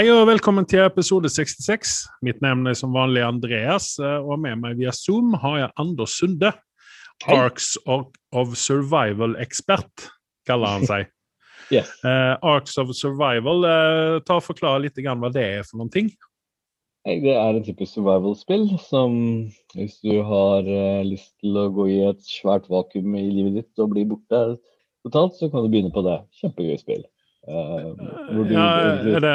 Hei 0.00 0.06
og 0.08 0.30
velkommen 0.30 0.64
til 0.64 0.80
episode 0.80 1.28
66. 1.28 1.90
Mitt 2.24 2.38
navn 2.40 2.64
er 2.70 2.76
som 2.78 2.94
vanlig 2.96 3.20
Andreas, 3.20 3.98
eh, 4.00 4.22
og 4.24 4.38
med 4.40 4.56
meg 4.62 4.78
via 4.78 4.94
Zoom 4.96 5.34
har 5.42 5.58
jeg 5.58 5.68
Anders 5.82 6.14
Sunde. 6.16 6.52
Arcs 7.28 7.74
of, 7.84 8.06
of 8.32 8.54
Survival-ekspert, 8.56 10.06
kaller 10.48 10.78
han 10.78 10.88
seg. 10.88 11.10
Yes. 11.76 11.92
uh, 12.00 12.40
Arcs 12.40 12.80
of 12.80 12.94
Survival, 12.96 13.60
uh, 13.68 14.16
ta 14.24 14.40
og 14.40 14.46
forklare 14.46 14.86
litt 14.86 14.96
grann 15.04 15.20
hva 15.20 15.28
det 15.36 15.44
er 15.58 15.68
for 15.68 15.82
noen 15.82 15.92
ting. 15.92 16.08
Det 17.04 17.36
er 17.36 17.60
en 17.60 17.68
type 17.68 17.84
survival-spill 17.84 18.70
som 18.80 19.20
hvis 19.76 20.00
du 20.00 20.16
har 20.24 20.64
uh, 20.64 21.04
lyst 21.04 21.34
til 21.44 21.60
å 21.60 21.68
gå 21.76 21.90
i 21.92 22.02
et 22.08 22.24
svært 22.24 22.72
vakuum 22.72 23.20
i 23.20 23.28
livet 23.28 23.60
ditt 23.60 23.84
og 23.84 23.92
bli 23.92 24.08
borte 24.08 24.46
totalt, 25.04 25.36
så 25.36 25.52
kan 25.52 25.68
du 25.68 25.68
begynne 25.68 25.92
på 25.92 26.08
det. 26.08 26.22
Kjempegøy 26.40 26.80
spill. 26.80 27.04
Eh, 27.48 27.84
hvor 28.34 28.44
du 28.44 28.52
Ja, 28.52 28.64
er, 29.00 29.20
det, 29.24 29.30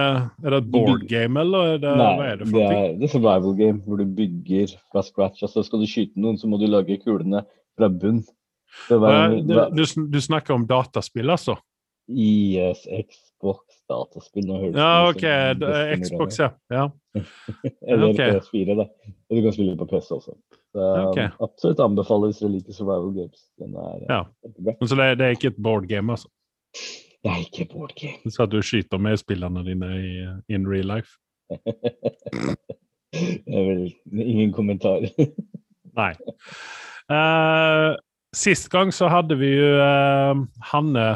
er 0.45 0.53
det 0.53 0.57
et 0.61 0.71
board 0.71 1.07
game, 1.09 1.39
eller 1.41 1.71
er 1.73 1.77
det, 1.81 1.93
Nei, 1.97 2.09
hva 2.19 2.25
er 2.29 2.35
det 2.37 2.47
for 2.51 2.59
det 2.59 2.65
er, 2.69 2.89
det 2.99 3.07
er 3.07 3.13
survival 3.15 3.55
game 3.57 3.81
hvor 3.85 3.97
du 3.97 4.05
bygger 4.19 4.75
fra 4.93 5.01
scratch. 5.05 5.41
Altså 5.47 5.63
skal 5.65 5.81
du 5.81 5.87
skyte 5.89 6.21
noen, 6.21 6.37
så 6.37 6.49
må 6.51 6.59
du 6.61 6.67
lage 6.69 6.99
kulene 7.01 7.41
fra 7.77 7.89
bunn. 7.89 8.21
Ja, 8.91 9.29
du, 9.31 9.55
du, 9.73 9.85
du 10.11 10.19
snakker 10.21 10.53
om 10.53 10.67
dataspill, 10.69 11.31
altså? 11.33 11.55
Yes, 12.11 12.83
Xbox, 12.85 13.79
dataspill 13.89 14.45
nå 14.45 14.59
høres 14.61 14.75
Ja, 14.77 14.89
OK. 15.09 15.23
som 15.57 16.03
Xbox, 16.03 16.37
ja. 16.43 16.49
ja. 16.69 16.83
Eller 17.89 18.11
okay. 18.11 18.35
PS4, 18.35 18.75
da. 18.77 18.85
Og 18.85 19.39
du 19.39 19.41
kan 19.47 19.55
spille 19.55 19.77
på 19.79 19.87
PC 19.89 20.11
også. 20.19 20.35
Så 20.75 20.91
Ok. 21.07 21.17
absolutt 21.47 21.81
anbefaler 21.81 22.29
hvis 22.29 22.43
dere 22.43 22.51
liker 22.59 22.77
survival 22.77 23.09
games. 23.15 23.47
Den 23.57 23.73
er 23.79 23.97
eh, 24.03 24.05
Ja. 24.11 24.21
Men 24.77 24.91
Så 24.91 24.99
det, 24.99 25.09
det 25.17 25.25
er 25.31 25.37
ikke 25.39 25.53
et 25.55 25.63
board 25.63 25.89
game, 25.89 26.13
altså? 26.13 26.29
Det 27.25 27.31
er 27.33 27.41
ikke 27.41 27.65
board 27.73 27.93
game. 27.97 28.31
Så 28.31 28.45
du 28.45 28.59
skyter 28.61 28.99
med 29.01 29.17
spillerne 29.17 29.63
dine 29.65 29.87
i 29.97 30.09
in 30.53 30.67
real 30.69 30.85
life? 30.85 31.17
det 33.45 33.55
er 33.57 33.63
vel 33.65 33.87
ingen 34.13 34.51
kommentar. 34.53 35.07
Nei. 35.99 36.11
Uh, 37.09 37.97
sist 38.35 38.69
gang 38.69 38.93
så 38.93 39.09
hadde 39.09 39.39
vi 39.41 39.55
jo 39.55 39.71
uh, 39.81 40.45
Hanne 40.69 41.07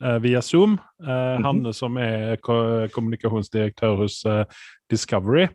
uh, 0.00 0.16
via 0.24 0.40
Zoom. 0.40 0.78
Uh, 1.02 1.08
mm 1.08 1.12
-hmm. 1.12 1.44
Hanne 1.44 1.72
som 1.74 1.96
er 1.96 2.36
ko 2.36 2.88
kommunikasjonsdirektør 2.94 3.96
hos 3.96 4.24
Discovery 4.90 5.48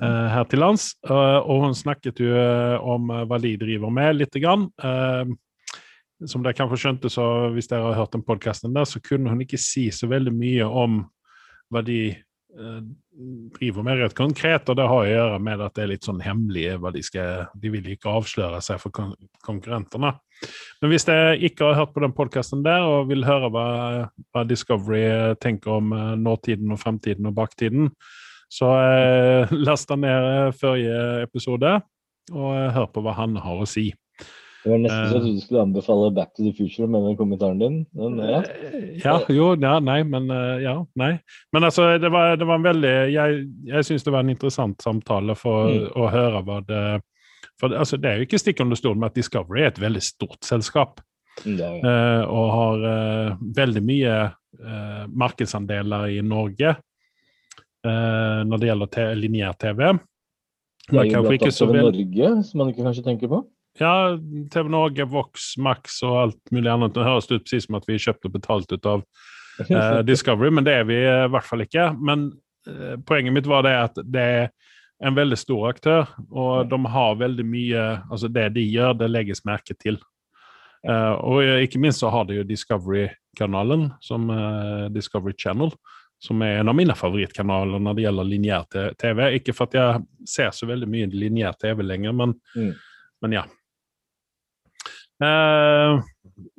her 0.00 0.44
til 0.44 0.58
lands. 0.58 0.94
Og 1.46 1.60
hun 1.60 1.74
snakket 1.74 2.20
jo 2.20 2.34
om 2.80 3.06
hva 3.06 3.38
de 3.38 3.56
driver 3.56 3.90
med, 3.90 4.14
lite 4.14 4.40
grann. 4.40 4.70
Som 6.24 6.44
dere 6.44 6.56
kanskje 6.56 6.78
skjønte, 6.80 7.10
så 7.12 7.24
hvis 7.52 7.68
dere 7.68 7.90
har 7.90 7.98
hørt 7.98 8.14
den 8.14 8.24
podkasten 8.24 8.72
der, 8.76 8.86
så 8.88 9.02
kunne 9.04 9.32
hun 9.32 9.42
ikke 9.44 9.60
si 9.60 9.90
så 9.92 10.08
veldig 10.08 10.32
mye 10.32 10.64
om 10.64 11.02
hva 11.72 11.82
de 11.84 11.98
eh, 12.08 12.78
driver 13.58 13.84
med 13.84 14.00
rett 14.00 14.16
konkret, 14.16 14.68
og 14.70 14.78
det 14.78 14.86
har 14.88 15.02
å 15.02 15.10
gjøre 15.10 15.40
med 15.44 15.64
at 15.66 15.76
det 15.76 15.84
er 15.84 15.90
litt 15.92 16.08
sånn 16.08 16.22
hemmelig 16.24 16.70
hva 16.80 16.92
de 16.94 17.02
skal 17.04 17.50
De 17.60 17.72
vil 17.74 17.90
ikke 17.92 18.14
avsløre 18.16 18.62
seg 18.64 18.80
for 18.80 18.94
kon 18.96 19.12
konkurrentene. 19.44 20.14
Men 20.80 20.92
hvis 20.92 21.06
dere 21.08 21.36
ikke 21.48 21.68
har 21.68 21.80
hørt 21.82 21.92
på 21.94 22.04
den 22.04 22.14
podkasten 22.16 22.64
der 22.64 22.84
og 22.84 23.10
vil 23.10 23.24
høre 23.26 23.50
hva, 23.52 23.66
hva 24.32 24.46
Discovery 24.48 25.02
eh, 25.04 25.34
tenker 25.42 25.78
om 25.78 25.92
eh, 25.96 26.14
nåtiden 26.20 26.72
og 26.72 26.80
fremtiden 26.80 27.28
og 27.28 27.36
baktiden, 27.36 27.92
så 28.52 28.72
eh, 28.80 29.52
last 29.68 29.90
ned 29.90 30.30
eh, 30.32 30.56
forrige 30.56 31.22
episode 31.26 31.76
og 32.32 32.50
eh, 32.56 32.72
hør 32.74 32.90
på 32.92 33.04
hva 33.04 33.16
han 33.20 33.38
har 33.42 33.62
å 33.62 33.68
si. 33.68 33.90
Det 34.66 34.72
var 34.72 34.80
nesten 34.82 35.10
så 35.12 35.18
Eh. 35.20 35.26
du 35.30 35.40
skulle 35.40 35.60
anbefale 35.62 36.10
Back 36.10 36.32
to 36.34 36.42
the 36.42 36.52
Future 36.52 36.88
med 36.90 37.04
den 37.06 37.16
kommentaren 37.16 37.58
din. 37.60 37.86
Men 37.94 38.18
ja. 38.18 38.40
Eh, 38.42 38.98
Ja, 39.04 39.20
jo, 39.28 39.54
ja, 39.54 39.78
nei, 39.78 40.02
men 40.02 40.28
eh, 40.30 40.62
ja, 40.64 40.84
nei. 40.98 41.20
Men 41.52 41.62
altså, 41.68 41.98
det 42.02 42.10
var, 42.10 42.34
det 42.36 42.46
var 42.48 42.58
en 42.58 42.64
veldig 42.66 43.12
Jeg, 43.12 43.46
jeg 43.64 43.84
syns 43.86 44.02
det 44.02 44.12
var 44.12 44.24
en 44.24 44.30
interessant 44.34 44.82
samtale 44.82 45.36
for 45.38 45.70
Mm. 45.70 45.86
å 45.94 46.10
høre 46.10 46.42
hva 46.42 46.60
det 46.66 47.00
For 47.60 47.70
altså, 47.70 47.96
det 47.96 48.10
er 48.10 48.16
jo 48.18 48.26
ikke 48.26 48.38
stikk 48.42 48.60
under 48.60 48.76
stol 48.76 48.96
med 48.98 49.06
at 49.06 49.14
Discovery 49.14 49.62
er 49.62 49.70
et 49.70 49.78
veldig 49.80 50.02
stort 50.02 50.42
selskap. 50.44 51.00
Ja, 51.46 51.70
er, 51.70 51.86
eh, 51.86 52.24
og 52.26 52.50
har 52.50 52.84
uh, 53.30 53.36
veldig 53.40 53.82
mye 53.84 54.16
uh, 54.32 55.06
markedsandeler 55.08 56.10
i 56.18 56.20
Norge 56.22 56.76
når 57.86 58.58
det 58.58 58.66
gjelder 58.66 59.14
lineær-TV. 59.14 59.78
det 60.90 60.98
er 60.98 61.04
jo 61.06 61.28
annet 61.28 61.54
så 61.54 61.68
over 61.68 61.84
Norge, 61.84 62.30
som 62.42 62.58
man 62.58 62.72
ikke 62.72 62.82
kanskje 62.82 63.04
tenker 63.04 63.28
på. 63.30 63.44
Ja, 63.78 64.16
TV 64.52 64.68
Norge, 64.72 65.04
Vox, 65.10 65.54
Max 65.60 65.98
og 66.06 66.16
alt 66.22 66.52
mulig 66.54 66.70
annet. 66.72 66.94
Det 66.96 67.04
høres 67.04 67.28
ut 67.30 67.42
precis 67.44 67.66
som 67.68 67.76
at 67.78 67.84
vi 67.88 67.98
kjøpte 68.00 68.30
betalt 68.32 68.72
ut 68.72 68.86
av 68.88 69.02
eh, 69.68 70.00
Discovery, 70.08 70.50
men 70.50 70.64
det 70.64 70.78
er 70.80 70.88
vi 70.88 70.96
i 71.02 71.28
hvert 71.32 71.48
fall 71.48 71.64
ikke. 71.66 71.90
Men 72.00 72.30
eh, 72.68 72.96
poenget 73.08 73.36
mitt 73.36 73.50
var 73.50 73.66
det 73.66 73.74
at 73.82 74.00
det 74.04 74.26
er 74.40 74.48
en 75.04 75.16
veldig 75.16 75.36
stor 75.36 75.66
aktør, 75.74 76.06
og 76.32 76.70
de 76.72 76.78
har 76.88 77.18
veldig 77.20 77.44
mye 77.44 77.80
Altså, 78.08 78.30
det 78.32 78.46
de 78.54 78.62
gjør, 78.64 78.94
det 78.96 79.10
legges 79.12 79.44
merke 79.44 79.76
til. 79.76 79.98
Eh, 80.88 81.12
og 81.20 81.42
eh, 81.44 81.64
ikke 81.66 81.80
minst 81.82 82.00
så 82.00 82.08
har 82.14 82.24
de 82.28 82.38
jo 82.38 82.46
Discovery-kanalen, 82.48 83.90
som 84.00 84.30
eh, 84.32 84.86
Discovery 84.94 85.34
Channel, 85.38 85.72
som 86.22 86.40
er 86.40 86.62
en 86.62 86.72
av 86.72 86.76
mine 86.78 86.94
favorittkanaler 86.96 87.82
når 87.82 87.96
det 87.98 88.06
gjelder 88.06 88.28
lineær 88.30 88.66
TV. 88.96 89.20
Ikke 89.36 89.52
for 89.52 89.68
at 89.68 89.76
jeg 89.76 90.04
ser 90.32 90.54
så 90.56 90.68
veldig 90.70 90.88
mye 90.88 91.10
lineær 91.12 91.58
TV 91.60 91.84
lenger, 91.84 92.16
men, 92.16 92.32
Mm. 92.56 92.72
men 93.22 93.36
ja. 93.36 93.44
Eh, 95.22 96.02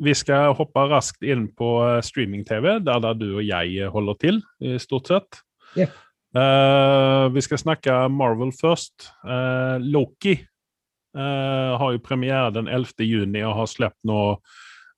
vi 0.02 0.14
skal 0.18 0.56
hoppe 0.58 0.88
raskt 0.90 1.26
inn 1.26 1.48
på 1.58 1.70
eh, 1.86 2.02
streaming-TV, 2.06 2.78
der, 2.86 3.02
der 3.04 3.18
du 3.18 3.30
og 3.36 3.46
jeg 3.46 3.90
holder 3.94 4.20
til, 4.24 4.42
i 4.64 4.78
stort 4.82 5.12
sett. 5.12 5.42
Yeah. 5.78 5.94
Eh, 6.36 7.26
vi 7.34 7.42
skal 7.42 7.62
snakke 7.62 7.96
Marvel 8.12 8.52
først. 8.56 9.10
Eh, 9.26 9.78
Loki 9.82 10.34
eh, 10.38 11.74
har 11.82 11.92
jo 11.94 12.04
premiere 12.04 12.52
den 12.54 12.68
11. 12.68 13.06
juni 13.08 13.44
og 13.46 13.56
har 13.62 13.70
sluppet 13.72 14.10
nå 14.10 14.22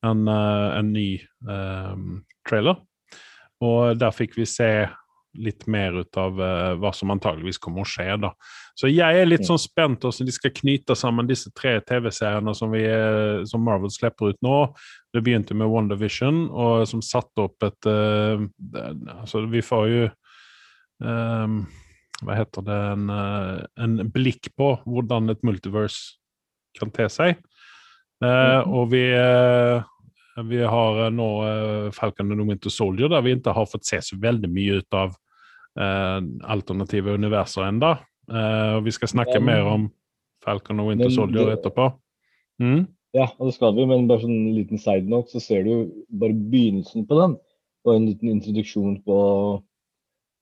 en, 0.06 0.28
en 0.32 0.94
ny 0.94 1.20
trailer. 2.48 2.80
Og 3.60 4.00
der 4.00 4.16
fikk 4.16 4.38
vi 4.40 4.46
se 4.48 4.88
litt 5.38 5.68
mer 5.68 5.94
ut 6.02 6.18
av 6.18 6.40
uh, 6.42 6.74
hva 6.80 6.92
som 6.96 7.12
antageligvis 7.14 7.60
kommer 7.62 7.84
å 7.84 7.90
skje. 7.90 8.08
da. 8.22 8.32
Så 8.78 8.90
jeg 8.90 9.22
er 9.22 9.28
litt 9.28 9.46
sånn 9.48 9.62
spent 9.62 10.06
hvordan 10.06 10.30
de 10.30 10.34
skal 10.36 10.54
knyte 10.56 10.96
sammen 10.98 11.30
disse 11.30 11.52
tre 11.58 11.78
TV-seriene 11.86 12.54
som, 12.56 12.72
vi, 12.74 12.86
eh, 12.88 13.44
som 13.50 13.64
Marvel 13.66 13.92
slipper 13.94 14.34
ut 14.34 14.40
nå. 14.46 14.56
Det 15.14 15.22
begynte 15.26 15.58
med 15.58 15.70
WandaVision, 15.70 16.46
og 16.50 16.88
som 16.90 17.04
satte 17.06 17.46
opp 17.50 17.68
et 17.68 17.90
uh, 17.90 18.48
Altså, 19.20 19.44
vi 19.52 19.62
får 19.66 19.86
jo 19.90 20.02
um, 21.04 21.62
Hva 22.24 22.36
heter 22.38 22.66
det 22.68 22.80
en, 22.94 23.06
en 23.10 24.00
blikk 24.14 24.52
på 24.60 24.74
hvordan 24.86 25.32
et 25.34 25.46
multiverse 25.48 26.18
kan 26.80 26.92
te 26.94 27.08
seg. 27.10 27.40
Mm 28.20 28.28
-hmm. 28.30 28.68
og 28.68 28.92
vi 28.92 29.04
vi 30.48 30.62
har 30.64 31.06
eh, 31.06 31.12
nå 31.14 31.30
eh, 31.46 31.88
Falcon 31.96 32.32
and 32.32 32.42
the 32.42 32.48
Winter 32.48 32.70
Soldier, 32.74 33.10
der 33.12 33.24
vi 33.26 33.36
ikke 33.38 33.54
har 33.56 33.68
fått 33.70 33.88
se 33.88 34.02
så 34.06 34.18
veldig 34.22 34.50
mye 34.52 34.80
ut 34.82 34.98
av 34.98 35.16
eh, 35.80 36.20
alternative 36.56 37.16
universer 37.20 37.68
ennå. 37.70 37.96
Eh, 38.30 38.78
vi 38.86 38.94
skal 38.96 39.12
snakke 39.16 39.40
Men- 39.40 39.46
mer 39.50 39.72
om 39.74 39.90
Falcon 40.46 40.80
og 40.80 40.92
Winter 40.92 41.10
Men 41.10 41.16
Soldier 41.16 41.54
etterpå. 41.56 41.90
Mm? 42.62 42.88
Ja, 43.18 43.26
det 43.40 43.54
skal 43.56 43.74
vi, 43.76 43.88
men 43.90 44.08
bare 44.08 44.22
sånn 44.22 44.36
en 44.36 44.56
liten 44.56 44.78
side 44.78 45.10
note, 45.10 45.32
så 45.34 45.42
ser 45.42 45.64
du 45.66 45.90
bare 46.14 46.36
begynnelsen 46.36 47.08
på 47.10 47.18
den. 47.18 47.36
Og 47.88 47.96
en 47.96 48.06
liten 48.06 48.30
introduksjon 48.36 49.00
på 49.04 49.18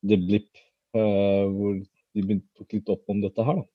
The 0.08 0.18
Blip, 0.20 0.50
eh, 0.98 1.46
hvor 1.48 1.80
de 1.80 2.24
begynte 2.24 2.48
tok 2.58 2.74
litt 2.76 2.90
opp 2.92 3.08
om 3.14 3.22
dette 3.24 3.46
her, 3.46 3.62
da. 3.62 3.68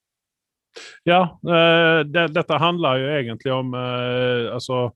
Ja, 1.05 1.23
eh, 1.45 2.03
det, 2.09 2.29
dette 2.33 2.59
handler 2.61 3.01
jo 3.01 3.09
egentlig 3.13 3.53
om 3.53 3.75
altså, 3.75 4.91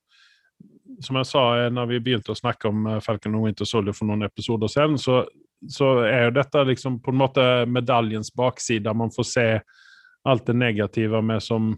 Som 1.05 1.17
jeg 1.21 1.27
sa 1.29 1.43
eh, 1.59 1.71
når 1.73 1.91
vi 1.91 2.01
begynte 2.01 2.33
å 2.33 2.39
snakke 2.39 2.71
om 2.71 2.87
eh, 2.87 3.01
Falcon 3.05 3.35
og 3.39 3.47
Winter 3.49 3.69
Soldier 3.69 3.97
for 3.97 4.09
noen 4.09 4.25
episoder 4.27 4.71
siden, 4.73 4.97
så, 5.01 5.25
så 5.69 5.91
er 6.07 6.29
jo 6.29 6.37
dette 6.39 6.63
liksom 6.71 7.01
på 7.05 7.13
en 7.13 7.21
måte 7.21 7.45
medaljens 7.69 8.33
bakside. 8.37 8.95
Man 8.97 9.13
får 9.15 9.29
se 9.31 9.47
alt 10.27 10.47
det 10.49 10.57
negative 10.59 11.21
med 11.23 11.43
som 11.45 11.69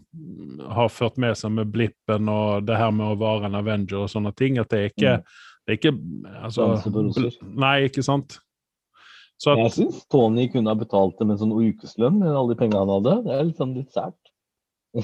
har 0.73 0.89
ført 0.89 1.19
med 1.21 1.37
seg 1.37 1.51
med 1.53 1.69
blippen 1.69 2.31
og 2.33 2.63
det 2.65 2.79
her 2.79 2.89
med 2.95 3.11
å 3.11 3.17
være 3.19 3.45
en 3.49 3.59
Avenger 3.59 4.05
og 4.05 4.09
sånne 4.09 4.31
ting. 4.39 4.57
At 4.57 4.71
det 4.73 4.79
er 4.79 4.89
ikke, 4.93 5.17
Mm. 5.19 5.25
det 5.67 5.73
er 5.73 5.77
ikke 5.77 5.93
altså. 6.43 7.43
Nei, 7.53 7.75
ikke 7.91 8.03
sant? 8.05 8.39
Så 9.39 9.53
at, 9.53 9.59
Jeg 9.59 9.71
syns 9.77 10.01
Tony 10.11 10.49
kunne 10.51 10.73
ha 10.73 10.75
betalt 10.75 11.19
dem 11.19 11.29
en 11.31 11.37
sånn 11.39 11.53
ukeslønn 11.55 12.17
med 12.19 12.33
alle 12.33 12.55
de 12.55 12.59
pengene 12.59 12.81
han 12.81 12.91
hadde. 12.97 13.13
Det 13.27 13.37
er 13.37 13.53
sånn 13.55 13.75
litt 13.77 13.93
sært. 13.93 14.17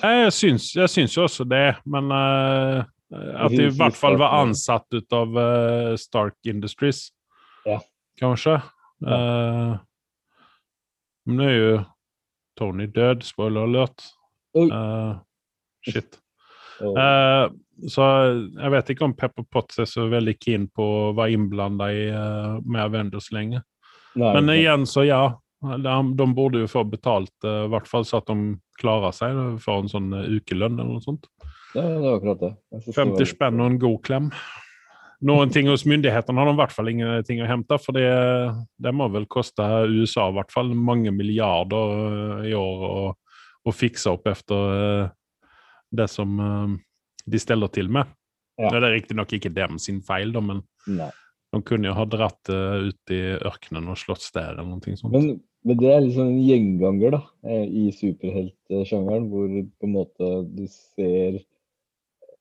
Jeg 0.01 0.33
syns, 0.33 0.71
jeg 0.73 0.89
syns 0.89 1.13
jo 1.15 1.23
også 1.27 1.45
det, 1.47 1.75
men 1.85 2.09
eh, 2.11 2.83
at 3.13 3.53
de 3.53 3.67
i 3.67 3.73
hvert 3.73 3.97
fall 3.97 4.17
var 4.17 4.33
ansatt 4.41 4.87
ut 4.95 5.13
av 5.13 5.37
uh, 5.37 5.91
Stark 5.99 6.37
Industries. 6.49 7.07
Ja. 7.65 7.79
Kanskje. 8.19 8.55
Eh, 9.05 9.75
men 11.25 11.39
nå 11.39 11.47
er 11.49 11.55
jo 11.55 11.71
Tony 12.55 12.87
død, 12.87 13.25
spoiler 13.27 13.67
alert. 13.67 14.05
Uh, 14.55 15.19
Eh, 15.85 15.91
shit. 15.93 16.19
Eh, 16.75 17.45
så 17.87 18.05
jeg 18.51 18.71
vet 18.73 18.89
ikke 18.91 19.05
om 19.07 19.13
Pepper 19.15 19.45
Potts 19.47 19.77
er 19.79 19.87
så 19.87 20.09
veldig 20.11 20.33
keen 20.43 20.65
på 20.67 20.83
å 20.83 21.13
være 21.15 21.37
innblanda 21.37 21.87
i 21.87 22.01
uh, 22.11 22.57
med 22.67 22.81
Avengers 22.83 23.29
lenge. 23.31 23.61
Nei, 24.19 24.33
Men 24.35 24.51
ikke 24.51 24.57
igjen, 24.59 24.83
så 24.91 25.05
ja. 25.07 25.21
De, 25.63 25.93
de 26.19 26.27
burde 26.35 26.65
jo 26.65 26.67
få 26.67 26.83
betalt, 26.91 27.31
eh, 27.47 27.61
i 27.63 27.71
hvert 27.71 27.87
fall 27.87 28.03
så 28.05 28.19
at 28.19 28.27
de 28.27 28.57
klarer 28.81 29.15
seg. 29.15 29.39
Får 29.63 29.85
en 29.85 29.91
sånn 29.93 30.11
eh, 30.19 30.27
ukelønn 30.35 30.75
eller 30.75 30.97
noe 30.97 31.05
sånt. 31.05 31.29
Ja, 31.75 31.83
det 31.83 32.05
er 32.07 32.13
akkurat 32.15 32.39
det. 32.39 32.53
Jeg 32.71 32.85
synes 32.85 32.95
det 32.95 33.01
50 33.03 33.19
var- 33.19 33.33
spenn 33.33 33.61
og 33.61 33.71
en 33.71 33.81
god 33.81 33.99
klem. 34.07 34.29
Noen 35.25 35.51
ting 35.53 35.69
hos 35.71 35.85
myndighetene 35.87 36.41
har 36.41 36.49
de 36.49 36.53
i 36.53 36.59
hvert 36.59 36.73
fall 36.75 36.91
ingenting 36.91 37.41
å 37.41 37.47
hente, 37.47 37.77
for 37.81 37.95
det, 37.95 38.07
det 38.81 38.91
må 38.93 39.07
vel 39.13 39.27
koste 39.31 39.63
USA 39.87 40.27
i 40.29 40.35
hvert 40.35 40.51
fall 40.53 40.73
mange 40.75 41.13
milliarder 41.15 41.93
eh, 42.43 42.49
i 42.51 42.55
år 42.57 42.83
å, 42.89 43.73
fikse 43.73 44.11
opp 44.11 44.27
etter 44.29 44.75
eh, 44.75 45.13
det 45.95 46.09
som 46.11 46.35
eh, 46.37 46.75
de 47.25 47.41
steller 47.41 47.71
til 47.73 47.89
med. 47.89 48.11
Ja. 48.59 48.69
Det 48.69 48.83
er 48.83 48.93
riktignok 48.93 49.33
ikke 49.35 49.53
dem 49.55 49.79
sin 49.81 50.03
feil, 50.05 50.35
da, 50.35 50.43
men 50.43 50.61
Nei. 50.87 51.09
de 51.55 51.63
kunne 51.65 51.89
jo 51.89 51.95
ha 51.97 52.05
dratt 52.11 52.39
det 52.51 52.61
ut 52.91 53.15
i 53.15 53.23
ørkenen 53.39 53.89
og 53.91 53.99
slått 53.99 54.27
der 54.35 54.53
eller 54.53 54.67
noe 54.67 54.99
sånt. 54.99 55.15
Men, 55.15 55.41
men 55.65 55.81
det 55.81 55.89
er 55.95 56.05
liksom 56.05 56.29
en 56.29 56.45
gjenganger 56.45 57.17
da, 57.17 57.23
i 57.65 57.89
superheltsjangeren, 57.95 59.27
hvor 59.31 59.49
på 59.49 59.89
en 59.89 59.95
måte 59.95 60.31
du 60.53 60.67
ser 60.69 61.41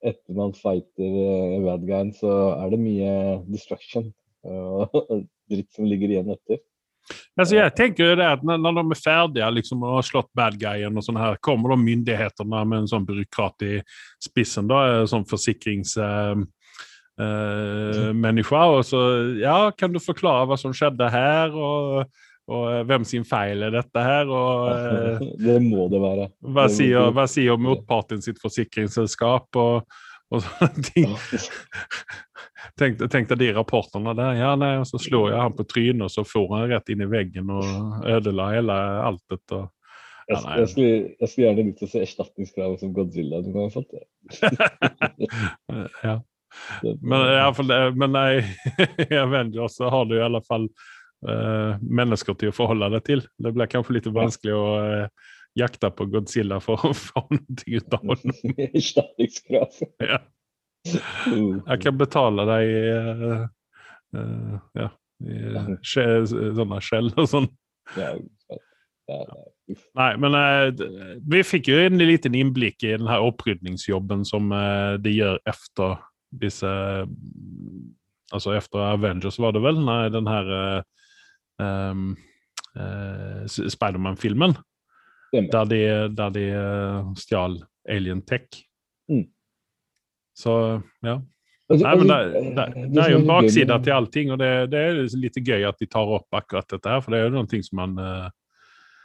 etter 0.05 0.37
man 0.37 0.55
fighter 0.57 1.19
eh, 1.25 1.59
bad 1.65 1.87
guyen, 1.89 2.13
så 2.17 2.35
er 2.59 2.75
det 2.75 2.83
mye 2.83 3.17
destruction 3.49 4.13
og 4.45 4.93
dritt 5.51 5.71
som 5.73 5.89
ligger 5.89 6.13
igjen 6.13 6.33
etter. 6.35 6.61
Altså, 7.37 7.59
jeg 7.59 7.73
tenker 7.77 8.13
jo 8.13 8.17
det 8.17 8.27
at 8.37 8.45
når, 8.47 8.61
når 8.65 8.77
de 8.79 8.85
er 8.95 9.01
ferdige 9.01 9.49
liksom, 9.59 9.83
og 9.85 9.99
har 9.99 10.07
slått 10.09 10.31
bad 10.37 10.57
guyen 10.61 10.97
og 10.97 11.05
sånt 11.05 11.21
her, 11.21 11.41
kommer 11.45 11.75
da 11.75 11.81
myndighetene 11.81 12.61
med 12.65 12.85
en 12.85 12.91
sånn 12.91 13.09
byråkrat 13.09 13.67
i 13.67 13.73
spissen, 14.25 14.71
da, 14.71 14.85
en 15.05 15.29
forsikrings... 15.29 15.97
Uh, 16.01 16.45
uh, 17.21 18.11
mennesker, 18.17 18.79
og 18.79 18.85
så, 18.87 19.01
ja, 19.39 19.71
kan 19.77 19.93
du 19.95 20.01
forklare 20.03 20.49
hva 20.51 20.59
som 20.59 20.75
skjedde 20.75 21.11
her? 21.13 21.55
och, 21.55 22.05
och 22.47 22.85
hvem 22.87 23.05
sin 23.05 23.25
feil 23.25 23.63
er 23.63 23.71
dette 23.73 24.01
her? 24.05 24.29
och 24.29 24.71
eh, 24.71 25.19
Det 25.47 25.61
må 25.63 25.89
det 25.89 26.01
være. 26.03 26.29
Hva 26.43 26.67
Det- 26.69 27.13
hva 27.17 27.27
sier 27.29 27.57
motparten 27.57 28.21
sitt 28.23 28.41
forsikringsselskap? 28.43 29.57
og, 29.57 29.87
og 30.31 30.43
sånne 30.43 30.83
ting. 30.95 31.15
tenkte 32.81 33.09
tänkte 33.09 33.37
de 33.39 33.53
rapportene 33.55 34.15
der. 34.17 34.35
ja 34.41 34.55
nei, 34.57 34.77
og 34.81 34.87
så 34.87 34.99
slår 34.99 35.31
jeg 35.31 35.41
han 35.41 35.53
på 35.57 35.65
trynet 35.69 36.03
og 36.09 36.11
så 36.11 36.25
får 36.27 36.49
han 36.57 36.69
rett 36.73 36.89
inn 36.91 37.03
i 37.05 37.09
veggen 37.11 37.51
og 37.51 38.05
ødela 38.09 38.51
hele 38.55 38.73
alt 39.09 39.23
dette. 39.31 39.63
Jeg, 40.29 40.39
Ja, 40.41 40.55
jeg, 40.59 40.69
skulle, 40.73 40.93
jeg 41.21 41.29
skulle 41.29 41.47
gjerne 41.51 41.65
likt 41.69 41.83
å 41.85 41.89
se 41.93 42.01
erstatningskravet 42.01 42.81
som 42.81 42.95
Godzilla 42.97 43.43
du 43.45 43.51
kan 43.53 43.67
ha 43.67 43.73
fått. 43.75 43.93
ja. 46.09 46.15
Men 47.03 47.19
i 47.21 47.37
alla 47.43 47.55
fall, 47.55 47.73
men 47.99 48.13
nei, 48.15 48.45
i 49.11 49.17
Avengers 49.19 49.77
så 49.77 49.91
har 49.93 50.05
du 50.09 50.15
i 50.17 50.23
alle 50.25 50.41
fall 50.47 50.69
eh, 51.29 52.17
til 52.25 52.51
å 52.51 52.57
forholde 52.57 52.91
deg 52.97 53.07
til. 53.07 53.25
Det 53.39 53.55
blir 53.55 53.71
kanskje 53.71 53.99
litt 53.99 54.11
vanskelig 54.13 54.55
å 54.59 54.67
jakte 54.75 55.33
jakta 55.55 55.91
på 55.91 56.07
Godzilla 56.11 56.61
for 56.63 56.83
å 56.85 56.93
få 57.07 57.25
noe 57.31 57.79
ut 57.79 57.97
av 57.97 58.07
honom. 58.11 58.55
Erstatningskrav. 58.69 59.81
Ja. 60.03 60.21
Jeg 60.85 61.81
kan 61.81 61.97
betale 61.97 62.45
deg 62.45 62.75
uh, 62.93 63.45
uh, 64.19 64.57
ja, 64.77 64.91
i 65.25 65.39
sånne 66.59 66.81
skjell 66.85 67.09
og 67.15 67.31
sånn. 67.31 67.49
Ja, 67.97 68.11
nei, 69.97 70.11
men 70.21 70.37
uh, 70.37 70.85
vi 71.25 71.41
fikk 71.47 71.71
jo 71.73 71.79
en 71.87 72.03
liten 72.03 72.37
innblikk 72.37 72.85
i 72.85 72.93
den 72.99 73.09
her 73.09 73.25
opprydningsjobben 73.25 74.27
som 74.29 74.53
eh, 74.53 74.97
de 75.01 75.13
gjør 75.13 75.41
efter 75.49 75.99
disse 76.35 76.69
Altså 78.33 78.51
alltså 78.51 78.55
efter 78.57 78.79
Avengers 78.83 79.37
var 79.39 79.53
det 79.53 79.61
vel? 79.63 79.77
Nei, 79.85 80.09
den 80.11 80.27
här 80.27 80.49
eh, 81.61 83.45
S- 83.47 83.61
Spiderman-filmen, 83.75 84.57
Der 85.35 85.65
de, 85.67 85.79
der 86.15 86.31
de 86.31 86.43
eh, 86.55 87.13
stjal 87.19 87.59
Alien 87.91 88.23
Tech. 88.23 88.65
Mm. 89.11 89.27
Så 90.35 90.83
ja, 91.03 91.21
Altså, 91.65 91.81
Nei, 91.87 91.95
men 91.97 92.11
altså, 92.13 92.41
det, 92.45 92.55
det, 92.55 92.65
eh, 92.77 92.89
det 92.93 93.01
er 93.03 93.11
jo 93.11 93.19
en 93.19 93.27
bakside 93.27 93.65
gøy 93.65 93.69
baksida 93.73 93.77
med- 93.79 93.93
allting 93.97 94.33
og 94.35 94.39
det, 94.39 94.49
det 94.71 94.81
er 94.85 94.99
litt 95.17 95.39
gøy 95.49 95.63
at 95.65 95.79
de 95.81 95.87
tar 95.89 96.11
opp 96.13 96.37
akkurat 96.37 96.69
dette 96.69 96.91
her, 96.93 97.01
for 97.01 97.11
det 97.15 97.21
er 97.21 97.25
jo 97.25 97.33
noen 97.39 97.49
ting 97.49 97.63
som 97.65 97.79
man 97.81 97.95
uh... 97.97 98.27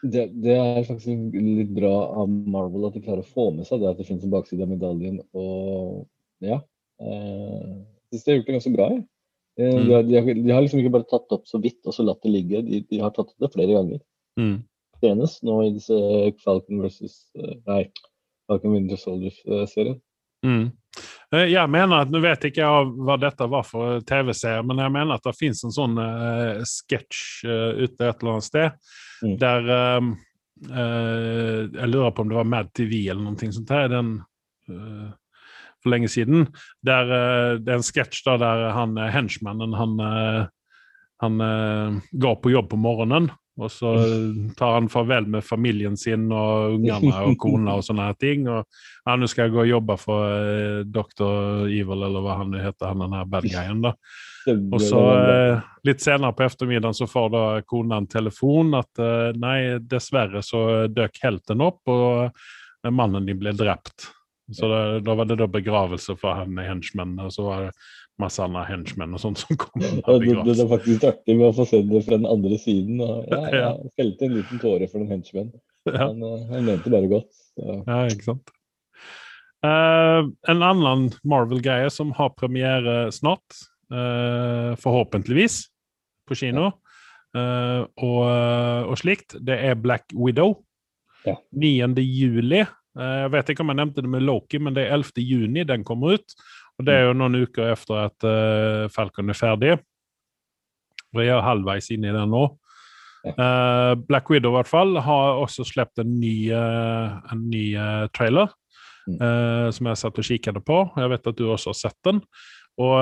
Det, 0.03 0.25
det 0.43 0.57
er 0.59 0.83
faktisk 0.87 1.37
litt 1.39 1.71
bra 1.75 1.93
av 2.19 2.27
Marvel 2.27 2.85
at 2.89 2.97
de 2.97 3.01
klarer 3.05 3.23
å 3.23 3.29
få 3.31 3.45
med 3.55 3.67
seg 3.67 3.79
det 3.79 3.89
at 3.93 3.97
det 3.99 4.07
finnes 4.09 4.27
en 4.27 4.31
bakside 4.31 4.63
av 4.63 4.69
medaljen. 4.71 5.21
Og 5.35 6.03
ja. 6.43 6.59
Uh, 6.99 7.79
jeg 8.11 8.19
synes 8.19 8.23
de 8.27 8.31
har 8.31 8.37
gjort 8.39 8.47
det 8.51 8.55
ganske 8.57 8.75
bra. 8.75 8.89
jeg. 8.93 9.01
Eh, 9.59 9.75
Mm. 9.75 9.87
de, 9.87 9.93
har, 9.93 10.03
de, 10.07 10.15
har, 10.15 10.33
de 10.33 10.51
har 10.55 10.61
liksom 10.63 10.79
ikke 10.79 10.93
bare 10.95 11.09
tatt 11.09 11.25
det 11.29 11.35
opp 11.35 11.47
så 11.49 11.59
vidt 11.59 11.85
og 11.85 11.93
så 11.95 12.05
latt 12.07 12.21
det 12.23 12.31
ligge. 12.31 12.61
De, 12.63 12.79
de 12.87 12.99
har 13.03 13.11
tatt 13.15 13.33
det 13.39 13.51
flere 13.53 13.75
ganger. 13.75 14.03
mm. 14.39 14.57
Senest 14.99 15.43
nå 15.47 15.53
i 15.63 15.69
disse 15.71 15.95
Falcon 16.43 16.81
versus 16.83 17.13
eh, 17.39 17.55
Nei, 17.67 17.85
Falcon 18.47 18.73
Winter 18.75 18.99
Soldier-serien. 18.99 19.95
Mm. 20.43 20.65
Jeg 21.31 21.69
mener 21.71 22.01
at, 22.03 22.11
Nå 22.11 22.19
vet 22.23 22.43
ikke 22.49 22.63
jeg 22.63 22.91
hva 23.07 23.15
dette 23.21 23.47
var 23.51 23.63
for 23.67 24.01
TV-seer, 24.07 24.63
men 24.65 24.79
jeg 24.81 24.91
mener 24.95 25.15
at 25.15 25.23
det 25.27 25.35
fins 25.37 25.61
en 25.63 25.71
sånn 25.75 25.95
uh, 26.01 26.59
sketch 26.67 27.45
uh, 27.47 27.79
ute 27.83 28.07
et 28.09 28.23
eller 28.23 28.31
annet 28.33 28.47
sted. 28.47 28.91
Mm. 29.23 29.35
der 29.39 29.69
um, 29.99 30.09
uh, 30.71 31.67
Jeg 31.75 31.91
lurer 31.91 32.11
på 32.15 32.23
om 32.25 32.31
det 32.31 32.39
var 32.39 32.47
Mad 32.55 32.71
TV 32.75 33.03
eller 33.11 33.23
noe 33.23 33.51
sånt 33.53 33.71
her, 33.75 33.87
den, 33.91 34.13
eh, 34.71 35.09
för 35.83 35.89
lenge 35.89 36.07
siden. 36.07 36.47
Der, 36.81 37.03
eh, 37.03 37.59
det 37.59 37.71
er 37.71 37.77
en 37.79 37.83
sketsj 37.83 38.23
där 38.25 38.69
han, 38.69 38.97
eh, 38.97 39.11
henchmannen, 39.11 39.73
han, 39.73 39.99
eh, 39.99 40.47
han 41.19 42.01
går 42.11 42.35
på 42.35 42.51
jobb 42.51 42.69
på 42.69 42.77
morgenen. 42.77 43.31
Og 43.59 43.71
så 43.71 43.89
tar 44.55 44.73
han 44.73 44.87
farvel 44.89 45.25
med 45.27 45.43
familien 45.43 45.97
sin 45.97 46.31
og 46.31 46.77
ungene 46.77 47.11
og 47.11 47.33
kona 47.37 47.73
og 47.75 47.83
sånne 47.83 48.13
ting. 48.15 48.45
Og 48.47 48.63
ja, 49.03 49.15
nå 49.19 49.27
skal 49.27 49.49
jeg 49.49 49.51
gå 49.51 49.59
og 49.65 49.67
jobbe 49.67 49.97
for 49.99 50.83
doktor. 50.87 51.65
Evil 51.67 52.05
eller 52.07 52.23
hva 52.23 52.37
han 52.39 52.55
heter, 52.55 52.85
han 52.87 53.03
den 53.03 53.17
her 53.17 53.25
bad 53.27 53.49
guyen 53.51 53.81
da. 53.83 53.91
Og 54.47 54.79
så 54.79 55.01
litt 55.83 55.99
senere 55.99 56.31
på 56.37 56.45
eftermiddagen 56.47 56.95
så 56.95 57.09
får 57.11 57.27
da 57.35 57.43
kona 57.67 57.99
en 57.99 58.07
telefon 58.07 58.71
at 58.79 59.03
nei, 59.35 59.75
dessverre 59.83 60.39
så 60.39 60.87
døk 60.87 61.19
helten 61.19 61.59
opp, 61.59 61.83
og 61.91 62.31
mannen 62.95 63.27
din 63.27 63.43
ble 63.43 63.51
dräpt. 63.59 64.07
Så 64.55 64.69
det, 64.71 64.83
Da 65.05 65.15
var 65.15 65.27
det 65.29 65.39
da 65.39 65.47
begravelse 65.51 66.15
for 66.19 66.37
han 66.37 66.57
henchmennene, 66.57 67.27
og 67.29 67.33
så 67.35 67.45
var 67.45 67.65
det 67.67 67.73
masse 68.19 68.43
andre 68.43 68.65
henchmen 68.67 69.15
og 69.15 69.21
sånt 69.23 69.39
som 69.41 69.57
kom. 69.59 69.83
Og 70.03 70.23
det, 70.25 70.35
det 70.47 70.55
er 70.59 70.69
faktisk 70.69 71.05
artig 71.07 71.37
med 71.39 71.49
å 71.49 71.55
få 71.55 71.65
se 71.69 71.81
det 71.87 72.03
fra 72.07 72.17
den 72.19 72.27
andre 72.29 72.59
siden. 72.59 72.99
Og, 73.05 73.25
ja, 73.31 73.41
Ja. 73.55 73.71
jeg 73.77 73.93
felte 74.01 74.27
en 74.27 74.35
liten 74.35 74.61
tåre 74.61 74.89
for 74.91 75.03
den 75.03 75.11
henchman. 75.13 75.51
Ja. 75.87 76.09
Han, 76.09 76.23
eh, 76.23 76.47
han 76.51 76.67
mente 76.67 76.91
bare 76.93 77.11
godt. 77.11 77.31
Så. 77.55 77.79
Ja, 77.87 78.01
ikke 78.11 78.27
sant. 78.31 78.55
Uh, 79.59 80.29
en 80.47 80.61
annen 80.63 81.09
Marvel-greie 81.27 81.89
som 81.91 82.13
har 82.15 82.31
premiere 82.39 83.09
snart, 83.11 83.57
uh, 83.91 84.71
forhåpentligvis, 84.79 85.65
på 86.29 86.37
kino, 86.39 86.69
uh, 87.35 87.83
og, 87.99 88.21
og 88.87 88.95
slikt, 89.01 89.35
det 89.43 89.57
er 89.67 89.79
Black 89.79 90.13
Widow. 90.15 90.61
Ja. 91.27 91.35
9. 91.51 91.99
juli. 91.99 92.63
Eh, 92.97 93.17
jeg 93.25 93.31
vet 93.35 93.49
ikke 93.53 93.61
om 93.65 93.69
jeg 93.73 93.79
nevnte 93.81 94.01
det 94.05 94.09
med 94.11 94.25
Loki, 94.25 94.57
men 94.61 94.73
det 94.75 94.87
er 94.87 94.95
11. 94.97 95.21
juni 95.21 95.65
den 95.67 95.83
kommer 95.87 96.07
ut. 96.17 96.27
Og 96.79 96.85
det 96.87 96.93
er 96.95 97.03
jo 97.09 97.17
noen 97.17 97.35
uker 97.43 97.73
etter 97.73 97.95
at 98.05 98.19
eh, 98.27 98.85
Falcon 98.93 99.29
er 99.29 99.37
ferdig. 99.37 99.73
Vi 101.15 101.25
er 101.27 101.41
halvveis 101.43 101.89
inne 101.93 102.09
i 102.11 102.15
den 102.15 102.31
nå. 102.31 102.43
Eh, 103.27 103.93
Black 104.07 104.29
Widow 104.31 104.53
i 104.53 104.55
hvert 104.59 104.69
fall 104.71 104.95
har 105.03 105.41
også 105.43 105.65
sluppet 105.67 106.05
en 106.05 106.13
ny, 106.21 106.51
en 106.55 107.41
ny 107.51 107.65
trailer 108.15 108.49
Mm. 109.09 109.71
som 109.73 109.87
jeg 109.87 109.97
satt 109.97 110.19
og 110.21 110.25
kikket 110.27 110.57
på. 110.67 110.75
Jeg 111.01 111.09
vet 111.09 111.27
at 111.31 111.37
du 111.39 111.47
også 111.49 111.71
har 111.71 111.77
sett 111.79 111.97
den. 112.05 112.19
Og 112.77 112.95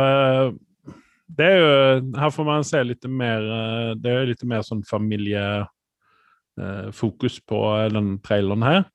det 1.35 1.45
er 1.49 1.57
jo 1.59 1.71
Her 2.15 2.31
får 2.31 2.45
man 2.47 2.63
se 2.63 2.79
litt 2.85 3.03
mer 3.11 3.41
Det 3.99 4.07
er 4.13 4.25
litt 4.29 4.43
mer 4.47 4.61
sånn 4.63 4.85
familiefokus 4.87 5.67
på 7.43 7.59
den 7.91 8.19
traileren 8.23 8.63
her. 8.63 8.85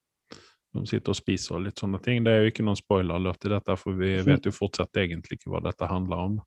De 0.73 0.87
sitter 0.89 1.13
og 1.13 1.19
spiser 1.19 1.57
og 1.59 1.67
litt 1.67 1.81
sånne 1.81 2.01
ting. 2.05 2.23
Det 2.25 2.33
er 2.33 2.45
jo 2.45 2.53
ikke 2.53 2.65
noen 2.65 2.79
spoiler-alert 2.79 3.45
i 3.45 3.53
dette, 3.53 3.77
for 3.77 3.99
vi 3.99 4.15
vet 4.25 4.47
jo 4.49 4.55
fortsatt 4.57 5.03
egentlig 5.03 5.37
ikke 5.37 5.53
hva 5.53 5.61
dette 5.67 5.89
handler 5.89 6.23
om. 6.29 6.39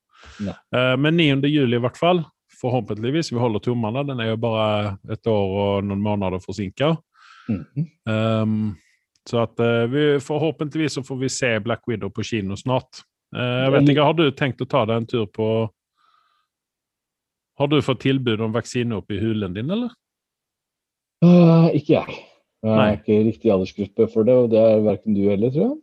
Eh, 0.41 0.95
Men 0.97 1.19
9. 1.19 1.45
juli 1.51 1.77
i 1.77 1.83
hvert 1.83 1.99
fall. 1.99 2.23
Forhåpentligvis. 2.55 3.31
Vi 3.31 3.41
holder 3.41 3.61
tommene. 3.61 4.05
Den 4.07 4.23
er 4.23 4.31
jo 4.31 4.39
bare 4.41 4.97
et 5.13 5.29
år 5.29 5.53
og 5.59 5.85
noen 5.85 6.01
måneder 6.01 6.41
forsinka. 6.41 6.95
Mhm. 7.51 7.85
Um, 8.09 8.75
så 9.29 9.41
at 9.41 9.59
uh, 9.59 9.85
vi 9.89 10.19
forhåpentligvis 10.21 10.93
så 10.97 11.03
får 11.03 11.17
vi 11.17 11.29
se 11.29 11.59
Black 11.59 11.87
Widow 11.87 12.09
på 12.09 12.23
kino 12.23 12.57
snart. 12.57 13.01
Uh, 13.35 13.41
jeg 13.41 13.71
vet 13.73 13.89
ikke, 13.89 14.05
Har 14.05 14.13
du 14.13 14.25
tenkt 14.31 14.61
å 14.61 14.69
ta 14.69 14.83
deg 14.85 15.01
en 15.01 15.07
tur 15.09 15.25
på 15.25 15.47
Har 17.57 17.67
du 17.71 17.79
fått 17.81 18.03
tilbud 18.05 18.41
om 18.41 18.53
vaksine 18.53 18.97
opp 18.97 19.11
i 19.11 19.19
hulen 19.19 19.53
din, 19.55 19.69
eller? 19.71 19.93
Uh, 21.25 21.71
ikke 21.73 21.95
jeg. 21.95 22.17
Jeg 22.65 22.85
er 22.85 22.99
ikke 22.99 23.17
riktig 23.27 23.51
aldersgruppe 23.53 24.07
for 24.13 24.27
det, 24.27 24.35
og 24.41 24.49
det 24.53 24.61
er 24.61 24.85
verken 24.85 25.17
du 25.17 25.21
heller, 25.29 25.53
tror 25.53 25.67
jeg. 25.69 25.81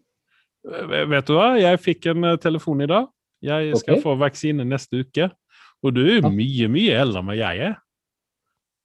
Vet 1.10 1.28
du 1.28 1.36
hva? 1.36 1.52
Jeg 1.58 1.80
fikk 1.82 2.08
en 2.12 2.26
eh, 2.32 2.40
telefon 2.42 2.82
i 2.84 2.90
dag. 2.90 3.08
Jeg 3.42 3.78
skal 3.80 3.96
okay. 3.96 4.02
få 4.04 4.14
vaksine 4.20 4.66
neste 4.66 5.02
uke. 5.02 5.30
Og 5.82 5.94
du 5.96 6.02
er 6.04 6.20
jo 6.20 6.30
mye, 6.30 6.68
mye 6.70 6.98
eldre 7.02 7.22
enn 7.24 7.32
jeg 7.34 7.70
er. 7.70 7.78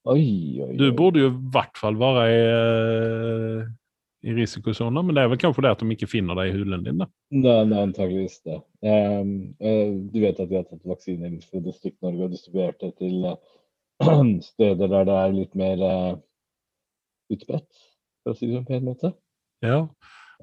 Oi, 0.08 0.24
oi, 0.63 0.72
Du 0.80 0.86
burde 0.88 0.96
borde 0.98 1.22
jo 1.22 1.30
i 1.34 1.50
hvert 1.54 1.77
fall 1.77 1.98
være 2.00 2.24
i, 2.32 2.39
eh, 2.48 3.68
i 4.27 4.36
risikosonen, 4.38 5.06
men 5.06 5.18
det 5.18 5.24
er 5.24 5.32
vel 5.34 5.42
kanskje 5.42 5.66
det 5.66 5.74
at 5.75 5.84
de 5.84 5.98
ikke 5.98 6.10
finner 6.10 6.38
deg 6.39 6.50
i 6.50 6.56
hulen 6.56 6.86
din, 6.86 7.04
da. 7.04 7.10
Det 7.34 7.51
er, 7.51 7.68
det 7.68 7.75
er 7.75 7.84
antageligvis 7.84 8.39
det. 8.48 8.62
Um, 8.88 9.34
uh, 9.60 9.92
du 10.13 10.18
vet 10.24 10.39
at 10.39 10.50
vi 10.50 10.58
har 10.58 10.66
tatt 10.68 10.88
vaksiner 10.88 11.36
fra 11.44 11.62
Distrikt-Norge 11.66 12.24
og 12.25 12.34
distribuert 12.34 12.80
det 12.82 12.94
til 13.01 13.27
uh, 13.27 13.36
steder 14.51 14.94
der 14.96 15.10
det 15.10 15.20
er 15.20 15.36
litt 15.36 15.60
mer 15.60 15.84
uh, 15.84 16.16
utbredt, 17.34 17.84
for 18.27 18.36
å 18.36 18.39
si 18.39 18.50
det 18.51 18.60
på 18.60 18.62
en 18.62 18.67
pen 18.67 18.86
måte. 18.88 19.13
Ja. 19.65 19.79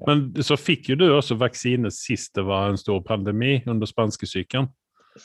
Men 0.07 0.25
så 0.43 0.57
fikk 0.59 0.89
jo 0.91 0.97
du 0.99 1.05
også 1.07 1.37
vaksine 1.39 1.91
sist 1.93 2.33
det 2.35 2.43
var 2.47 2.73
en 2.73 2.79
stor 2.79 2.99
pandemi, 3.05 3.61
under 3.69 3.87
spanskesyken. 3.87 4.67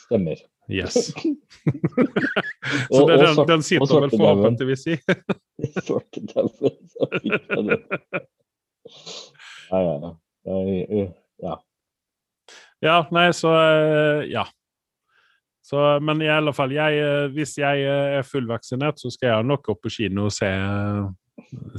Stemmer. 0.05 0.39
Yes. 0.71 0.93
så 2.93 3.01
det, 3.09 3.17
den, 3.25 3.41
den 3.49 3.65
sitter 3.65 4.05
vel 4.05 4.13
forhåpentligvis 4.13 4.87
i. 4.93 4.99
Svartedauden. 5.81 6.77
Ja, 9.71 9.81
ja, 9.81 9.97
ja. 10.03 11.11
Ja. 11.41 11.59
Ja, 12.81 12.97
nei, 13.13 13.29
så 13.35 13.53
eh, 13.53 14.31
Ja. 14.31 14.47
Så, 15.61 15.77
men 16.03 16.19
i 16.19 16.27
alle 16.27 16.51
fall, 16.51 16.73
jeg, 16.75 16.97
eh, 16.99 17.29
hvis 17.31 17.53
jeg 17.61 17.83
eh, 17.85 18.17
er 18.17 18.25
fullvaksinert, 18.27 18.97
så 18.99 19.11
skal 19.13 19.29
jeg 19.29 19.47
nok 19.47 19.69
opp 19.71 19.79
på 19.85 19.91
kino 19.93 20.25
og 20.27 20.33
se, 20.35 20.49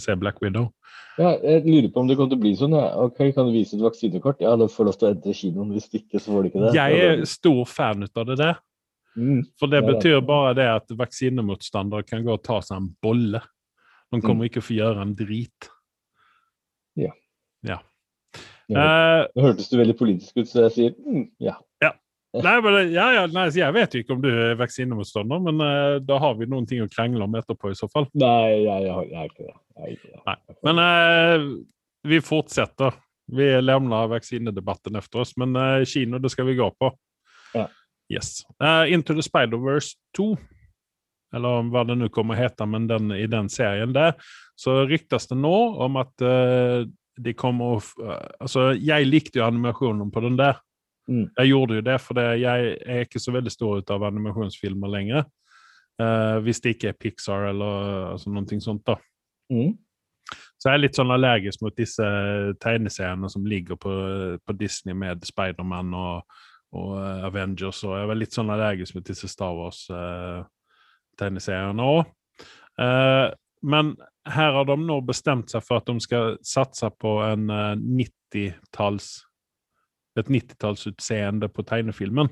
se 0.00 0.14
Black 0.16 0.40
Widow. 0.42 0.70
ja, 1.18 1.34
jeg 1.42 1.62
lurer 1.66 1.88
på 1.92 2.00
om 2.00 2.08
det 2.08 2.16
kommer 2.16 2.32
til 2.32 2.38
å 2.40 2.42
bli 2.42 2.52
sånn. 2.56 2.74
Ja. 2.76 2.88
Ok, 3.04 3.18
Kan 3.34 3.48
du 3.48 3.52
vise 3.52 3.76
et 3.76 3.82
vaksinekort? 3.84 4.40
Ja, 4.40 4.56
da 4.56 4.66
får 4.70 4.84
du 4.84 4.90
lov 4.90 4.98
til 5.00 5.08
å 5.08 5.12
endre 5.14 5.34
kinoen. 5.36 5.72
Hvis 5.76 5.88
ikke, 5.92 6.20
så 6.20 6.32
får 6.32 6.42
du 6.42 6.48
ikke 6.50 6.62
det. 6.66 6.74
Jeg 6.78 7.00
er 7.06 7.24
stor 7.28 7.64
fan 7.68 8.02
ut 8.06 8.16
av 8.22 8.26
det 8.30 8.38
der. 8.40 8.60
Mm. 9.16 9.42
For 9.60 9.68
det 9.68 9.82
Ja, 9.82 9.88
betyr 9.92 10.20
bare 10.24 10.54
det 10.56 10.68
at 10.72 10.88
vaksinemotstandere 10.96 12.06
kan 12.08 12.24
gå 12.24 12.32
og 12.32 12.42
ta 12.42 12.60
seg 12.64 12.78
en 12.80 12.90
bolle. 13.04 13.42
De 14.12 14.20
kommer 14.24 14.48
ikke 14.48 14.60
å 14.60 14.64
få 14.64 14.74
gjøre 14.76 15.02
en 15.04 15.14
drit. 15.16 15.68
Ja. 16.96 17.12
Ja. 17.64 17.78
Ja. 18.68 18.82
Eh, 18.82 19.26
Nå 19.36 19.44
hørtes 19.44 19.68
du 19.68 19.76
veldig 19.76 19.96
politisk 19.98 20.36
ut, 20.40 20.48
så 20.48 20.66
jeg 20.66 20.72
sier 20.76 20.94
mm, 20.96 21.26
ja. 21.44 21.58
Nei, 22.32 22.54
men, 22.64 22.76
ja, 22.94 23.06
ja, 23.18 23.26
nei, 23.28 23.46
jeg 23.56 23.74
vet 23.76 23.94
jo 23.96 24.00
ikke 24.02 24.14
om 24.16 24.22
du 24.24 24.28
er 24.30 24.54
vaksinemotstander, 24.60 25.42
men 25.50 25.60
uh, 25.60 25.98
da 26.00 26.16
har 26.22 26.38
vi 26.38 26.48
noen 26.48 26.64
ting 26.68 26.80
å 26.84 26.88
krangle 26.92 27.26
om 27.26 27.34
etterpå 27.36 27.72
i 27.72 27.76
så 27.78 27.88
fall. 27.92 28.06
Nei, 28.16 28.62
jeg, 28.64 28.86
jeg, 28.86 28.94
har- 28.96 29.10
jeg 29.10 29.18
er 29.20 29.30
ikke 29.32 29.48
det. 29.48 29.56
Er 29.82 29.92
ikke 29.96 30.12
det. 30.14 30.56
Men 30.68 30.80
uh, 30.80 31.46
vi 32.08 32.22
fortsetter. 32.24 32.96
Vi 33.32 33.50
lämnar 33.62 34.08
vaksinedebatten 34.12 34.96
efter 34.98 35.22
oss, 35.22 35.36
men 35.40 35.54
uh, 35.56 35.84
kino 35.88 36.18
det 36.20 36.32
skal 36.32 36.48
vi 36.48 36.56
gå 36.58 36.70
på. 36.80 36.90
Ja. 37.54 37.66
Yes. 38.12 38.42
Uh, 38.60 38.84
Into 38.92 39.14
the 39.16 39.22
Spider-Verse 39.24 39.94
2, 40.18 40.32
eller 41.36 41.68
hva 41.72 41.84
det 41.88 41.96
nå 41.96 42.08
kommer 42.12 42.36
å 42.36 42.42
heta, 42.42 42.66
men 42.68 42.88
den, 42.90 43.12
i 43.16 43.24
den 43.30 43.48
serien 43.52 43.94
der, 43.96 44.16
så 44.58 44.82
ryktes 44.88 45.28
det 45.30 45.38
nå 45.40 45.54
om 45.86 45.96
at 46.02 46.24
uh, 46.26 46.82
de 47.22 47.32
kommer 47.36 47.76
å 47.76 47.80
eh, 48.00 48.28
Altså, 48.40 48.70
jeg 48.80 49.04
likte 49.04 49.36
jo 49.40 49.44
animasjonen 49.44 50.08
på 50.12 50.22
den 50.24 50.38
der. 50.40 50.56
Mm. 51.10 51.26
Jeg 51.38 51.48
gjorde 51.50 51.74
jo 51.78 51.82
det, 51.86 52.00
for 52.00 52.20
jeg 52.20 52.76
er 52.86 53.00
ikke 53.06 53.22
så 53.22 53.30
veldig 53.34 53.52
stor 53.52 53.78
ut 53.80 53.90
av 53.90 54.02
animasjonsfilmer 54.08 54.88
lenger. 54.92 55.22
Uh, 56.00 56.36
hvis 56.46 56.60
det 56.62 56.70
ikke 56.74 56.88
er 56.92 56.98
Pixar 56.98 57.40
eller 57.50 57.72
altså, 58.12 58.26
noe 58.32 58.60
sånt, 58.62 58.86
da. 58.86 58.94
Mm. 59.52 59.72
Så 60.56 60.68
jeg 60.68 60.74
er 60.76 60.84
litt 60.84 60.96
sånn 60.96 61.12
allergisk 61.12 61.62
mot 61.64 61.76
disse 61.76 62.06
tegneseriene 62.62 63.28
som 63.30 63.50
ligger 63.50 63.76
på, 63.80 63.92
på 64.38 64.52
Disney 64.56 64.94
med 64.96 65.24
Spiderman 65.26 65.94
og, 65.98 66.16
og 66.78 66.90
eh, 67.02 67.26
Avengers. 67.26 67.84
Og 67.84 67.92
jeg 67.98 68.08
var 68.08 68.16
litt 68.20 68.34
sånn 68.36 68.52
allergisk 68.54 68.94
mot 68.96 69.08
disse 69.10 69.28
Star 69.28 69.52
Wars-tegneseriene 69.58 71.82
òg. 71.82 72.02
men 73.74 73.84
her 74.30 74.54
har 74.54 74.64
de 74.64 74.76
nå 74.78 75.00
bestemt 75.06 75.50
seg 75.50 75.64
for 75.66 75.80
at 75.80 75.88
de 75.90 75.98
skal 76.02 76.36
satse 76.46 76.88
på 77.02 77.16
en 77.26 77.50
eh, 77.50 77.76
90-talls 78.02 79.08
et 80.18 80.28
90-tallsutseende 80.28 81.48
på 81.48 81.64
tegnefilmen. 81.68 82.28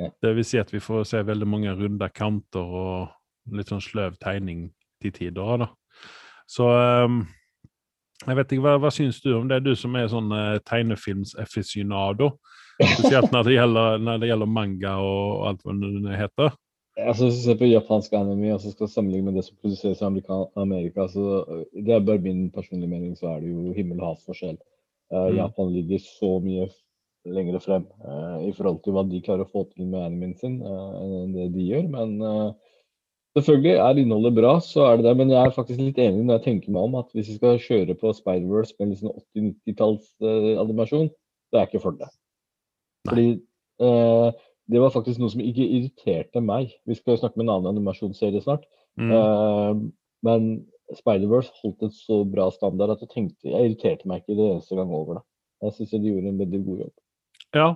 Ja. 0.00 0.08
Det 0.22 0.32
vil 0.36 0.46
si 0.46 0.58
at 0.58 0.72
vi 0.72 0.80
får 0.80 1.04
se 1.10 1.20
veldig 1.26 1.48
mange 1.48 1.74
runde 1.76 2.08
kanter 2.14 2.64
og 2.64 3.52
litt 3.52 3.70
sånn 3.70 3.84
sløv 3.84 4.16
tegning 4.22 4.70
til 5.02 5.14
tider. 5.14 5.66
da. 5.66 5.68
Så 6.48 6.66
um, 6.68 7.22
jeg 8.26 8.38
vet 8.38 8.54
ikke, 8.54 8.64
hva, 8.64 8.76
hva 8.82 8.90
syns 8.94 9.20
du 9.22 9.32
om 9.36 9.48
det? 9.50 9.62
Du 9.66 9.74
som 9.78 9.94
er 9.98 10.10
sånn 10.10 10.32
uh, 10.32 10.58
tegnefilmsaficionado. 10.68 12.32
Spesielt 12.82 13.32
når 13.34 13.46
det, 13.46 13.54
gjelder, 13.58 14.02
når 14.02 14.20
det 14.22 14.28
gjelder 14.30 14.50
manga 14.50 14.96
og 15.04 15.48
alt 15.50 15.64
hva 15.66 15.74
det 15.76 16.18
heter. 16.18 16.54
Altså, 17.00 17.24
hvis 17.24 17.38
du 17.38 17.44
ser 17.46 17.56
på 17.56 17.70
japansk 17.70 18.12
anime 18.16 18.52
og 18.52 18.60
så 18.60 18.72
skal 18.72 18.90
sammenligne 18.90 19.30
med 19.30 19.38
det 19.38 19.46
som 19.46 19.56
produseres 19.60 20.02
i 20.02 20.08
Amerika, 20.60 21.06
så 21.08 21.44
det 21.72 21.94
er 21.94 22.04
bare 22.04 22.20
min 22.20 22.50
personlige 22.52 22.90
mening, 22.90 23.14
så 23.16 23.30
er 23.32 23.40
det 23.40 23.52
jo 23.52 23.72
himmel 23.76 24.02
og. 24.04 24.58
Eh, 24.58 24.71
Mm. 25.12 25.36
Japan 25.36 25.72
ligger 25.74 26.00
så 26.00 26.36
mye 26.40 26.68
lengre 27.28 27.60
frem 27.62 27.86
eh, 28.02 28.48
i 28.48 28.52
forhold 28.56 28.82
til 28.82 28.96
hva 28.96 29.04
de 29.06 29.22
klarer 29.22 29.46
å 29.46 29.50
få 29.50 29.64
til 29.70 29.86
med 29.86 30.06
animen 30.06 30.34
sin, 30.38 30.58
eh, 30.64 31.02
enn 31.22 31.34
det 31.36 31.50
de 31.54 31.66
gjør. 31.68 31.84
Men 31.92 32.14
eh, 32.26 32.78
selvfølgelig 33.38 33.74
er 33.84 34.00
innholdet 34.02 34.36
bra, 34.38 34.56
så 34.64 34.88
er 34.88 34.98
det 34.98 35.06
det. 35.08 35.14
Men 35.20 35.34
jeg 35.34 35.40
er 35.42 35.54
faktisk 35.54 35.82
litt 35.82 36.00
enig 36.02 36.24
når 36.24 36.40
jeg 36.40 36.46
tenker 36.48 36.74
meg 36.74 36.88
om 36.88 36.98
at 37.02 37.12
hvis 37.14 37.30
vi 37.30 37.38
skal 37.38 37.62
kjøre 37.62 37.98
på 38.00 38.14
Spider-Verse 38.18 38.76
med 38.78 38.88
en 38.88 39.00
sånn 39.02 39.14
80-90-talls-animasjon, 39.38 41.12
det 41.52 41.60
er 41.60 41.68
ikke 41.68 41.84
for 41.84 42.00
det. 42.00 42.10
Fordi 43.08 43.28
eh, 43.36 44.42
det 44.72 44.80
var 44.80 44.94
faktisk 44.94 45.20
noe 45.20 45.32
som 45.32 45.42
ikke 45.44 45.66
irriterte 45.78 46.42
meg. 46.44 46.74
Vi 46.88 46.96
skal 46.98 47.16
jo 47.16 47.22
snakke 47.22 47.38
med 47.38 47.48
en 47.48 47.56
annen 47.56 47.74
animasjonsserie 47.76 48.42
snart. 48.44 48.66
Mm. 49.00 49.14
Eh, 49.16 49.82
men 50.26 50.52
Spider-Verse 50.92 51.52
holdt 51.62 51.86
en 51.86 51.94
så 51.94 52.22
bra 52.28 52.48
standard 52.52 52.96
at 52.96 53.04
jeg 53.04 53.12
tenkte 53.12 53.48
Jeg 53.48 53.70
irriterte 53.70 54.08
meg 54.08 54.22
ikke 54.22 54.36
det 54.38 54.48
eneste 54.50 54.78
gang 54.78 54.92
over 54.92 55.18
det. 55.18 55.24
Jeg 55.62 55.76
syns 55.76 55.92
de 55.94 56.10
gjorde 56.10 56.32
en 56.32 56.40
veldig 56.40 56.62
god 56.66 56.80
jobb. 56.84 56.94
Ja. 57.52 57.68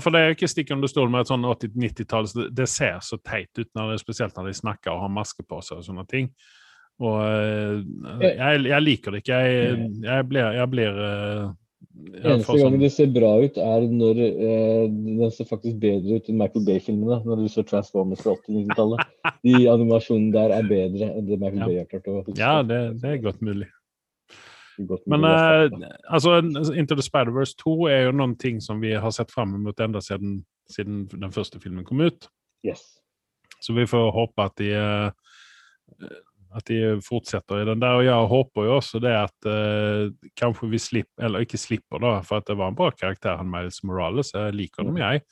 for 0.00 0.14
det 0.14 0.20
er 0.20 0.34
ikke 0.34 0.50
stikk 0.50 0.72
under 0.74 0.90
stol 0.90 1.10
med 1.12 1.24
et 1.24 1.30
sånn 1.30 1.46
80-90-tall. 1.48 2.28
det, 2.36 2.48
det 2.58 2.68
ser 2.70 2.98
så 3.04 3.18
teit 3.22 3.50
ut, 3.58 3.70
når 3.78 3.92
det, 3.92 4.02
spesielt 4.02 4.36
når 4.36 4.50
de 4.50 4.58
snakker 4.58 4.92
og 4.92 5.06
har 5.06 5.14
maske 5.14 5.44
på 5.46 5.60
seg 5.64 5.80
og 5.80 5.86
sånne 5.86 6.04
ting. 6.10 6.30
Og 7.02 7.18
eh, 7.24 7.80
jeg, 8.28 8.62
jeg 8.68 8.84
liker 8.84 9.14
det 9.14 9.22
ikke. 9.22 9.40
Jeg, 9.40 9.90
jeg 10.04 10.28
blir, 10.28 10.48
jeg 10.58 10.70
blir 10.72 11.02
eh, 11.08 11.46
Eneste 12.12 12.56
gangen 12.56 12.74
sånn- 12.76 12.80
det 12.82 12.90
ser 12.92 13.10
bra 13.14 13.30
ut, 13.42 13.56
er 13.58 13.84
når 13.90 14.18
eh, 14.22 14.86
den 14.88 15.30
ser 15.34 15.46
faktisk 15.48 15.78
bedre 15.82 16.18
ut 16.18 16.28
enn 16.30 16.38
Michael 16.40 16.64
Bay-filmene. 16.66 17.20
Når 17.26 17.42
du 17.42 17.48
så 17.52 17.64
Transformers 17.66 18.22
fra 18.24 18.34
80-90-tallet. 18.36 19.04
De 19.46 19.54
animasjonene 19.70 20.32
der 20.34 20.54
er 20.56 20.66
bedre 20.68 21.10
enn 21.12 21.26
det 21.28 21.38
Michael 21.40 21.62
Ja. 21.62 21.66
Bay 21.66 21.78
har 21.82 21.86
klart 21.90 22.08
å 22.10 22.16
huske. 22.22 22.38
Ja, 22.38 22.62
det, 22.66 22.80
det 23.02 23.10
er 23.10 23.22
godt 23.24 23.40
mulig. 23.42 23.68
Godt 24.88 25.04
Men 25.06 25.20
mulig 25.20 25.30
å 25.30 25.84
eh, 25.84 25.96
altså, 26.10 26.38
Into 26.74 26.96
the 26.98 27.04
Spider-Verse 27.04 27.54
2 27.60 27.76
er 27.92 28.04
jo 28.06 28.12
noen 28.16 28.34
ting 28.40 28.60
som 28.64 28.80
vi 28.82 28.94
har 28.94 29.10
sett 29.14 29.30
fram 29.30 29.52
mot 29.62 29.78
enda 29.84 30.00
siden, 30.00 30.40
siden 30.70 31.04
den 31.12 31.30
første 31.34 31.60
filmen 31.62 31.84
kom 31.84 32.00
ut. 32.00 32.28
yes. 32.66 32.98
Så 33.62 33.76
vi 33.76 33.84
får 33.86 34.08
håpe 34.10 34.42
at 34.42 34.56
de, 34.58 34.72
eh, 34.74 35.10
at 36.56 36.64
de 36.68 37.00
fortsetter 37.06 37.62
i 37.62 37.64
den 37.68 37.80
der. 37.80 37.98
Og 38.00 38.04
jeg 38.04 38.28
håper 38.32 38.64
jo 38.68 38.76
også 38.76 39.00
det 39.02 39.12
at 39.16 39.48
eh, 39.48 40.10
kanskje 40.38 40.68
vi 40.70 40.78
slipper, 40.78 41.24
eller 41.28 41.44
ikke 41.46 41.58
slipper, 41.60 41.98
da, 42.02 42.20
for 42.26 42.36
at 42.42 42.46
det 42.50 42.56
var 42.58 42.68
en 42.72 42.78
bra 42.78 42.90
karakter, 42.90 43.36
han 43.40 43.50
Miles 43.50 43.82
Morales. 43.84 44.32
Jeg 44.34 44.54
liker 44.54 44.84
dem, 44.88 44.96
jeg. 45.00 45.22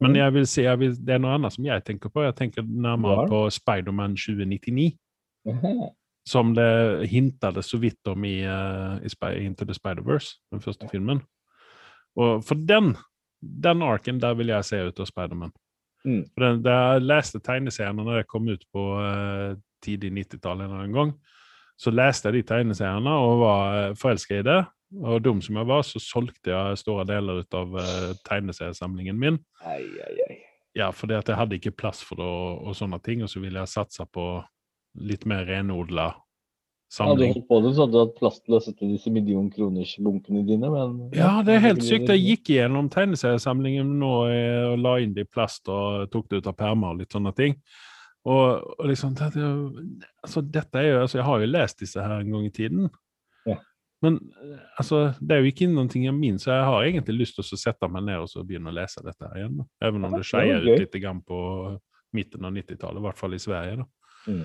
Men 0.00 0.10
Mm. 0.12 0.16
jeg 0.16 0.32
vil 0.32 0.46
si, 0.46 0.62
jeg 0.62 0.78
vil, 0.80 0.94
det 0.96 1.14
er 1.14 1.18
noe 1.20 1.34
annet 1.36 1.52
som 1.52 1.64
jeg 1.66 1.84
tenker 1.84 2.08
på. 2.08 2.22
Jeg 2.24 2.34
tenker 2.38 2.62
nærmere 2.64 3.22
Ja. 3.22 3.28
på 3.28 3.40
Spiderman 3.52 4.14
2099. 4.16 4.96
Aha. 5.48 5.90
Som 6.26 6.54
det 6.54 7.08
hintet 7.10 7.58
så 7.64 7.78
vidt 7.80 8.06
om 8.08 8.24
i, 8.24 8.40
uh, 8.44 8.96
i 9.04 9.08
Spy- 9.08 9.36
Into 9.44 9.64
the 9.64 9.74
Spider-Verse, 9.74 10.38
den 10.52 10.60
første 10.60 10.88
filmen. 10.88 11.20
Og 12.16 12.42
for 12.44 12.54
den, 12.54 12.94
den 13.42 13.82
arken, 13.82 14.20
der 14.20 14.34
vil 14.34 14.46
jeg 14.52 14.64
se 14.64 14.80
ut 14.88 15.00
av 15.00 15.06
Spiderman. 15.06 15.52
Mm. 16.04 16.24
Den, 16.38 16.62
da 16.64 16.70
jeg 16.94 17.02
leste 17.04 17.40
tegneseriene 17.44 18.04
når 18.04 18.16
det 18.22 18.26
kom 18.28 18.48
ut 18.48 18.64
på 18.72 18.84
eh, 19.04 19.56
tidlig 19.84 20.12
90-tallet 20.18 20.66
en 20.66 20.70
eller 20.70 20.84
annen 20.84 20.98
gang, 20.98 21.14
så 21.80 21.92
leste 21.94 22.28
jeg 22.28 22.40
de 22.40 22.48
tegneseriene 22.50 23.16
og 23.24 23.40
var 23.44 23.78
uh, 23.90 23.96
forelska 23.98 24.40
i 24.40 24.46
det. 24.46 24.60
Og 25.00 25.20
dum 25.22 25.38
som 25.44 25.56
jeg 25.60 25.68
var, 25.70 25.84
så 25.86 26.02
solgte 26.02 26.50
jeg 26.50 26.78
store 26.80 27.04
deler 27.08 27.44
ut 27.44 27.56
av 27.56 27.76
uh, 27.78 28.12
tegneseriesamlingen 28.26 29.18
min. 29.20 29.38
Ei, 29.64 29.84
ei, 29.86 30.14
ei. 30.28 30.40
Ja, 30.78 30.90
fordi 30.94 31.16
at 31.18 31.28
jeg 31.30 31.38
hadde 31.38 31.58
ikke 31.58 31.74
plass 31.82 32.02
for 32.06 32.20
det 32.20 32.26
og, 32.26 32.66
og 32.70 32.76
sånne 32.78 32.98
ting, 33.02 33.22
og 33.24 33.30
så 33.30 33.42
ville 33.42 33.62
jeg 33.62 33.72
satse 33.72 34.06
på 34.10 34.26
litt 35.06 35.26
mer 35.30 35.46
renodla 35.46 36.12
Hadde 36.90 37.14
du 37.14 37.22
samling. 37.22 37.34
holdt 37.36 37.46
på 37.46 37.58
det, 37.62 37.70
så 37.74 37.84
hadde 37.84 37.94
du 37.94 38.00
hatt 38.00 38.16
plass 38.18 38.38
til 38.42 38.54
å 38.56 38.58
sette 38.64 38.86
disse 38.90 39.10
millionkronersbunkene 39.14 40.40
dine, 40.48 40.70
men 40.72 40.96
Ja, 41.14 41.36
det 41.46 41.54
er 41.54 41.62
helt 41.68 41.84
sykt. 41.86 42.10
Jeg 42.10 42.24
gikk 42.24 42.50
gjennom 42.56 42.88
tegneseriesamlingen 42.90 43.92
nå 44.00 44.14
eh, 44.26 44.64
og 44.72 44.82
la 44.82 44.96
inn 44.98 45.12
det 45.14 45.28
i 45.28 45.30
plast 45.30 45.70
og 45.70 46.10
tok 46.10 46.26
det 46.32 46.40
ut 46.40 46.50
av 46.50 46.56
permer 46.58 46.90
og 46.90 47.04
litt 47.04 47.14
sånne 47.14 47.30
ting. 47.38 47.54
Og, 48.28 48.74
og 48.78 48.88
liksom 48.90 49.14
det, 49.16 49.30
det- 49.34 50.08
altså, 50.22 50.42
Dette 50.44 50.76
er 50.78 50.88
jo 50.90 50.96
altså, 51.00 51.18
Jeg 51.18 51.24
har 51.24 51.40
jo 51.40 51.46
lest 51.48 51.78
disse 51.80 52.02
her 52.04 52.18
en 52.20 52.32
gang 52.34 52.44
i 52.46 52.50
tiden. 52.52 52.90
Ja. 53.48 53.56
Men 54.04 54.18
eh, 54.42 54.58
altså, 54.78 55.14
det 55.20 55.36
er 55.36 55.40
jo 55.44 55.52
ikke 55.52 55.68
noe 55.72 55.88
jeg 55.88 56.14
minnes, 56.16 56.44
så 56.44 56.52
jeg 56.52 56.66
har 56.68 56.84
egentlig 56.88 57.18
lyst 57.22 57.38
til 57.38 57.44
å 57.44 57.60
sette 57.60 57.88
meg 57.88 58.04
ned 58.08 58.20
og 58.24 58.28
så 58.32 58.44
begynne 58.44 58.72
å 58.72 58.76
lese 58.76 59.02
dette 59.04 59.24
her 59.28 59.40
igjen. 59.40 59.56
Da. 59.62 59.68
Even 59.88 60.04
om 60.04 60.16
det 60.18 60.26
skeier 60.28 60.60
ut 60.66 60.74
litt 60.84 61.00
grann 61.00 61.22
på 61.24 61.40
midten 62.16 62.44
av 62.44 62.52
90-tallet, 62.52 63.00
i 63.00 63.06
hvert 63.06 63.20
fall 63.20 63.36
i 63.36 63.40
Sverige. 63.40 63.84
Mm. 64.26 64.44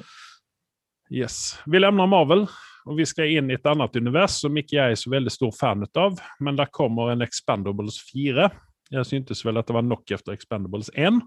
Yes. 1.12 1.60
Vi 1.66 1.80
lämnar 1.80 2.08
Marvel 2.10 2.48
og 2.86 2.98
vi 3.00 3.06
skal 3.10 3.32
inn 3.34 3.50
i 3.50 3.56
et 3.58 3.66
annet 3.70 3.96
univers 3.98 4.40
som 4.44 4.56
ikke 4.58 4.78
jeg 4.78 4.94
er 4.94 5.00
så 5.00 5.10
veldig 5.14 5.32
stor 5.34 5.54
fan 5.58 5.86
av. 5.98 6.20
Men 6.40 6.58
der 6.60 6.70
kommer 6.74 7.10
en 7.12 7.26
Expendables 7.26 7.98
4. 8.12 8.50
Jeg 8.94 9.08
syntes 9.10 9.42
vel 9.46 9.58
at 9.58 9.66
det 9.70 9.74
var 9.78 9.86
nok 9.86 10.12
etter 10.14 10.36
Expendables 10.36 10.92
1. 10.94 11.18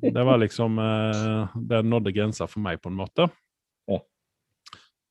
Det 0.00 0.24
var 0.24 0.38
liksom 0.38 0.78
uh, 0.78 1.56
Det 1.56 1.82
nådde 1.84 2.12
grensa 2.12 2.46
for 2.48 2.64
meg, 2.64 2.80
på 2.82 2.88
en 2.88 2.98
måte. 2.98 3.28
Ja. 3.90 3.98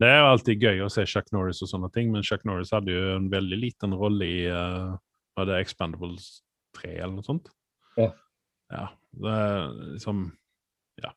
Det 0.02 0.10
er 0.10 0.18
jo 0.20 0.30
alltid 0.32 0.64
gøy 0.64 0.86
å 0.86 0.92
se 0.92 1.06
Chuck 1.08 1.30
Norris 1.36 1.62
og 1.64 1.72
sånne 1.72 1.92
ting, 1.94 2.10
men 2.14 2.26
Chuck 2.26 2.46
Norris 2.48 2.74
hadde 2.76 2.96
jo 2.96 3.16
en 3.16 3.30
veldig 3.32 3.60
liten 3.62 3.94
rolle 3.96 4.28
i 4.28 4.40
uh, 4.50 4.96
var 5.36 5.50
det 5.50 5.60
Expandables 5.64 6.40
3 6.80 6.96
eller 6.96 7.14
noe 7.18 7.28
sånt. 7.28 7.52
Ja. 8.00 8.10
ja 8.74 8.88
det 9.16 9.36
er 9.36 9.70
liksom 9.94 10.26
Ja. 11.04 11.12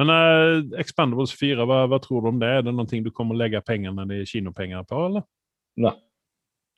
men 0.00 0.10
uh, 0.10 0.80
Expandables 0.80 1.34
4, 1.38 1.66
hva, 1.68 1.84
hva, 1.90 2.00
tror 2.02 2.24
du 2.24 2.32
om 2.32 2.40
det? 2.42 2.50
Er 2.50 2.66
det 2.66 2.74
noe 2.74 3.02
du 3.04 3.12
kommer 3.14 3.36
å 3.36 3.42
legge 3.42 3.62
pengene 3.62 4.08
i 4.16 4.26
kinopenger 4.26 4.86
på, 4.88 5.04
eller? 5.10 5.28
Nei. 5.76 5.94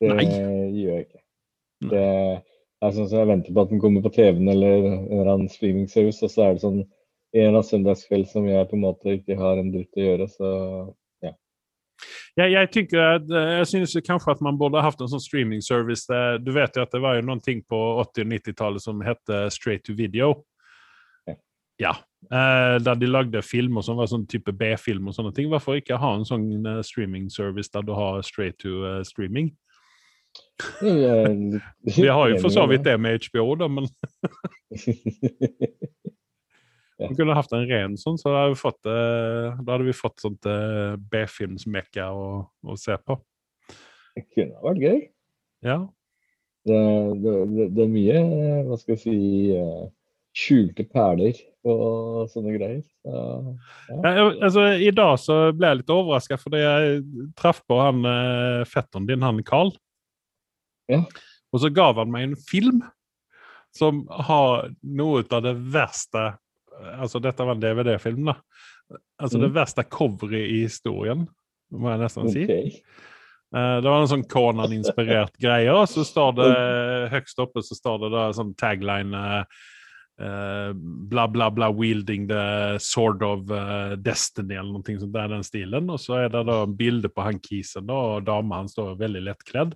Det 0.01 0.13
Nei. 0.13 0.27
gjør 0.27 0.93
jeg 0.93 1.07
ikke. 1.07 1.23
Det 1.89 2.05
er 2.85 2.93
sånn 2.93 3.09
jeg 3.09 3.29
venter 3.29 3.55
på 3.55 3.63
at 3.63 3.73
den 3.73 3.81
kommer 3.81 4.03
på 4.05 4.13
TV-en 4.13 4.51
eller 4.51 4.85
en 4.85 5.01
eller 5.09 5.33
annen 5.33 5.51
streamingservice, 5.51 6.21
og 6.25 6.33
så 6.33 6.45
er 6.45 6.55
det 6.55 6.63
sånn 6.63 6.79
en 6.81 7.41
eller 7.41 7.55
annen 7.55 7.69
søndagskveld 7.69 8.29
som 8.29 8.47
jeg 8.47 8.69
på 8.69 8.77
en 8.77 8.85
måte 8.85 9.17
ikke 9.17 9.37
har 9.39 9.59
en 9.59 9.71
dritt 9.73 9.97
å 9.97 10.05
gjøre, 10.05 10.27
så 10.31 10.51
ja. 11.25 11.33
Jeg, 12.37 12.53
jeg, 12.53 12.69
tykker 12.75 13.01
at, 13.17 13.31
eh, 13.33 13.53
jeg 13.59 13.71
synes 13.73 13.97
kanskje 14.05 14.35
at 14.35 14.43
man 14.45 14.59
burde 14.61 14.83
hatt 14.85 15.01
en 15.01 15.09
sånn 15.11 15.23
streaming-service. 15.23 16.05
Du 16.45 16.53
vet 16.55 16.77
jo 16.77 16.85
at 16.85 16.93
det 16.93 17.01
var 17.03 17.17
jo 17.17 17.39
ting 17.43 17.63
på 17.65 17.81
80- 18.05 18.27
og 18.27 18.31
90-tallet 18.35 18.85
som 18.85 19.01
het 19.05 19.35
Straight 19.53 19.83
to 19.89 19.97
Video. 19.97 20.35
Ja. 21.27 21.35
ja. 21.81 21.95
Eh, 22.29 22.77
der 22.85 23.01
de 23.01 23.09
lagde 23.09 23.41
filmer 23.41 23.81
som 23.85 23.97
var 23.97 24.09
sånn 24.11 24.27
type 24.29 24.53
B-film 24.53 25.09
og 25.09 25.17
sånne 25.17 25.33
ting. 25.33 25.49
Hvorfor 25.49 25.81
ikke 25.81 25.99
ha 25.99 26.13
en 26.15 26.27
sånn 26.29 26.49
uh, 26.65 26.81
streaming-service 26.85 27.73
der 27.73 27.85
du 27.89 27.95
har 27.97 28.21
straight 28.21 28.61
to 28.61 29.01
streaming? 29.07 29.51
Vi 31.97 32.07
har 32.07 32.29
jo 32.29 32.37
for 32.41 32.49
så 32.53 32.65
vidt 32.69 32.85
det 32.87 32.97
med 33.01 33.21
HBO, 33.27 33.55
da, 33.59 33.67
men 33.69 33.87
Vi 36.97 37.13
kunne 37.13 37.35
hatt 37.37 37.51
en 37.53 37.67
ren 37.69 37.97
sånn, 37.99 38.17
så 38.17 38.31
da 38.31 38.39
hadde 38.41 38.55
vi 38.55 38.57
fått, 38.57 38.79
uh, 38.89 39.53
da 39.61 39.75
hadde 39.75 39.85
vi 39.85 39.93
fått 39.93 40.23
sånt 40.23 40.47
uh, 40.49 40.95
B-filmsmekka 40.97 42.07
å, 42.09 42.77
se 42.79 42.97
på. 42.97 43.19
Det 44.17 44.23
kunne 44.33 44.57
vært 44.63 44.81
gøy. 44.81 45.03
Ja. 45.67 45.77
Det, 46.65 46.79
det, 47.21 47.35
det, 47.53 47.67
det 47.77 47.85
er 47.85 47.91
mye, 47.93 48.23
hva 48.65 48.79
skal 48.81 48.95
jeg 48.95 49.03
si 49.03 49.19
skjulte 50.37 50.83
perler 50.89 51.37
og 51.69 52.25
sånne 52.33 52.57
greier. 52.57 52.81
Så, 53.05 53.13
ja. 53.93 54.01
Ja, 54.01 54.25
altså, 54.49 54.65
I 54.81 54.89
dag 54.93 55.15
så 55.21 55.37
ble 55.53 55.69
jeg 55.69 55.79
litt 55.83 55.93
overraska 55.93 56.37
fordi 56.41 56.61
jeg 56.61 56.99
traff 57.37 57.61
på 57.69 57.77
han 57.77 58.01
fetteren 58.69 59.07
din, 59.09 59.25
han 59.25 59.45
Carl. 59.45 59.71
Ja. 60.91 61.03
Og 61.53 61.63
så 61.63 61.71
gav 61.73 61.99
han 62.01 62.11
meg 62.13 62.27
en 62.27 62.37
film 62.39 62.81
som 63.75 64.05
har 64.27 64.71
noe 64.81 65.23
av 65.23 65.45
det 65.45 65.55
verste 65.73 66.33
Altså, 66.77 67.17
dette 67.17 67.41
var 67.41 67.55
en 67.55 67.61
DVD-film, 67.63 68.27
da. 68.29 68.35
Altså 69.17 69.39
mm. 69.39 69.41
det 69.41 69.47
verste 69.55 69.83
coveret 69.89 70.43
i 70.45 70.59
historien, 70.67 71.23
må 71.73 71.89
jeg 71.89 72.01
nesten 72.03 72.27
si. 72.29 72.43
Okay. 72.45 72.69
Uh, 73.49 73.79
det 73.81 73.89
var 73.89 74.03
en 74.03 74.11
sånn 74.11 74.25
Conan-inspirert 74.29 75.33
greie, 75.43 75.73
og 75.73 75.87
så 75.89 76.05
står 76.05 76.35
det 76.37 76.51
høgst 77.15 77.41
oppe 77.41 77.63
så 77.65 77.79
står 77.79 78.03
det 78.03 78.11
da 78.13 78.27
sånn 78.37 78.53
tagline 78.61 79.23
uh, 79.41 79.65
Uh, 80.17 80.73
bla, 80.73 81.27
bla, 81.27 81.51
bla, 81.53 81.67
wielding 81.69 82.23
the 82.25 82.77
sword 82.81 83.21
of 83.21 83.51
uh, 83.51 83.93
destiny, 84.01 84.55
eller 84.57 84.73
noe 84.73 84.95
sånt 84.97 85.13
der, 85.13 85.27
den 85.29 85.45
stilen. 85.45 85.91
Og 85.93 86.01
så 86.01 86.23
er 86.23 86.31
det 86.33 86.41
da 86.49 86.63
bilde 86.65 87.11
på 87.13 87.21
han 87.21 87.37
kisen, 87.37 87.85
da, 87.85 87.93
og 87.93 88.25
dama 88.25 88.63
han 88.63 88.71
står 88.71 88.95
veldig 88.97 89.21
lettkledd. 89.27 89.75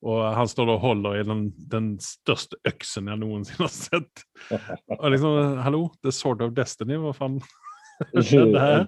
Og 0.00 0.20
han 0.32 0.48
står 0.48 0.74
og 0.76 0.84
holder 0.84 1.20
i 1.20 1.24
den, 1.28 1.46
den, 1.72 1.92
største 2.00 2.56
øksen 2.68 3.10
jeg 3.10 3.20
noensinne 3.20 3.66
har 3.66 3.72
sett. 3.74 4.22
Og 5.00 5.10
liksom, 5.12 5.58
hallo, 5.60 5.86
det 6.00 6.14
er 6.14 6.16
sword 6.16 6.44
of 6.46 6.54
destiny, 6.56 6.96
hva 7.00 7.12
faen 7.16 7.40
skjedde 8.24 8.62
her? 8.62 8.86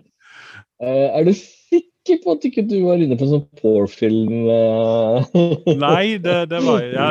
Uh, 0.82 1.08
er 1.12 1.28
du 1.28 1.34
sikker? 1.36 1.88
på 2.02 2.32
at 2.32 2.42
ikke 2.48 2.64
du 2.66 2.80
var 2.82 2.98
inne 2.98 3.14
på 3.14 3.28
sånn 3.30 3.44
porr-film? 3.60 4.48
Uh... 4.48 5.36
Nei, 5.84 6.16
det, 6.18 6.48
det, 6.50 6.58
var 6.64 6.80
ja, 6.82 7.04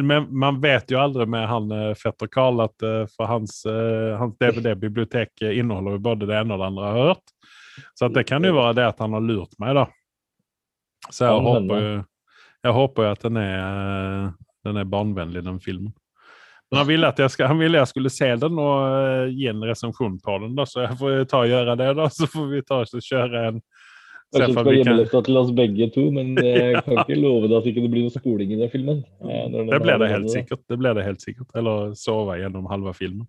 Men 0.00 0.30
man 0.32 0.62
vet 0.62 0.94
jo 0.94 0.96
aldri 1.02 1.26
med 1.28 1.44
han 1.50 1.66
uh, 1.74 1.90
fetter 2.00 2.30
Karl 2.32 2.62
at 2.64 2.86
for 3.12 3.28
hans, 3.28 3.58
hans 4.16 4.38
DVD-bibliotek 4.40 5.44
inneholder 5.50 5.98
jo 5.98 6.04
både 6.06 6.30
det 6.30 6.38
ene 6.38 6.56
og 6.56 6.62
det 6.62 6.70
andre 6.70 6.86
jeg 6.86 6.96
har 6.96 7.10
hørt. 7.10 7.36
Så 7.98 8.08
det 8.14 8.24
kan 8.30 8.48
jo 8.48 8.54
være 8.56 8.78
det 8.78 8.88
at 8.94 9.04
han 9.04 9.18
har 9.18 9.26
lurt 9.26 9.60
meg, 9.60 9.76
da. 9.76 9.84
Så 11.10 11.26
jeg, 11.26 11.44
håper, 11.44 11.84
jo, 11.84 12.00
jeg 12.62 12.76
håper 12.76 13.06
jo 13.06 13.10
at 13.16 13.26
den 13.26 13.40
er, 13.42 14.32
den 14.66 14.78
er 14.80 14.88
barnevennlig, 14.88 15.44
den 15.44 15.60
filmen. 15.62 15.92
Men 16.72 16.80
han 16.80 16.88
ville 16.88 17.08
jeg, 17.18 17.30
skal, 17.34 17.50
han 17.50 17.58
ville 17.60 17.76
jeg 17.76 17.90
skulle 17.90 18.10
se 18.12 18.30
den 18.40 18.60
og 18.62 19.32
gi 19.36 19.48
en 19.50 19.64
resensjon 19.68 20.14
på 20.24 20.36
den, 20.40 20.54
da, 20.56 20.64
så 20.64 20.86
jeg 20.86 20.96
får 21.00 21.24
ta 21.28 21.42
og 21.44 21.50
gjøre 21.50 21.76
det. 21.76 21.88
da, 21.98 22.06
Så 22.16 22.28
får 22.32 22.46
vi 22.48 22.62
ta 22.64 22.80
og 22.80 23.08
kjøre 23.10 23.48
en 23.50 23.64
Kanskje 24.32 24.48
du 24.48 24.56
skal 24.56 24.76
hjemmeleksa 24.78 25.20
til 25.26 25.36
oss 25.36 25.50
begge 25.52 25.86
to, 25.92 26.06
men 26.14 26.30
jeg 26.40 26.80
kan 26.86 27.02
ikke 27.02 27.18
love 27.20 27.50
deg 27.50 27.58
at 27.58 27.66
det 27.66 27.74
ikke 27.74 27.90
blir 27.92 28.06
noe 28.06 28.14
spoling 28.14 28.54
i 28.54 28.56
den 28.62 28.70
filmen. 28.72 29.02
Det 29.20 29.80
ble 29.84 29.96
det 30.00 30.08
helt 30.08 30.32
sikkert. 30.32 30.62
Det 30.72 30.78
ble 30.80 30.94
det 30.96 31.04
helt 31.04 31.20
sikkert. 31.20 31.50
Eller 31.60 31.92
sove 32.00 32.38
gjennom 32.40 32.64
halve 32.70 32.94
filmen. 32.96 33.26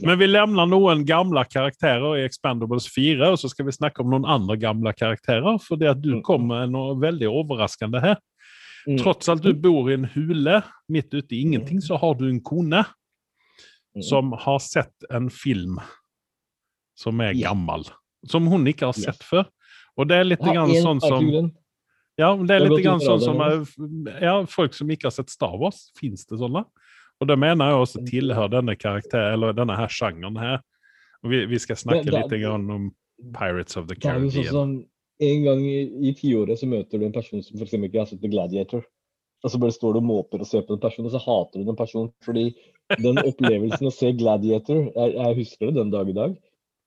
Men 0.00 0.16
vi 0.16 0.30
lemner 0.30 0.64
noen 0.64 1.04
gamle 1.04 1.44
karakterer 1.52 2.16
i 2.16 2.24
Expandables 2.24 2.88
4, 2.94 3.28
og 3.28 3.36
så 3.42 3.50
skal 3.52 3.68
vi 3.68 3.76
snakke 3.76 4.00
om 4.00 4.08
noen 4.14 4.24
andre 4.24 4.56
gamle 4.56 4.94
karakterer. 4.96 5.60
For 5.60 5.76
det 5.76 5.92
at 5.92 6.00
du 6.00 6.14
mm. 6.16 6.22
kom 6.24 6.48
med 6.48 6.72
noe 6.72 6.96
veldig 7.02 7.28
overraskende 7.28 8.00
her. 8.00 8.16
Mm. 8.86 8.98
Tross 8.98 9.28
alt 9.30 9.44
du 9.44 9.52
bor 9.54 9.90
i 9.90 9.94
en 9.94 10.08
hule 10.14 10.60
midt 10.90 11.14
ute 11.14 11.36
i 11.36 11.42
ingenting, 11.44 11.80
så 11.82 11.96
har 12.02 12.16
du 12.18 12.26
en 12.28 12.40
kone 12.42 12.82
mm. 12.82 14.02
som 14.02 14.32
har 14.32 14.58
sett 14.58 15.06
en 15.10 15.30
film 15.30 15.78
som 16.98 17.20
er 17.20 17.36
gammel. 17.38 17.86
Som 18.28 18.46
hun 18.50 18.66
ikke 18.70 18.90
har 18.90 18.98
sett 18.98 19.22
før. 19.26 19.46
Og 19.98 20.08
det 20.08 20.18
er 20.18 20.28
litt 20.28 20.42
grann 20.42 20.72
sånn 20.82 21.02
som 21.02 21.28
Ja, 22.20 22.34
det 22.36 22.54
er 22.54 22.66
litt 22.66 22.84
grann 22.84 23.00
sånn 23.02 23.22
som 23.22 23.40
ja, 24.20 24.34
folk 24.50 24.74
som 24.76 24.90
ikke 24.92 25.08
har 25.08 25.14
sett 25.14 25.32
Star 25.32 25.56
Wars. 25.60 25.88
Fins 25.98 26.26
det 26.28 26.40
sånne? 26.42 26.64
Og 27.22 27.28
det 27.30 27.38
mener 27.38 27.70
jeg 27.70 27.82
også 27.84 28.02
tilhører 28.08 28.50
denne 28.56 28.74
karakter, 28.74 29.32
eller 29.36 29.54
denne 29.54 29.76
her 29.78 29.90
sjangeren 29.92 30.38
her. 30.40 30.62
Vi, 31.22 31.44
vi 31.46 31.58
skal 31.62 31.78
snakke 31.78 32.10
litt 32.10 32.34
grann 32.34 32.66
om 32.72 32.88
Pirates 33.36 33.78
of 33.78 33.86
the 33.86 33.94
Caribbean. 33.94 34.80
En 35.22 35.44
gang 35.46 35.62
i, 35.66 35.78
i 36.08 36.14
tiåret 36.18 36.58
så 36.58 36.66
møter 36.70 36.98
du 36.98 37.06
en 37.06 37.14
person 37.14 37.42
som 37.44 37.58
f.eks. 37.58 37.76
ikke 37.78 38.00
har 38.00 38.10
sett 38.10 38.22
The 38.22 38.30
Gladiator. 38.32 38.84
Og 39.42 39.50
så 39.50 39.58
bare 39.58 39.74
står 39.74 39.96
du 39.96 40.02
og 40.02 40.06
måper 40.06 40.42
og 40.42 40.46
ser 40.46 40.62
på 40.66 40.74
den 40.74 40.82
personen, 40.82 41.08
og 41.08 41.14
så 41.14 41.22
hater 41.22 41.62
du 41.62 41.68
den 41.68 41.78
personen. 41.78 42.10
Fordi 42.26 42.48
den 43.02 43.18
opplevelsen 43.22 43.88
å 43.88 43.94
se 43.94 44.12
Gladiator 44.18 44.84
jeg, 44.84 45.14
jeg 45.16 45.38
husker 45.40 45.70
det 45.70 45.78
den 45.80 45.94
dag 45.94 46.10
i 46.10 46.16
dag. 46.16 46.34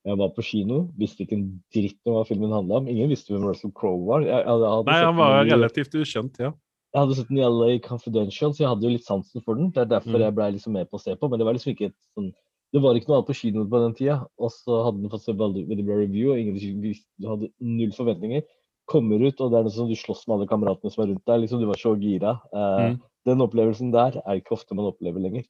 Jeg 0.06 0.19
var 0.21 0.36
på 0.36 0.43
kino, 0.45 0.84
visste 1.00 1.26
ikke 1.26 1.39
en 1.39 1.48
dritt 1.74 1.98
om 2.06 2.19
hva 2.19 2.28
filmen 2.28 2.54
handla 2.54 2.84
om. 2.84 2.89
Ingen 2.91 3.10
visste 3.10 3.34
hvem 3.34 3.48
Russell 3.48 3.74
Crowe 3.74 4.04
var. 4.06 4.28
Jeg, 4.28 4.43
jeg 4.45 4.86
Nei, 4.91 5.00
han 5.02 5.17
var 5.17 5.39
relativt 5.50 5.98
ukjent, 5.98 6.38
ja. 6.43 6.52
Jeg 6.93 7.02
hadde 7.02 7.15
sett 7.17 7.32
den 7.32 7.41
i 7.41 7.48
LA 7.50 7.71
Confidential, 7.84 8.54
så 8.56 8.63
jeg 8.63 8.69
hadde 8.71 8.86
jo 8.86 8.91
litt 8.93 9.08
sansen 9.08 9.43
for 9.43 9.58
den. 9.60 9.71
Det 9.74 9.82
er 9.82 9.89
derfor 9.98 10.13
mm. 10.15 10.21
jeg 10.21 10.36
ble 10.38 10.52
liksom 10.56 10.78
med 10.78 10.88
på 10.88 11.00
å 11.00 11.02
se 11.02 11.15
på. 11.17 11.28
Men 11.28 11.41
det 11.41 11.48
var 11.48 11.58
liksom 11.58 11.74
ikke 11.74 11.89
et 11.89 11.98
sånn 12.13 12.30
Det 12.76 12.82
var 12.84 12.98
ikke 12.98 13.08
noe 13.08 13.22
annet 13.22 13.30
på 13.30 13.38
kinoen 13.40 13.68
på 13.72 13.80
den 13.86 13.94
tida. 13.96 14.20
Og 14.36 14.52
så 14.52 14.82
hadde 14.84 15.00
den 15.00 15.12
fått 15.14 15.24
se 15.24 15.36
veldig, 15.40 15.64
veldig 15.70 15.88
bra 15.88 16.00
review, 16.02 16.34
og 16.34 16.42
ingen 16.42 16.58
du 16.84 17.28
hadde 17.30 17.52
null 17.64 17.94
forventninger. 17.96 18.44
Kommer 18.92 19.24
ut, 19.24 19.40
og 19.40 19.52
det 19.54 19.60
er 19.60 19.68
noe 19.68 19.74
som 19.74 19.88
du 19.90 19.96
slåss 19.98 20.26
med 20.28 20.36
alle 20.36 20.50
kameratene 20.50 20.92
som 20.92 21.06
er 21.06 21.14
rundt 21.14 21.24
deg. 21.24 21.46
liksom 21.46 21.62
Du 21.64 21.70
var 21.70 21.80
så 21.80 21.94
gira. 22.02 22.36
Uh, 22.52 22.82
mm. 22.92 22.98
Den 23.32 23.46
opplevelsen 23.46 23.94
der 23.96 24.20
er 24.26 24.42
ikke 24.42 24.58
ofte 24.58 24.76
man 24.78 24.90
opplever 24.92 25.24
lenger. 25.24 25.48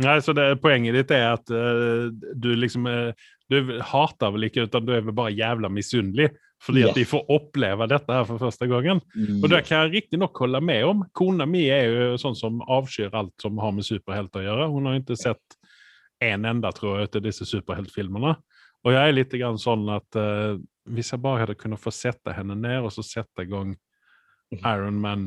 Nei, 0.00 0.14
så 0.24 0.32
det, 0.32 0.46
Poenget 0.62 0.96
ditt 0.96 1.10
er 1.12 1.34
at 1.34 1.50
uh, 1.52 2.06
du 2.08 2.48
liksom 2.56 2.86
uh, 2.88 3.10
Du 3.52 3.74
hater 3.90 4.30
vel 4.32 4.46
ikke, 4.46 4.64
utan 4.70 4.86
du 4.86 4.94
er 4.96 5.02
vel 5.04 5.16
bare 5.16 5.34
jævla 5.34 5.68
misunnelig 5.72 6.30
fordi 6.60 6.82
yes. 6.82 6.90
at 6.90 6.98
de 6.98 7.04
får 7.08 7.30
oppleve 7.32 7.86
dette 7.88 8.12
her 8.12 8.26
for 8.28 8.36
første 8.36 8.66
gangen. 8.68 8.98
Yes. 9.16 9.38
Og 9.38 9.46
det 9.48 9.62
kan 9.64 9.78
jeg 9.78 9.92
riktignok 9.94 10.36
holde 10.42 10.60
med 10.60 10.82
om. 10.84 10.98
Kona 11.16 11.46
mi 11.48 11.62
er 11.72 11.86
jo 11.88 12.18
sånn 12.20 12.36
som 12.36 12.58
avskyr 12.68 13.16
alt 13.16 13.32
som 13.40 13.56
har 13.64 13.72
med 13.72 13.86
superhelter 13.86 14.42
å 14.42 14.44
gjøre. 14.44 14.66
Hun 14.74 14.90
har 14.90 14.98
ikke 15.00 15.16
sett 15.16 15.56
en 16.20 16.44
enda, 16.44 16.72
tror 16.72 17.00
jeg, 17.00 17.10
til 17.14 17.24
disse 17.24 17.46
superheltfilmene. 17.48 18.34
Og 18.84 18.94
jeg 18.94 19.08
er 19.08 19.16
litt 19.16 19.36
sånn 19.60 19.86
at 19.92 20.16
uh, 20.16 20.56
hvis 20.90 21.12
jeg 21.12 21.22
bare 21.22 21.44
hadde 21.44 21.58
kunnet 21.60 21.80
få 21.80 21.92
sette 21.92 22.32
henne 22.34 22.56
ned 22.56 22.84
og 22.84 22.92
så 22.94 23.04
sette 23.04 23.44
i 23.44 23.50
gang 23.50 23.74
mhm. 23.74 24.64
Iron 24.64 25.00
Man 25.00 25.26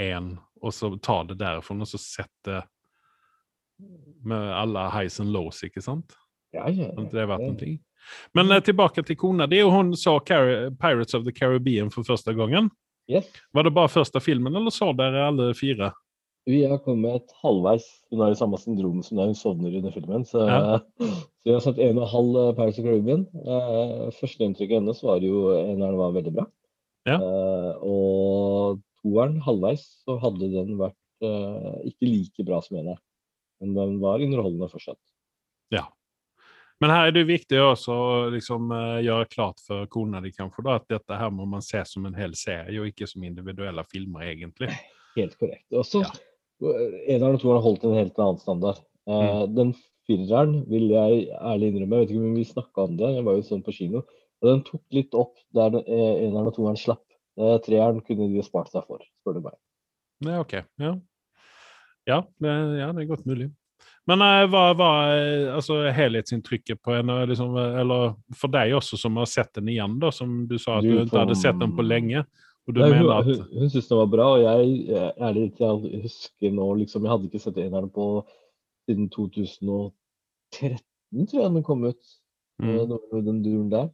1, 0.00 0.36
og 0.62 0.74
så 0.74 0.92
ta 1.00 1.22
det 1.24 1.38
derfra 1.40 1.76
og 1.80 1.88
så 1.88 2.00
sette 2.00 2.62
med 4.26 4.52
alle 4.56 4.86
highs 4.92 5.20
and 5.20 5.32
lows, 5.32 5.62
ikke 5.64 5.82
sant? 5.84 6.14
Ja, 6.54 6.68
ja, 6.70 6.88
ja. 6.88 7.04
Det 7.12 7.26
vært 7.28 7.58
ting. 7.60 7.78
Men 8.36 8.52
uh, 8.52 8.60
tilbake 8.62 9.02
til 9.04 9.18
kona 9.18 9.48
di. 9.50 9.60
Hun 9.66 9.94
så 9.98 10.18
Pirates 10.20 11.14
of 11.14 11.24
the 11.26 11.34
Caribbean 11.34 11.90
for 11.90 12.06
første 12.06 12.32
gangen. 12.34 12.70
Yes. 13.10 13.26
Var 13.52 13.62
det 13.62 13.74
bare 13.74 13.90
første 13.90 14.20
filmen, 14.20 14.54
eller 14.56 14.74
så 14.74 14.92
dere 14.96 15.28
alle 15.28 15.52
fire? 15.54 15.92
Vi 16.46 16.60
har 16.64 16.78
kommet 16.78 17.32
halvveis. 17.42 17.84
Hun 18.10 18.20
har 18.22 18.30
jo 18.30 18.38
samme 18.38 18.58
syndrom 18.62 19.00
som 19.02 19.18
da 19.18 19.24
hun 19.26 19.34
sovner 19.34 19.74
under 19.74 19.90
filmen. 19.90 20.22
Så, 20.24 20.44
Ja. 20.46 20.78
så 20.78 21.08
vi 21.44 21.52
har 21.52 21.60
sett 21.64 21.78
en 21.82 21.98
og 21.98 22.04
en 22.04 22.12
halv 22.12 22.36
eh, 22.42 22.52
Paris 22.54 22.78
of 22.78 22.84
Caribbean. 22.86 23.24
Uh, 23.34 24.10
Førsteinntrykket 24.14 24.78
hennes 24.78 25.02
var 25.02 25.18
jo 25.26 25.48
eneren 25.58 25.98
var 25.98 26.14
veldig 26.14 26.32
bra. 26.36 26.46
Ja. 27.06 27.16
Eh, 27.18 27.72
og 27.86 28.80
toeren, 29.02 29.40
halvveis, 29.42 29.84
så 30.06 30.16
hadde 30.22 30.48
den 30.54 30.76
vært 30.78 30.96
eh, 31.26 31.90
ikke 31.90 32.08
like 32.10 32.46
bra 32.46 32.60
som 32.62 32.78
eneren. 32.78 33.02
Men 33.62 33.74
den 33.74 33.98
var 34.02 34.22
underholdende 34.22 34.68
fortsatt. 34.70 35.00
Ja. 35.74 35.84
Men 36.82 36.92
her 36.92 37.08
er 37.08 37.14
det 37.16 37.24
viktig 37.26 37.58
også 37.62 37.94
å 37.94 38.30
liksom, 38.34 38.70
eh, 38.74 39.02
gjøre 39.06 39.30
klart 39.32 39.62
for 39.66 39.86
kona 39.90 40.20
di 40.22 40.30
kanskje 40.34 40.62
da, 40.66 40.78
at 40.78 40.88
dette 40.92 41.18
her 41.18 41.30
må 41.34 41.46
man 41.48 41.62
se 41.64 41.82
som 41.88 42.06
en 42.06 42.14
hel 42.18 42.34
serie, 42.38 42.78
og 42.78 42.90
ikke 42.90 43.08
som 43.10 43.24
individuelle 43.26 43.82
filmer, 43.90 44.26
egentlig. 44.30 44.70
Helt 45.16 45.38
korrekt. 45.40 45.66
Også 45.72 46.02
Ja. 46.06 46.10
Eneren 46.62 47.36
og 47.36 47.42
toeren 47.42 47.64
holdt 47.64 47.84
en 47.84 47.98
helt 47.98 48.20
annen 48.22 48.40
standard. 48.42 48.80
Eh, 49.08 49.42
Den 49.56 49.74
fireren 50.06 50.60
vil 50.70 50.88
jeg 50.94 51.26
ærlig 51.34 51.72
innrømme, 51.72 51.98
jeg 52.00 52.06
vet 52.06 52.14
ikke 52.14 52.22
om 52.22 52.38
vi 52.38 52.46
snakka 52.46 52.86
om 52.86 52.96
det, 53.00 53.10
jeg 53.16 53.26
var 53.26 53.36
jo 53.36 53.48
sånn 53.48 53.66
på 53.66 53.74
kino. 53.74 54.04
Og 54.42 54.50
den 54.50 54.64
tok 54.66 54.82
litt 54.94 55.14
opp 55.16 55.36
der 55.56 55.78
eneren 55.82 56.48
og 56.50 56.56
toeren 56.56 56.80
slapp. 56.80 57.04
Eh, 57.36 57.58
Treeren 57.64 58.00
kunne 58.06 58.30
de 58.32 58.44
spart 58.46 58.72
seg 58.72 58.86
for, 58.88 59.04
spør 59.22 59.38
du 59.38 59.44
meg. 59.48 59.58
Ja, 60.24 60.40
ok. 60.40 60.58
Ja, 60.80 60.96
ja, 62.06 62.22
det, 62.40 62.52
ja, 62.78 62.90
det 62.94 63.02
er 63.02 63.10
godt 63.10 63.26
mulig. 63.28 63.50
Men 64.06 64.22
eh, 64.22 64.44
hva 64.50 64.68
var 64.78 65.16
eh, 65.16 65.48
altså, 65.50 65.80
helhetsinntrykket 65.92 66.78
på 66.84 66.94
en, 66.94 67.10
eh, 67.10 67.24
liksom, 67.32 67.56
eller 67.58 68.14
for 68.38 68.52
deg 68.54 68.76
også 68.78 68.98
som 69.00 69.18
har 69.18 69.26
sett 69.30 69.50
den 69.58 69.72
igjen, 69.74 69.98
da, 70.02 70.12
som 70.14 70.44
du 70.46 70.54
sa 70.62 70.78
at 70.78 70.86
Du, 70.86 70.92
du 70.94 71.02
ikke 71.02 71.24
hadde 71.24 71.38
sett 71.38 71.58
den 71.60 71.74
på 71.76 71.84
lenge? 71.84 72.22
Hun, 72.66 73.10
at 73.14 73.24
hun, 73.28 73.42
hun 73.52 73.68
syntes 73.70 73.88
det 73.88 73.96
var 74.00 74.08
bra, 74.10 74.24
og 74.34 74.40
jeg 74.42 74.88
eh, 74.90 75.10
ærlig 75.22 75.44
talt 75.58 75.84
husker 76.02 76.50
nå 76.50 76.64
liksom 76.80 77.04
Jeg 77.06 77.12
hadde 77.12 77.28
ikke 77.30 77.38
sett 77.44 77.60
eneren 77.62 77.90
på 77.94 78.06
siden 78.88 79.06
2013, 79.14 79.92
tror 81.30 81.42
jeg 81.42 81.52
den 81.54 81.62
kom 81.66 81.84
ut. 81.86 82.02
mm, 82.58 82.72
eh, 82.74 83.22
Den 83.28 83.42
duren 83.44 83.70
der. 83.70 83.88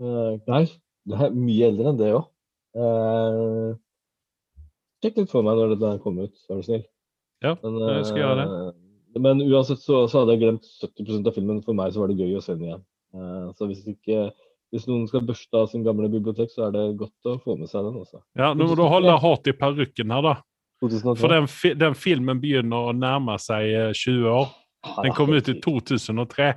Eh, 0.00 0.38
Nei, 0.48 0.62
det 1.08 1.20
er 1.26 1.36
mye 1.36 1.68
eldre 1.68 1.92
enn 1.92 2.00
det 2.00 2.10
òg. 2.16 2.24
Sjekk 5.02 5.20
litt 5.20 5.30
for 5.30 5.44
meg 5.46 5.58
når 5.60 5.74
det 5.74 5.80
der 5.84 6.00
kom 6.02 6.18
ut, 6.18 6.34
er 6.50 6.58
du 6.58 6.64
snill. 6.66 6.84
Ja, 7.44 7.52
Men, 7.62 7.76
jeg 7.98 8.06
skal 8.08 8.22
gjøre 8.22 8.36
det. 8.40 8.74
Men 9.20 9.40
uansett 9.44 9.80
så, 9.80 10.02
så 10.08 10.22
hadde 10.22 10.34
jeg 10.34 10.42
glemt 10.42 10.64
70% 10.82 11.28
av 11.28 11.36
filmen. 11.36 11.60
For 11.64 11.76
meg 11.76 11.92
så 11.94 12.02
var 12.02 12.08
det 12.10 12.18
gøy 12.20 12.36
å 12.36 12.42
se 12.44 12.56
den 12.56 12.66
igjen. 12.70 12.82
Eh, 13.16 13.46
Så 13.56 13.68
hvis 13.68 13.84
ikke 13.92 14.30
hvis 14.76 14.86
noen 14.90 15.06
skal 15.08 15.24
børste 15.26 15.62
av 15.62 15.70
sin 15.72 15.84
gamle 15.86 16.10
bibliotek, 16.12 16.52
så 16.52 16.68
er 16.68 16.76
det 16.76 16.84
godt 17.00 17.30
å 17.30 17.38
få 17.42 17.56
med 17.56 17.70
seg 17.72 17.88
den. 17.88 17.96
også. 18.04 18.20
Ja, 18.38 18.52
nå 18.52 18.68
må 18.68 18.76
du 18.78 18.84
holde 18.86 19.16
hardt 19.22 19.48
i 19.50 19.56
parykken 19.56 20.12
her, 20.14 20.22
da. 20.26 20.36
For 20.76 21.32
den, 21.32 21.48
fi 21.48 21.72
den 21.72 21.96
filmen 21.96 22.40
begynner 22.42 22.90
å 22.90 22.94
nærme 22.96 23.38
seg 23.40 23.70
eh, 23.72 23.92
20 23.96 24.28
år. 24.28 24.50
Den 25.02 25.14
kom 25.16 25.32
ut 25.32 25.48
i 25.48 25.56
2003. 25.64 26.50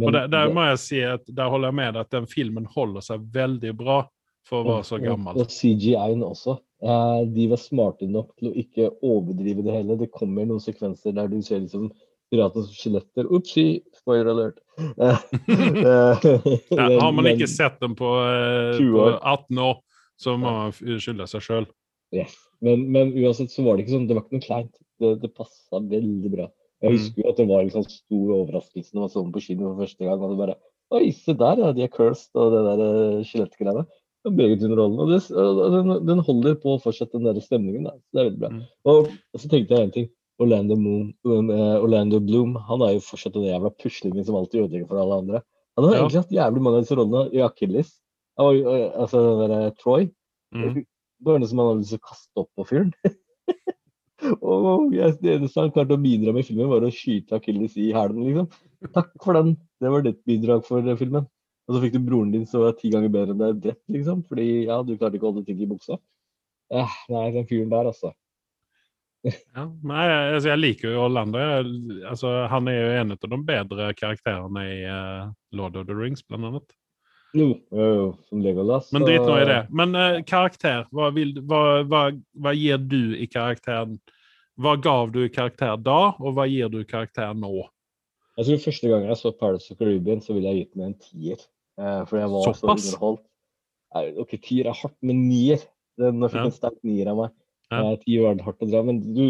Og 0.00 0.10
der, 0.14 0.26
der 0.32 0.50
må 0.52 0.64
jeg 0.70 0.80
si 0.82 1.00
at 1.04 1.24
der 1.28 1.50
holder 1.52 1.70
jeg 1.70 1.78
med 1.78 2.00
at 2.00 2.10
den 2.12 2.26
filmen 2.28 2.66
holder 2.74 3.04
seg 3.04 3.22
veldig 3.32 3.74
bra 3.78 4.00
for 4.48 4.62
å 4.62 4.68
være 4.68 4.86
så 4.88 4.98
gammel. 5.02 5.38
Og 5.38 5.52
CGI-en 5.52 6.24
også. 6.26 6.56
Eh, 6.82 7.20
de 7.30 7.46
var 7.52 7.60
smarte 7.62 8.08
nok 8.10 8.32
til 8.40 8.50
å 8.50 8.56
ikke 8.58 8.88
overdrive 9.06 9.62
det 9.62 9.76
hele. 9.76 9.98
Det 10.00 10.10
kommer 10.14 10.48
noen 10.48 10.62
sekvenser 10.62 11.14
der 11.16 11.30
du 11.30 11.38
ser 11.44 11.62
liksom 11.62 11.92
pirater 12.32 12.64
som 12.66 12.74
skjeletter. 12.76 13.28
Opsi! 13.36 13.66
Spoiler 14.02 14.32
alert. 14.32 14.58
Eh, 14.98 15.18
eh, 15.52 16.24
Ja, 16.78 16.86
har 16.98 17.12
man 17.14 17.28
ikke 17.28 17.46
sett 17.50 17.76
den 17.82 17.92
på, 17.98 18.08
eh, 18.24 18.78
20 18.80 18.94
på 18.96 19.04
18 19.20 19.60
år, 19.62 19.76
så 20.20 20.34
må 20.40 20.54
man 20.56 20.72
skylde 20.74 21.26
seg 21.30 21.44
sjøl. 21.44 21.68
Yes. 22.16 22.34
Men, 22.64 22.86
men 22.94 23.12
uansett 23.20 23.52
så 23.52 23.64
var 23.66 23.76
det 23.76 23.84
ikke 23.84 23.96
sånn, 23.98 24.08
det 24.08 24.16
var 24.16 24.24
ikke 24.26 24.38
noe 24.38 24.46
kleint. 24.46 24.74
Det, 25.02 25.12
det 25.22 25.32
passa 25.36 25.80
veldig 25.80 26.30
bra. 26.32 26.48
Jeg 26.82 26.90
Mm. 26.90 26.96
husker 26.98 27.22
jo 27.22 27.30
at 27.30 27.38
det 27.38 27.46
var 27.46 27.60
en 27.62 27.70
sånn 27.70 27.84
stor 27.86 28.30
overraskelse 28.40 28.90
når 28.96 29.04
man 29.04 29.10
så 29.12 29.20
den 29.22 29.34
på 29.36 29.42
kino 29.44 29.68
for 29.68 29.84
første 29.84 30.02
gang. 30.08 30.22
Og 30.22 30.32
det 30.32 30.38
bare 30.40 30.56
Oi, 30.92 31.06
se 31.16 31.32
der, 31.40 31.60
ja. 31.62 31.68
De 31.72 31.84
er 31.86 31.92
cursed 31.94 32.36
og 32.36 32.50
det 32.52 32.62
der 32.66 32.80
uh, 32.82 33.20
skjelettgreiene. 33.24 33.84
Meget 34.28 34.64
underholdende. 34.66 35.04
Og, 35.08 35.12
det, 35.14 35.68
den, 35.76 35.92
den 36.10 36.24
holder 36.26 36.56
på 36.60 36.74
å 36.74 36.80
fortsette 36.82 37.16
den 37.16 37.24
der 37.30 37.38
stemningen. 37.40 37.86
Da. 37.88 37.94
Det 38.12 38.20
er 38.20 38.26
veldig 38.28 38.42
bra. 38.42 38.50
Mm. 38.52 38.64
Og, 38.92 39.08
og 39.32 39.40
så 39.40 39.48
tenkte 39.52 39.78
jeg 39.78 39.86
en 39.88 39.94
ting. 39.94 40.10
Orlando, 40.42 40.76
Moon, 40.76 41.10
eh, 41.24 41.78
Orlando 41.82 42.20
Bloom 42.20 42.54
han 42.68 42.82
er 42.84 42.96
jo 42.96 43.04
fortsatt 43.06 43.34
den 43.36 43.48
jævla 43.48 43.70
puslingen 43.78 44.26
som 44.26 44.36
alltid 44.38 44.66
ødelegger 44.66 44.88
for 44.90 45.00
alle 45.02 45.18
andre. 45.22 45.42
Han 45.76 45.86
har 45.86 45.94
Ja. 45.94 46.00
egentlig 46.02 46.22
hatt 46.22 46.36
jævlig 46.38 46.62
mange 46.62 46.76
av 46.76 46.84
disse 46.84 46.98
rollene 46.98 47.22
i 47.32 47.40
jo, 48.56 48.70
eh, 48.70 48.92
Altså 48.98 49.22
den 49.22 49.50
derre 49.50 49.74
Troy. 49.76 50.10
Mm. 50.54 50.74
Det 50.74 50.86
var 51.30 51.38
nesten 51.38 51.50
som 51.50 51.58
han 51.58 51.68
hadde 51.68 51.82
lyst 51.82 51.94
til 51.94 51.98
å 51.98 52.08
kaste 52.08 52.42
opp 52.42 52.50
på 52.58 52.66
fyren. 52.66 52.92
og 54.42 54.92
yes, 54.94 55.18
det 55.22 55.36
eneste 55.38 55.60
han 55.60 55.72
klarte 55.74 55.96
å 55.96 56.02
bidra 56.02 56.32
med 56.32 56.44
i 56.44 56.48
filmen, 56.48 56.70
var 56.70 56.84
å 56.86 56.92
skyte 56.92 57.38
Achilles 57.38 57.76
i 57.76 57.92
hælen, 57.94 58.24
liksom. 58.26 58.48
Takk 58.92 59.12
for 59.22 59.38
den. 59.38 59.56
Det 59.80 59.90
var 59.90 60.02
ditt 60.02 60.20
bidrag 60.28 60.64
for 60.66 60.82
eh, 60.82 60.98
filmen. 60.98 61.28
Og 61.68 61.76
så 61.76 61.82
fikk 61.84 61.94
du 61.94 62.00
broren 62.02 62.32
din 62.34 62.46
som 62.48 62.64
var 62.64 62.74
ti 62.78 62.90
ganger 62.90 63.12
bedre 63.12 63.36
enn 63.36 63.42
deg, 63.42 63.60
drept, 63.62 63.84
liksom. 63.92 64.24
Fordi 64.26 64.48
ja, 64.66 64.80
du 64.82 64.96
klarte 64.96 65.18
ikke 65.18 65.28
å 65.28 65.32
holde 65.32 65.46
ting 65.46 65.62
i 65.62 65.70
buksa. 65.70 65.98
Eh, 66.72 66.98
nei, 67.12 67.26
den 67.36 67.46
fyren 67.48 67.70
der, 67.72 67.90
altså. 67.92 68.12
Ja. 69.22 69.68
Nei, 69.86 70.04
altså, 70.34 70.48
jeg 70.50 70.58
liker 70.58 70.94
jo 70.94 71.02
Orlando. 71.04 71.38
Altså, 72.10 72.30
han 72.50 72.68
er 72.70 72.78
jo 72.78 72.94
en 73.00 73.14
av 73.14 73.26
de 73.30 73.38
bedre 73.46 73.90
karakterene 73.94 74.64
i 74.66 74.78
uh, 74.90 75.28
Lord 75.54 75.76
of 75.78 75.86
the 75.86 75.94
Rings, 75.94 76.24
blant 76.26 76.48
annet. 76.48 76.74
Jo, 77.32 77.46
jo, 77.70 78.08
som 78.28 78.42
Legolas. 78.44 78.90
Men 78.92 79.06
drit 79.06 79.22
nå 79.24 79.36
i 79.40 79.46
det. 79.48 79.60
Men 79.72 79.94
uh, 79.96 80.18
karakter, 80.28 80.88
hva, 80.92 81.12
vil, 81.14 81.36
hva, 81.48 81.80
hva, 81.88 82.02
hva 82.44 82.54
gir 82.58 82.82
du 82.82 83.14
i 83.16 83.28
karakteren? 83.30 84.00
Hva 84.60 84.74
gav 84.82 85.14
du 85.14 85.22
i 85.24 85.30
karakter 85.32 85.78
da, 85.80 86.00
og 86.18 86.34
hva 86.36 86.44
gir 86.50 86.68
du 86.72 86.82
i 86.82 86.88
karakter 86.88 87.30
nå? 87.38 87.62
Jeg 88.36 88.48
tror 88.48 88.60
første 88.66 88.90
gang 88.90 89.06
jeg 89.08 89.20
så 89.20 89.32
Paradise 89.36 89.72
of 89.72 89.78
Caribbean, 89.78 90.20
så 90.24 90.34
ville 90.36 90.50
jeg 90.50 90.64
gitt 90.64 90.74
den 90.74 90.90
en 90.90 90.98
tier. 90.98 91.46
Uh, 91.80 92.02
for 92.08 92.18
jeg 92.20 92.32
var 92.34 92.50
Såpass? 92.50 92.58
så 92.90 92.96
underholdt. 92.98 93.24
Ok, 94.20 94.34
tier 94.40 94.68
er 94.72 94.76
hardt, 94.76 94.96
men 95.04 95.26
nier. 95.28 95.62
Den 96.00 96.20
fikk 96.24 96.40
Ja. 96.40 96.44
en 96.48 96.54
sterk 96.56 96.78
nier 96.84 97.10
av 97.12 97.18
meg. 97.22 97.32
Ja. 97.72 97.96
Tier 98.02 98.26
var 98.26 98.40
hardt 98.46 98.64
å 98.64 98.68
dra, 98.68 98.82
men 98.86 99.00
du, 99.16 99.26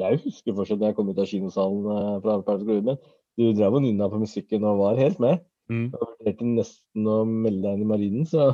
jeg 0.00 0.22
husker 0.24 0.56
fortsatt 0.56 0.80
da 0.82 0.90
jeg 0.90 0.98
kom 0.98 1.10
ut 1.10 1.20
av 1.22 1.28
kinosalen 1.30 1.86
eh, 1.94 2.16
fra 2.24 2.38
Pirates. 2.44 3.12
Du 3.36 3.44
drev 3.52 3.76
og 3.76 3.84
nynna 3.84 4.08
på 4.12 4.20
musikken 4.20 4.64
og 4.68 4.80
var 4.80 5.00
helt 5.00 5.20
med. 5.22 5.42
Mm. 5.72 5.88
Jeg 5.90 5.98
vurderte 5.98 6.46
nesten 6.46 7.08
å 7.10 7.16
melde 7.26 7.64
deg 7.64 7.74
inn 7.74 7.82
i 7.82 7.88
marinen, 7.90 8.26
så 8.28 8.42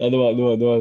ja, 0.00 0.08
det 0.10 0.18
var, 0.18 0.32
det 0.34 0.42
var, 0.42 0.56
det 0.58 0.66
var 0.66 0.80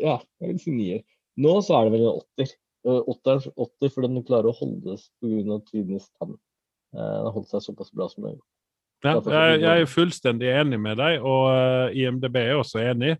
Ja, 0.00 0.16
jeg 0.42 0.48
vil 0.48 0.60
si 0.64 0.74
nier. 0.74 1.04
Nå 1.40 1.52
så 1.64 1.78
er 1.78 1.86
det 1.86 1.94
vel 1.94 2.06
en 2.08 2.18
åtter. 2.18 2.54
Eh, 2.88 3.02
Åtter, 3.12 3.44
åtter 3.60 3.92
for 3.92 4.06
den 4.06 4.24
klarer 4.26 4.50
å 4.50 4.56
holdes 4.56 5.10
pga. 5.20 5.60
tidenes 5.68 6.08
tann. 6.16 6.34
Eh, 6.96 7.00
Den 7.00 7.28
har 7.28 7.34
holdt 7.36 7.52
seg 7.52 7.64
såpass 7.64 7.92
bra 7.92 8.08
som 8.10 8.24
den 8.24 8.32
har 8.32 8.38
gjort. 8.38 8.48
Ja, 9.00 9.12
jeg, 9.16 9.60
jeg 9.62 9.84
er 9.84 9.88
fullstendig 9.88 10.48
enig 10.52 10.76
med 10.80 10.98
deg, 11.00 11.22
og 11.24 11.94
IMDb 11.96 12.36
er 12.36 12.58
også 12.58 12.82
enig 12.84 13.14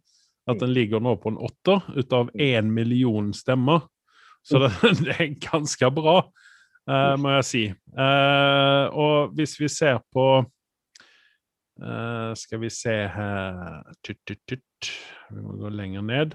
at 0.52 0.60
den 0.62 0.72
ligger 0.74 1.02
nå 1.02 1.16
på 1.20 1.32
en 1.32 1.40
åtter 1.40 1.82
ut 1.96 2.12
av 2.12 2.30
én 2.34 2.70
million 2.74 3.32
stemmer. 3.34 3.86
Så 4.42 4.58
det, 4.62 4.70
det 5.04 5.16
er 5.16 5.34
ganske 5.42 5.90
bra, 5.94 6.16
uh, 6.90 7.14
må 7.20 7.36
jeg 7.38 7.48
si. 7.48 7.64
Uh, 7.96 8.86
og 8.92 9.36
hvis 9.36 9.56
vi 9.60 9.68
ser 9.72 10.00
på 10.14 10.26
uh, 10.44 12.32
Skal 12.38 12.62
vi 12.64 12.70
se 12.72 12.96
her 13.14 13.82
tut, 14.04 14.20
tut, 14.28 14.40
tut. 14.48 14.92
Vi 15.30 15.42
må 15.42 15.56
gå 15.60 15.70
lenger 15.72 16.02
ned. 16.02 16.34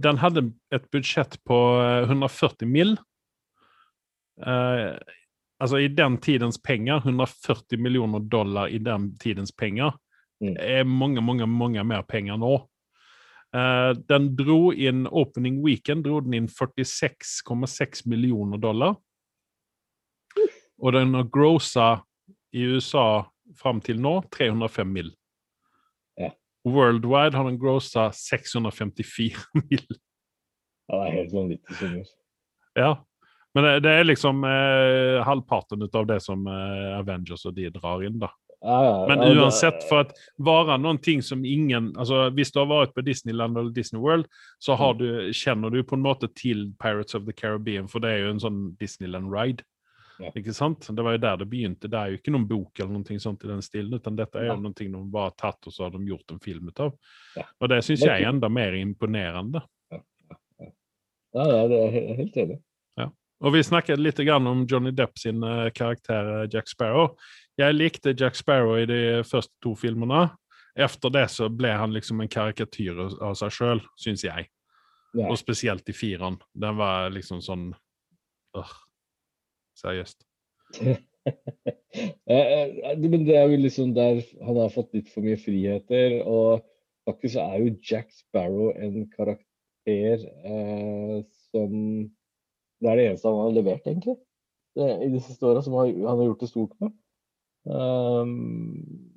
Den 0.00 0.18
hadde 0.22 0.42
et 0.74 0.84
budsjett 0.92 1.34
på 1.46 1.56
eh, 1.82 2.04
140 2.06 2.68
mill. 2.70 2.92
Altså 5.60 5.80
i 5.82 5.88
den 5.90 6.18
tidens 6.22 6.60
penger, 6.62 7.02
140 7.02 7.80
millioner 7.82 8.22
dollar 8.22 8.70
i 8.70 8.78
den 8.78 9.10
tidens 9.18 9.52
penger, 9.52 9.92
Mm. 9.92 10.09
Er 10.40 10.84
mange, 10.88 11.20
mange, 11.20 11.46
mange 11.46 11.84
mer 11.84 12.02
penger 12.08 12.38
nå. 12.40 12.54
Uh, 13.50 13.92
den 14.08 14.30
dro 14.38 14.70
inn 14.72 15.08
opening 15.10 15.58
weekend 15.64 16.06
dro 16.06 16.20
den 16.22 16.36
inn 16.38 16.48
46,6 16.48 18.04
millioner 18.08 18.60
dollar. 18.62 18.96
Og 20.80 20.94
den 20.96 21.14
har 21.14 21.28
grossa 21.28 21.88
i 22.56 22.64
USA 22.64 23.24
fram 23.58 23.82
til 23.84 24.00
nå 24.00 24.20
305 24.32 24.94
mill. 24.94 25.10
Ja. 26.20 26.30
Worldwide 26.64 27.36
har 27.36 27.48
den 27.50 27.58
grossa 27.60 28.10
654 28.14 29.36
mill. 29.66 29.86
Ja, 30.90 30.96
det 30.96 31.06
er 31.06 31.16
helt 31.20 31.34
vanvittig 31.34 31.78
summer. 31.78 32.10
Ja. 32.78 32.92
Men 33.54 33.66
det, 33.66 33.72
det 33.82 33.92
er 33.98 34.06
liksom 34.06 34.44
eh, 34.46 35.16
halvparten 35.26 35.82
av 35.82 36.06
det 36.06 36.20
som 36.22 36.46
eh, 36.46 36.98
Avengers 36.98 37.42
og 37.50 37.56
de 37.56 37.66
drar 37.74 38.02
inn, 38.06 38.18
da. 38.22 38.30
Ja, 38.62 39.06
Men 39.08 39.38
uansett, 39.38 39.88
for 39.88 40.00
att 40.00 40.12
vara 40.36 40.76
någonting 40.76 41.22
som 41.22 41.44
ingen 41.44 41.96
altså 41.96 42.30
Hvis 42.30 42.52
du 42.52 42.58
har 42.58 42.66
vært 42.68 42.94
på 42.94 43.00
Disneyland 43.00 43.58
eller 43.58 43.70
Disney 43.70 44.00
World, 44.02 44.26
så 44.58 44.74
har 44.74 44.94
du, 44.94 45.32
kjenner 45.32 45.70
du 45.70 45.82
på 45.84 45.96
en 45.96 46.04
måte 46.04 46.28
til 46.36 46.66
Pirates 46.82 47.14
of 47.14 47.24
the 47.24 47.32
Caribbean, 47.32 47.88
for 47.88 48.04
det 48.04 48.12
er 48.12 48.26
jo 48.26 48.34
en 48.34 48.42
sånn 48.42 48.60
Disneyland-ride. 48.80 49.64
Ja. 50.20 50.34
Ikke 50.36 50.52
sant? 50.52 50.90
Det 50.92 51.02
var 51.02 51.16
jo 51.16 51.22
der 51.24 51.40
det 51.40 51.48
begynte. 51.48 51.88
Det 51.88 51.96
er 51.96 52.12
jo 52.12 52.20
ikke 52.20 52.36
noen 52.36 52.48
bok 52.48 52.82
eller 52.82 52.92
noe 52.92 53.20
sånt 53.24 53.44
i 53.44 53.48
den 53.48 53.64
stilen, 53.64 53.96
utan 53.96 54.18
dette 54.20 54.36
er 54.36 54.50
jo 54.50 54.56
ja. 54.58 54.60
noe 54.60 54.76
de 54.76 55.04
bare 55.08 55.30
har 55.30 55.38
tatt 55.40 55.70
og 55.70 55.72
så 55.72 55.86
har 55.86 55.96
de 55.96 56.04
gjort 56.12 56.36
en 56.36 56.44
film 56.44 56.68
ut 56.68 56.84
av. 56.84 56.96
Ja. 57.40 57.48
Og 57.60 57.72
det 57.72 57.84
syns 57.86 58.04
jeg 58.04 58.12
er 58.12 58.28
enda 58.28 58.52
mer 58.52 58.76
imponerende. 58.76 59.64
Ja, 61.30 61.46
ja, 61.46 61.62
det 61.70 61.78
er 61.78 62.18
helt 62.18 62.36
enig. 62.36 62.60
Og 63.40 63.54
vi 63.54 63.62
snakket 63.64 64.00
litt 64.00 64.18
grann 64.20 64.46
om 64.46 64.66
Johnny 64.68 64.92
Depp 64.92 65.18
sin 65.18 65.42
eh, 65.42 65.70
karakter 65.72 66.42
eh, 66.42 66.48
Jack 66.52 66.68
Sparrow. 66.68 67.14
Jeg 67.58 67.74
likte 67.74 68.14
Jack 68.18 68.36
Sparrow 68.38 68.76
i 68.78 68.86
de 68.88 69.00
første 69.26 69.52
to 69.62 69.74
filmene. 69.78 70.28
Efter 70.78 71.10
det 71.12 71.26
så 71.34 71.48
ble 71.52 71.72
han 71.76 71.92
liksom 71.92 72.20
en 72.22 72.30
karikatyr 72.30 73.00
av- 73.20 73.34
seg 73.36 73.50
sjøl, 73.52 73.82
syns 73.98 74.22
jeg. 74.24 74.46
Ja. 75.18 75.26
Og 75.26 75.36
spesielt 75.40 75.88
i 75.90 75.92
fireren. 75.96 76.38
Den 76.54 76.76
var 76.78 77.10
liksom 77.10 77.40
sånn 77.42 77.72
øh, 78.56 78.74
Seriøst. 79.80 80.24
Eh, 82.30 82.46
eh, 82.86 82.94
Men 82.96 83.26
det 83.26 83.34
er 83.36 83.50
jo 83.50 83.56
liksom 83.60 83.90
der 83.92 84.22
han 84.46 84.56
har 84.56 84.70
fått 84.72 84.94
litt 84.96 85.08
for 85.12 85.20
mye 85.26 85.36
friheter, 85.36 86.20
og 86.24 86.62
faktisk 87.04 87.36
er 87.42 87.58
jo 87.60 87.74
Jack 87.84 88.08
Sparrow 88.14 88.70
en 88.72 89.02
karakter 89.12 90.22
eh, 90.24 91.18
som 91.50 91.74
Det 92.80 92.88
er 92.88 92.96
det 92.96 93.04
eneste 93.10 93.28
han 93.28 93.42
har 93.42 93.52
levert, 93.58 93.84
egentlig, 93.84 94.14
det, 94.78 94.86
i 95.04 95.10
de 95.12 95.20
siste 95.20 95.44
åra, 95.44 95.60
som 95.66 95.76
han 95.76 95.92
har 96.06 96.22
gjort 96.24 96.40
det 96.46 96.48
stort 96.48 96.72
med. 96.80 96.94
Um, 97.64 99.10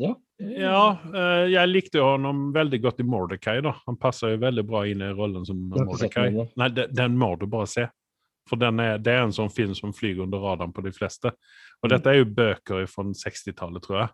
ja. 0.00 0.14
Ja, 0.42 0.98
eh, 1.14 1.44
jeg 1.52 1.68
likte 1.70 2.00
jo 2.00 2.06
ham 2.16 2.48
veldig 2.54 2.80
godt 2.82 3.00
i 3.00 3.06
Mordecai. 3.06 3.60
da. 3.62 3.76
Han 3.86 3.96
passer 4.00 4.34
jo 4.34 4.40
veldig 4.42 4.64
bra 4.66 4.84
inn 4.90 5.02
i 5.04 5.10
rollen 5.14 5.44
som 5.46 5.58
Mordecai. 5.70 6.30
Nei, 6.58 6.68
den, 6.74 7.18
må 7.18 7.36
du 7.38 7.46
bare 7.46 7.68
se. 7.70 7.84
For 8.50 8.58
den 8.58 8.80
er, 8.82 8.96
det 8.98 9.12
er 9.14 9.22
en 9.22 9.34
sånn 9.34 9.52
film 9.54 9.74
som 9.78 9.92
flyger 9.94 10.24
under 10.24 10.42
radaren 10.42 10.72
på 10.74 10.82
de 10.82 10.90
fleste. 10.90 11.30
Og 11.82 11.86
Mm. 11.86 11.92
dette 11.94 12.10
er 12.10 12.18
jo 12.18 12.24
bøker 12.24 12.88
fra 12.90 13.04
60-tallet, 13.04 13.82
tror 13.82 14.00
jeg. 14.00 14.08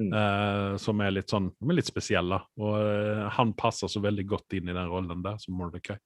Mm. 0.00 0.12
eh, 0.16 0.76
som 0.80 1.00
er 1.00 1.10
litt 1.10 1.28
sånn 1.28 1.50
er 1.68 1.74
litt 1.76 1.88
spesielle. 1.88 2.40
Og 2.58 2.76
eh, 2.80 3.28
han 3.36 3.52
passer 3.54 3.88
så 3.88 4.00
veldig 4.00 4.26
godt 4.26 4.52
inn 4.56 4.68
i 4.68 4.72
den 4.76 4.88
rollen 4.88 5.22
der, 5.22 5.36
som 5.38 5.54
Mordecai. 5.56 5.96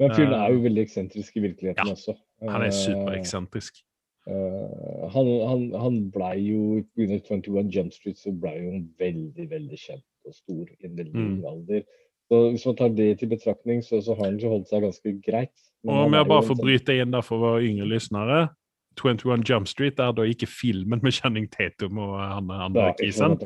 Men 0.00 0.10
fyren 0.16 0.32
er 0.34 0.50
jo 0.52 0.62
veldig 0.64 0.82
eksentrisk 0.82 1.36
i 1.36 1.40
virkeligheten 1.44 1.86
Ja, 1.86 1.92
også. 1.92 2.16
Han 2.50 2.62
er 2.62 2.70
supereksentrisk. 2.74 3.82
Eh, 4.26 5.08
han, 5.14 5.28
han, 5.48 5.62
han 5.80 5.98
blei 6.14 6.38
jo 6.48 6.62
under 6.96 7.18
21 7.20 7.70
Jump 7.74 7.92
Street 7.92 8.18
så 8.18 8.32
blei 8.32 8.56
jo 8.62 8.70
han 8.72 8.88
veldig, 9.00 9.48
veldig 9.50 9.78
kjent 9.78 10.04
og 10.26 10.34
stor 10.34 10.64
i 10.80 10.86
en 10.88 10.96
veldig 10.96 11.14
Mm. 11.14 11.44
alder. 11.46 11.82
Så 12.32 12.38
hvis 12.50 12.64
man 12.66 12.76
tar 12.76 12.88
det 12.96 13.18
til 13.20 13.28
betraktning, 13.28 13.82
så, 13.84 14.00
så 14.00 14.14
har 14.16 14.24
han 14.30 14.38
jo 14.40 14.48
holdt 14.48 14.68
seg 14.70 14.80
ganske 14.82 15.10
greit. 15.26 15.52
Men 15.84 15.94
Og 15.94 16.06
om 16.06 16.14
jeg 16.16 16.26
bare 16.30 16.42
får 16.42 16.54
sånn- 16.56 16.64
bryte 16.64 16.94
inn 17.02 17.10
der 17.12 17.22
for 17.22 17.38
våre 17.38 17.60
yngre 17.62 17.84
lyttere 17.90 18.38
21 18.96 19.42
Jump 19.44 19.68
Street 19.68 19.98
er 20.00 20.12
da 20.14 20.22
ikke 20.22 20.46
filmen 20.48 21.00
med 21.02 21.12
Channing 21.12 21.48
Tatum 21.50 21.98
og 21.98 22.14
han 22.20 22.48
andre 22.50 22.86
Ja, 22.88 22.92
kisen. 22.94 23.36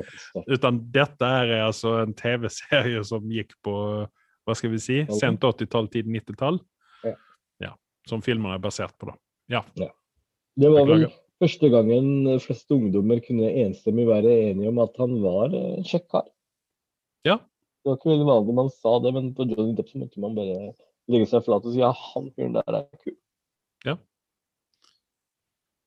Utan 0.47 0.79
dette 0.93 1.25
er 1.25 1.65
altså 1.65 1.97
en 2.03 2.13
TV-serie 2.13 3.03
som 3.03 3.27
gikk 3.29 3.51
på 3.65 4.07
hva 4.47 4.55
skal 4.55 4.69
vi 4.71 4.77
si, 4.79 4.99
sent 5.19 5.41
80-tall, 5.41 5.89
tidlig 5.89 6.21
90-tall. 6.23 6.59
Ja. 7.03 7.15
Ja, 7.61 7.73
som 8.07 8.21
filmen 8.21 8.51
er 8.53 8.59
basert 8.63 8.93
på. 8.97 9.07
da. 9.11 9.15
Ja. 9.49 9.89
Det 10.59 10.71
var 10.73 10.87
vel 10.89 11.05
første 11.39 11.69
gangen 11.71 12.27
fleste 12.43 12.75
ungdommer 12.75 13.21
kunne 13.23 13.51
enstemmig 13.63 14.07
være 14.09 14.33
enige 14.49 14.71
om 14.71 14.81
at 14.83 14.97
han 14.99 15.15
var 15.23 15.55
eh, 15.55 15.77
en 15.77 15.87
kjekk 15.87 16.09
kar. 16.11 16.27
Ja. 17.27 17.39
Det 17.79 17.91
var 17.91 17.99
ikke 17.99 18.11
veldig 18.11 18.27
vanlig 18.27 18.57
man 18.57 18.73
sa 18.73 18.97
det, 19.03 19.13
men 19.15 19.31
på 19.35 19.47
Johnny 19.47 19.75
Depp 19.77 19.91
så 19.91 20.01
måtte 20.01 20.23
man 20.23 20.35
bare 20.37 20.73
legge 21.09 21.29
seg 21.29 21.45
flat 21.45 21.65
og 21.65 21.73
si 21.73 21.81
ja, 21.81 21.93
han 22.13 22.27
fyren 22.35 22.57
der 22.57 22.79
er 22.81 22.87
kul. 22.99 23.15
Ja. 23.87 23.95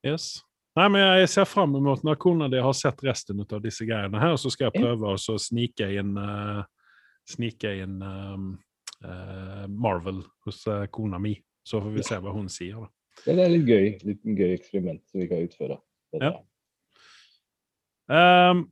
Yes. 0.07 0.41
Nei, 0.79 0.87
men 0.89 1.03
Jeg 1.21 1.29
ser 1.29 1.45
fram 1.45 1.77
mot 1.85 2.01
når 2.05 2.17
kona 2.21 2.49
di 2.49 2.61
har 2.65 2.73
sett 2.73 3.03
resten 3.05 3.45
av 3.45 3.61
disse 3.61 3.85
greiene 3.85 4.21
her, 4.21 4.39
så 4.41 4.51
skal 4.51 4.71
jeg 4.71 4.81
prøve 4.81 5.13
å 5.13 5.39
snike 5.39 5.91
inn 6.01 6.17
uh, 6.17 6.65
snike 7.29 7.75
inn 7.85 8.01
um, 8.01 8.49
uh, 9.05 9.67
Marvel 9.69 10.23
hos 10.47 10.65
uh, 10.67 10.87
kona 10.91 11.21
mi. 11.21 11.37
Så 11.63 11.79
får 11.83 11.93
vi 11.95 12.05
se 12.07 12.19
hva 12.19 12.33
hun 12.35 12.49
sier. 12.51 12.81
da. 12.81 12.89
Det 13.23 13.35
er 13.35 13.51
litt 13.53 13.69
gøy, 13.69 13.89
litt 14.09 14.23
gøy 14.25 14.55
eksperiment 14.57 15.03
som 15.11 15.23
vi 15.23 15.29
kan 15.31 15.45
utføre. 15.47 15.79
Ja. 16.19 16.33
Um, 18.13 18.67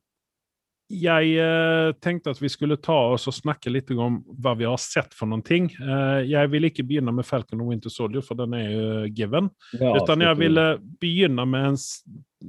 jeg 0.91 1.37
uh, 1.39 1.93
tenkte 2.03 2.33
at 2.35 2.41
vi 2.43 2.51
skulle 2.51 2.81
ta 2.83 2.97
oss 3.13 3.29
og 3.31 3.37
snakke 3.37 3.71
litt 3.71 3.93
om 3.95 4.19
hva 4.43 4.57
vi 4.59 4.67
har 4.67 4.81
sett 4.83 5.15
for 5.15 5.31
noen 5.31 5.45
ting. 5.47 5.69
Uh, 5.79 6.19
jeg 6.27 6.51
vil 6.51 6.67
ikke 6.67 6.85
begynne 6.89 7.15
med 7.15 7.29
Falcon 7.29 7.63
og 7.63 7.71
Winter 7.71 7.93
Soldier, 7.95 8.25
for 8.27 8.39
den 8.41 8.57
er 8.59 8.73
jo 8.73 8.89
given. 9.15 9.53
Ja, 9.79 9.95
Utan 10.01 10.27
jeg 10.27 10.41
ville 10.41 10.67
begynne 11.03 11.47
med 11.47 11.69
en, 11.71 11.79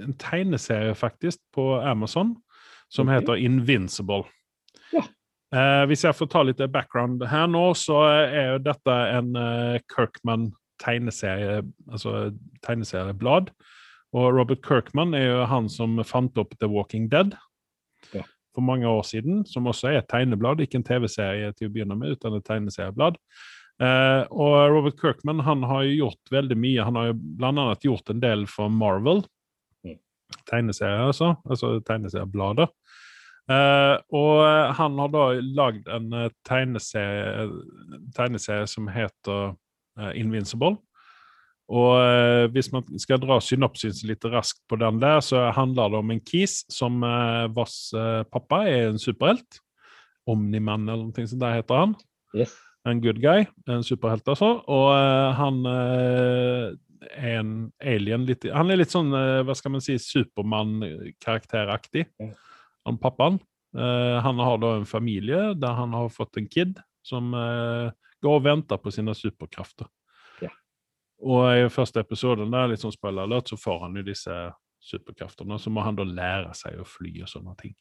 en 0.08 0.18
tegneserie 0.18 0.98
faktisk 0.98 1.44
på 1.54 1.76
Amazon 1.86 2.34
som 2.92 3.08
okay. 3.08 3.20
heter 3.20 3.46
Invincible. 3.46 4.26
Ja. 4.92 5.06
Uh, 5.52 5.86
hvis 5.92 6.06
jeg 6.08 6.16
får 6.16 6.32
ta 6.32 6.42
litt 6.48 6.62
background 6.72 7.24
her 7.30 7.48
nå, 7.52 7.64
så 7.78 8.02
er 8.10 8.54
jo 8.56 8.62
dette 8.64 8.98
en 9.12 9.36
eh, 9.36 9.82
Kirkman-tegneserie, 10.82 11.62
altså 11.92 12.32
tegneserieblad. 12.64 13.52
Og 14.14 14.34
Robert 14.36 14.62
Kirkman 14.66 15.14
er 15.14 15.28
jo 15.30 15.46
han 15.46 15.70
som 15.70 16.00
fant 16.04 16.38
opp 16.38 16.58
The 16.60 16.68
Walking 16.68 17.10
Dead 17.12 17.36
Ja. 18.14 18.24
for 18.54 18.62
mange 18.62 18.88
år 18.88 19.04
siden, 19.04 19.46
som 19.46 19.66
også 19.66 19.88
er 19.88 19.98
et 20.00 20.10
tegneblad, 20.10 20.60
ikke 20.60 20.76
en 20.76 20.84
TV-serie 20.84 21.54
til 21.54 21.70
å 21.70 21.72
begynne 21.72 21.96
med, 21.96 22.18
utan 22.18 22.36
et 22.36 22.44
tegneserieblad. 22.44 23.16
Eh, 23.82 24.26
og 24.30 24.70
Robert 24.70 25.00
Kirkman 25.00 25.40
han 25.40 25.64
har 25.64 25.84
jo 25.84 26.06
gjort 26.06 26.32
veldig 26.32 26.58
mye. 26.58 26.84
Han 26.84 26.96
har 26.96 27.06
jo 27.12 27.46
annet 27.46 27.82
gjort 27.84 28.10
en 28.10 28.20
del 28.20 28.46
for 28.48 28.70
Marvel. 28.70 29.24
Mm. 29.86 29.98
Tegneserier, 30.46 31.08
altså. 31.08 31.36
Altså 31.48 31.80
tegneserieblader. 31.80 32.68
Eh, 33.50 33.96
og 34.14 34.44
eh, 34.46 34.74
han 34.78 35.00
har 35.00 35.10
da 35.10 35.26
lagd 35.42 35.88
en 35.90 36.14
eh, 36.14 36.30
tegneserie, 36.48 37.50
tegneserie 38.14 38.68
som 38.68 38.88
heter 38.92 39.56
Invincible. 40.16 40.78
Og 41.72 41.94
eh, 42.04 42.46
hvis 42.52 42.68
man 42.74 42.84
skal 43.00 43.22
dra 43.24 43.38
synopsis 43.44 44.02
litt 44.08 44.26
raskt 44.28 44.60
på 44.68 44.76
den 44.82 45.00
der, 45.00 45.22
så 45.24 45.52
handler 45.56 45.90
det 45.94 46.00
om 46.02 46.12
en 46.12 46.20
kis 46.28 46.66
som 46.72 47.04
eh, 47.08 47.46
vars 47.56 47.94
eh, 47.96 48.24
pappa 48.28 48.66
er 48.68 48.90
en 48.90 49.00
superhelt. 49.00 49.62
Omniman 50.30 50.90
eller 50.90 51.06
noe 51.08 51.28
sånt 51.28 51.42
der 51.42 51.56
heter 51.62 51.76
han 51.82 51.94
Yes. 52.32 52.54
en 52.88 53.02
good 53.04 53.20
guy, 53.20 53.44
en 53.68 53.84
superhelt 53.84 54.28
altså. 54.32 54.50
Og 54.72 54.88
eh, 54.96 55.32
han 55.40 55.56
eh, 55.72 56.66
er 57.12 57.40
en 57.40 57.72
alien 57.82 58.26
litt 58.28 58.44
Han 58.52 58.72
er 58.72 58.78
litt 58.80 58.92
sånn, 58.94 59.14
eh, 59.16 59.44
hva 59.48 59.56
skal 59.58 59.72
man 59.76 59.82
si, 59.84 59.94
Supermann-karakteraktig. 60.00 62.04
Han 62.88 62.98
pappaen. 63.02 63.38
Eh, 63.78 64.18
han 64.24 64.38
har 64.44 64.58
da 64.60 64.70
en 64.82 64.90
familie 64.90 65.42
der 65.56 65.74
han 65.78 65.94
har 65.96 66.10
fått 66.12 66.38
en 66.40 66.48
kid 66.52 66.80
som 67.08 67.34
eh, 67.34 67.92
går 68.22 68.38
og 68.40 68.44
venter 68.46 68.78
på 68.82 68.92
sine 68.94 69.16
superkrafter. 69.18 69.88
Ja. 70.42 70.50
Og 71.22 71.46
i 71.58 71.70
første 71.74 72.04
episoden, 72.04 72.52
der, 72.54 72.72
litt 72.72 72.84
sånn 72.84 72.94
spoiler 72.96 73.28
alert, 73.28 73.52
så 73.52 73.58
får 73.60 73.80
han 73.88 74.00
jo 74.00 74.06
disse 74.08 74.38
superkreftene. 74.82 75.60
Så 75.62 75.70
må 75.74 75.84
han 75.86 75.96
da 76.00 76.04
lære 76.08 76.54
seg 76.58 76.80
å 76.82 76.88
fly 76.88 77.22
og 77.22 77.30
sånne 77.30 77.56
ting. 77.60 77.76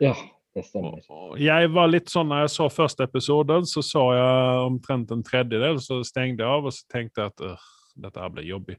Ja, 0.00 0.14
det 0.54 0.64
stemmer. 0.66 1.00
Og- 1.10 1.32
og 1.32 1.38
Jeg 1.38 1.70
var 1.70 1.88
litt 1.88 2.08
sånn, 2.08 2.28
når 2.28 2.46
jeg 2.46 2.50
så 2.50 2.68
første 2.70 3.02
episoden, 3.04 3.62
så 3.66 3.82
så 3.82 4.12
jeg 4.14 4.70
omtrent 4.70 5.10
en 5.10 5.22
tredjedel, 5.22 5.76
så 5.80 6.04
stengte 6.04 6.42
jeg 6.42 6.48
av 6.48 6.64
og 6.66 6.72
så 6.72 6.84
tenkte 6.88 7.22
jeg 7.22 7.26
at 7.26 7.40
«Åh, 7.40 7.58
dette 8.00 8.20
her 8.20 8.28
blir 8.30 8.44
jobbig. 8.44 8.76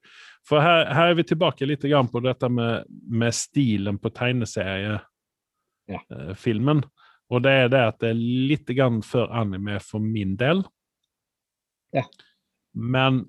For 0.47 0.61
her, 0.61 0.85
her 0.93 1.09
er 1.11 1.15
vi 1.15 1.23
tilbake 1.23 1.67
litt 1.67 1.81
grann 1.81 2.07
på 2.07 2.21
dette 2.23 2.49
med, 2.49 2.85
med 3.09 3.33
stilen 3.33 3.99
på 3.99 4.09
tegneseriefilmen. 4.09 5.03
Ja. 5.87 6.89
Og 7.31 7.43
det 7.43 7.51
er 7.51 7.67
det 7.71 7.79
at 7.87 7.99
det 7.99 8.09
er 8.11 8.19
litt 8.19 8.67
grann 8.75 9.01
før 9.01 9.29
anime 9.31 9.79
for 9.79 9.99
min 9.99 10.35
del. 10.39 10.63
Ja. 11.95 12.05
Men 12.73 13.25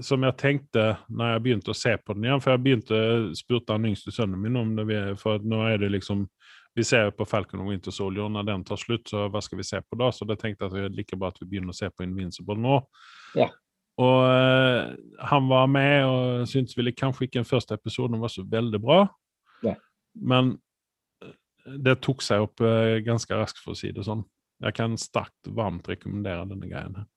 som 0.00 0.22
jeg 0.24 0.38
tenkte 0.40 0.84
når 1.10 1.34
jeg 1.34 1.42
begynte 1.44 1.72
å 1.72 1.76
se 1.76 1.92
på 1.98 2.14
den 2.16 2.28
igjen, 2.28 2.42
for 2.42 2.54
jeg 2.54 2.62
begynte 2.64 3.00
spurte 3.38 3.74
den 3.74 3.90
yngste 3.90 4.14
sønnen 4.14 4.40
min 4.40 4.58
om 4.60 4.72
det, 4.78 5.00
for 5.20 5.42
nå 5.42 5.64
er 5.68 5.82
det 5.82 5.90
liksom 5.96 6.28
vi 6.74 6.84
ser 6.86 7.10
på 7.10 7.26
Falcon 7.26 7.64
og 7.64 7.72
Winter 7.72 7.94
Soldier, 7.94 8.28
når 8.30 8.46
den 8.46 8.62
tar 8.66 8.78
slutt, 8.78 9.08
så 9.10 9.24
hva 9.32 9.42
skal 9.42 9.58
vi 9.58 9.66
se 9.66 9.80
på 9.82 9.98
da? 9.98 10.12
Så 10.14 10.26
da 10.28 10.36
tenkte 10.38 10.64
jeg 10.64 10.70
at 10.70 10.76
det 10.76 10.84
er 10.86 10.94
like 10.94 11.18
bra 11.18 11.32
at 11.32 11.40
vi 11.42 11.48
begynner 11.50 11.74
å 11.74 11.76
se 11.76 11.88
på 11.90 12.06
Invincible 12.06 12.56
nå. 12.62 12.76
Ja. 13.38 13.48
Og 14.00 14.18
uh, 14.22 14.92
han 15.32 15.48
var 15.50 15.66
med 15.68 16.06
og 16.06 16.48
syntes 16.48 16.78
vel 16.78 16.92
kanskje 16.94 17.26
ikke 17.26 17.40
den 17.40 17.48
første 17.48 17.76
episoden 17.76 18.22
var 18.22 18.32
så 18.32 18.46
veldig 18.46 18.80
bra. 18.80 19.00
Ja. 19.66 19.74
Men 20.14 20.54
eh, 21.24 21.34
det 21.82 21.98
tok 22.06 22.22
seg 22.24 22.46
opp 22.46 22.62
uh, 22.62 23.00
ganske 23.04 23.34
raskt, 23.34 23.60
for 23.60 23.74
å 23.74 23.80
si 23.80 23.90
det 23.92 24.06
sånn. 24.06 24.22
Jeg 24.62 24.76
kan 24.78 24.94
sterkt 25.00 25.50
varmt 25.56 25.90
rekommendere 25.90 26.46
denne 26.48 26.70
greien. 26.70 27.02
her. 27.02 27.10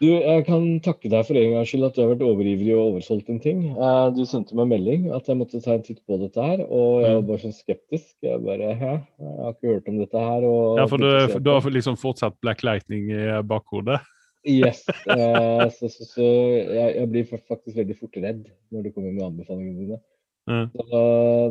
Du, 0.00 0.06
jeg 0.08 0.44
kan 0.46 0.62
takke 0.80 1.10
deg 1.12 1.26
for 1.28 1.36
en 1.36 1.50
gangs 1.58 1.68
skyld 1.68 1.84
at 1.90 1.96
du 1.96 2.00
har 2.00 2.14
vært 2.14 2.22
overivrig 2.24 2.70
og 2.72 2.94
oversolgt 2.94 3.26
en 3.28 3.40
ting. 3.42 3.58
Eh, 3.74 4.06
Du 4.16 4.22
sendte 4.28 4.56
meg 4.56 4.70
melding 4.70 5.10
at 5.12 5.28
jeg 5.28 5.36
måtte 5.36 5.60
ta 5.60 5.74
en 5.76 5.84
titt 5.84 6.00
på 6.08 6.16
dette 6.22 6.40
her, 6.40 6.62
og 6.64 7.02
jeg 7.04 7.18
var 7.18 7.26
bare 7.28 7.42
sånn 7.42 7.56
skeptisk. 7.56 8.14
Jeg 8.24 8.40
bare 8.46 8.70
Hæ? 8.80 8.94
Jeg 9.20 9.34
har 9.44 9.52
ikke 9.52 9.74
hørt 9.74 9.90
om 9.92 9.98
dette 10.00 10.22
her. 10.24 10.46
Ja, 10.80 10.86
for 10.88 11.04
du, 11.04 11.36
du 11.44 11.52
har 11.52 11.76
liksom 11.76 12.00
fortsatt 12.00 12.38
Black 12.40 12.64
Lightning 12.64 13.12
i 13.12 13.26
bakhodet? 13.44 14.00
Yes. 14.48 14.86
eh, 15.12 15.66
Så, 15.76 15.92
så, 15.92 16.08
så 16.08 16.24
jeg, 16.24 16.96
jeg 16.96 17.12
blir 17.12 17.28
faktisk 17.36 17.76
veldig 17.76 17.98
fort 18.00 18.16
redd 18.24 18.46
når 18.72 18.88
du 18.88 18.92
kommer 18.94 19.12
med 19.12 19.26
anbefalingene 19.28 19.84
dine. 19.84 20.00
Mm. 20.48 20.66
Så 20.72 21.04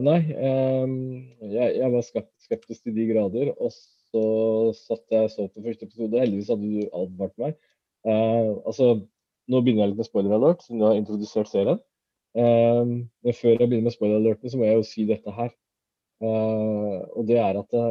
nei, 0.09 0.19
eh, 0.33 0.97
jeg, 1.53 1.71
jeg 1.83 1.93
var 1.93 2.07
skeptisk 2.09 2.81
til 2.81 2.97
de 2.97 3.09
grader. 3.13 3.53
Og 3.61 3.69
så 3.77 4.23
satt 4.73 5.05
jeg 5.13 5.29
og 5.29 5.35
så 5.35 5.51
på 5.53 5.69
første 5.69 5.85
episode. 5.85 6.17
Heldigvis 6.17 6.49
hadde 6.49 6.65
du 6.65 6.87
advart 6.89 7.37
meg. 7.45 7.59
Eh, 8.07 8.51
altså, 8.69 8.91
nå 9.49 9.61
begynner 9.63 9.85
jeg 9.85 9.93
litt 9.93 10.01
med 10.01 10.07
spoiler 10.07 10.35
alert, 10.37 10.61
siden 10.63 10.81
du 10.81 10.87
har 10.87 10.99
introdusert 10.99 11.49
serien. 11.51 11.81
Uh, 12.37 12.85
men 13.25 13.33
før 13.33 13.55
jeg 13.55 13.65
begynner 13.65 13.87
med 13.87 13.95
spoiler 13.95 14.19
alerten, 14.19 14.51
så 14.51 14.59
må 14.59 14.67
jeg 14.67 14.77
jo 14.77 14.85
si 14.85 15.05
dette 15.09 15.33
her. 15.33 15.49
Uh, 16.21 17.01
og 17.17 17.25
det 17.25 17.39
er 17.41 17.57
at 17.57 17.73
det, 17.73 17.85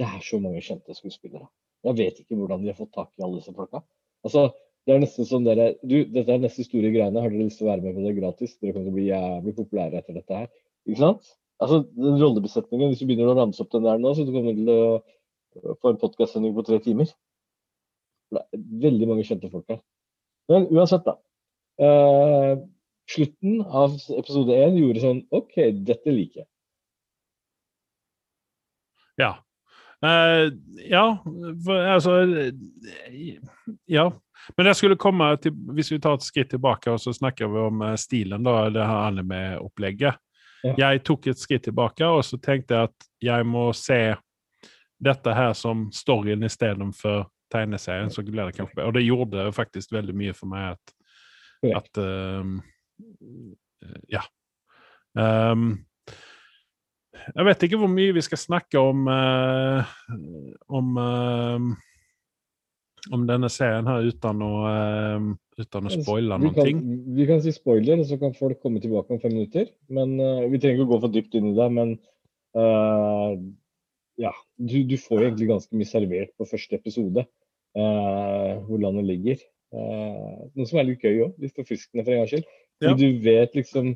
det 0.00 0.06
er 0.08 0.22
så 0.24 0.40
mange 0.40 0.62
kjente 0.64 0.96
skuespillere. 0.96 1.50
Jeg 1.84 1.98
vet 1.98 2.22
ikke 2.22 2.38
hvordan 2.38 2.62
de 2.62 2.70
har 2.70 2.78
fått 2.78 2.94
tak 2.96 3.10
i 3.18 3.26
alle 3.26 3.42
disse 3.42 3.52
folka. 3.54 3.82
Altså, 4.24 4.48
det 4.86 4.94
er 4.94 5.02
nesten 5.02 5.28
sånn 5.28 5.44
dere, 5.46 5.72
du, 5.82 5.98
Dette 6.14 6.32
er 6.32 6.42
neste 6.42 6.64
store 6.66 6.90
greiene. 6.94 7.20
Har 7.22 7.30
dere 7.30 7.44
lyst 7.44 7.60
til 7.60 7.68
å 7.68 7.72
være 7.72 7.84
med 7.84 7.98
på 7.98 8.06
det 8.06 8.14
gratis? 8.16 8.54
Dere 8.58 8.74
kommer 8.74 8.88
til 8.88 8.94
å 8.94 8.98
bli 8.98 9.08
jævlig 9.10 9.54
populære 9.58 10.00
etter 10.00 10.18
dette 10.18 10.38
her. 10.40 10.48
Ikke 10.88 11.02
sant? 11.02 11.34
Altså, 11.62 11.82
den 11.98 12.18
rollebesetningen, 12.18 12.90
Hvis 12.90 13.02
du 13.02 13.06
begynner 13.10 13.34
å 13.34 13.36
ramse 13.38 13.62
opp 13.62 13.74
den 13.74 13.84
der 13.86 14.00
nå, 14.00 14.14
så 14.16 14.24
du 14.26 14.32
kommer 14.34 14.56
til 14.56 14.72
å 14.72 15.76
få 15.82 15.92
en 15.92 16.00
podkastsending 16.00 16.56
på 16.56 16.64
tre 16.66 16.80
timer. 16.82 17.12
Det 18.32 18.40
er 18.40 18.62
veldig 18.86 19.08
mange 19.10 19.26
kjente 19.28 19.50
folk 19.52 19.68
her. 19.70 19.82
Men 20.50 20.66
uansett, 20.72 21.04
da. 21.06 21.16
Uh, 21.82 22.58
slutten 23.10 23.60
av 23.62 23.94
episode 24.16 24.56
én 24.56 24.76
gjorde 24.78 25.02
sånn 25.02 25.22
OK, 25.34 25.56
dette 25.86 26.14
liker 26.14 26.42
jeg. 26.42 26.48
Ja. 29.20 29.32
Uh, 30.02 30.50
ja, 30.88 31.06
altså 31.68 32.18
Ja. 33.86 34.10
Men 34.56 34.66
jeg 34.66 34.74
skulle 34.74 34.98
komme 34.98 35.28
til 35.38 35.52
Hvis 35.76 35.92
vi 35.92 36.00
tar 36.02 36.16
et 36.18 36.24
skritt 36.26 36.48
tilbake 36.50 36.90
og 36.90 36.98
så 36.98 37.12
snakker 37.14 37.46
vi 37.46 37.60
om 37.62 37.84
stilen, 38.00 38.42
da, 38.42 38.64
det 38.74 38.82
her 38.82 39.04
anime-opplegget. 39.12 40.18
Ja. 40.62 40.74
Jeg 40.78 41.04
tok 41.06 41.28
et 41.30 41.38
skritt 41.38 41.64
tilbake 41.68 42.06
og 42.06 42.24
så 42.26 42.38
tenkte 42.42 42.74
jeg 42.74 42.90
at 42.90 43.06
jeg 43.22 43.46
må 43.46 43.68
se 43.76 44.00
dette 45.02 45.34
her 45.34 45.54
som 45.58 45.88
storyen 45.94 46.42
istedenfor 46.46 47.24
tegneserien. 47.52 48.10
så 48.10 48.24
blir 48.24 48.48
det 48.48 48.56
kanskje 48.56 48.86
Og 48.86 48.94
det 48.96 49.04
gjorde 49.04 49.50
faktisk 49.52 49.92
veldig 49.92 50.16
mye 50.16 50.34
for 50.36 50.50
meg 50.52 50.74
at, 50.74 50.94
at 51.76 52.02
um, 52.02 52.60
Ja. 54.10 54.22
Um, 55.12 55.84
jeg 57.12 57.46
vet 57.46 57.64
ikke 57.66 57.78
hvor 57.80 57.90
mye 57.92 58.14
vi 58.16 58.24
skal 58.24 58.40
snakke 58.40 58.80
om 58.80 59.06
uh, 59.10 59.88
om, 60.72 60.96
uh, 60.96 61.68
om 63.12 63.26
denne 63.28 63.50
serien 63.52 63.88
her 63.88 64.08
uten 64.08 64.42
å, 64.46 64.52
uh, 64.66 65.28
uten 65.60 65.88
å 65.88 65.92
spoile 65.92 66.38
noen 66.40 66.56
kan, 66.56 66.70
ting. 66.70 66.82
Vi 67.16 67.28
kan 67.28 67.42
si 67.44 67.54
spoiler, 67.54 68.00
og 68.00 68.08
så 68.08 68.18
kan 68.20 68.34
folk 68.38 68.62
komme 68.64 68.82
tilbake 68.82 69.14
om 69.14 69.20
fem 69.22 69.34
minutter. 69.36 69.70
Men 69.92 70.16
Vi 70.16 70.62
trenger 70.62 70.80
ikke 70.80 70.88
å 70.88 70.94
gå 70.94 71.02
for 71.04 71.14
dypt 71.14 71.36
inn 71.38 71.52
i 71.52 71.56
det. 71.58 71.68
Men 71.76 71.96
ja, 74.20 74.32
du, 74.60 74.74
du, 74.84 74.96
får 75.00 75.26
egentlig 75.26 75.48
ganske 75.48 75.78
mye 75.78 75.88
servert 75.88 76.34
på 76.36 76.48
første 76.48 76.76
episode. 76.78 77.24
Hvor 77.72 78.80
landet 78.82 79.06
ligger. 79.08 79.44
noe 79.72 80.66
som 80.68 80.80
er 80.80 80.90
litt 80.90 81.04
gøy 81.04 81.22
òg. 81.24 81.38
Litt 81.40 81.56
forfriskende 81.56 82.04
for 82.04 82.12
en 82.12 82.20
gangs 82.20 82.34
skyld. 82.34 82.50
Ja. 82.82 82.92
Du 82.98 83.06
vet 83.24 83.54
liksom 83.56 83.94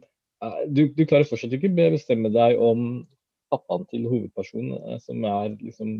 du, 0.68 0.86
du, 0.92 1.02
klarer 1.08 1.28
fortsatt 1.28 1.54
ikke 1.56 1.70
å 1.72 1.90
bestemme 1.96 2.30
deg 2.32 2.60
om 2.60 3.04
pappaen 3.52 3.86
til 3.90 4.06
hovedpersonen, 4.10 4.78
eh, 4.92 5.02
som 5.02 5.24
er 5.24 5.52
liksom 5.54 5.98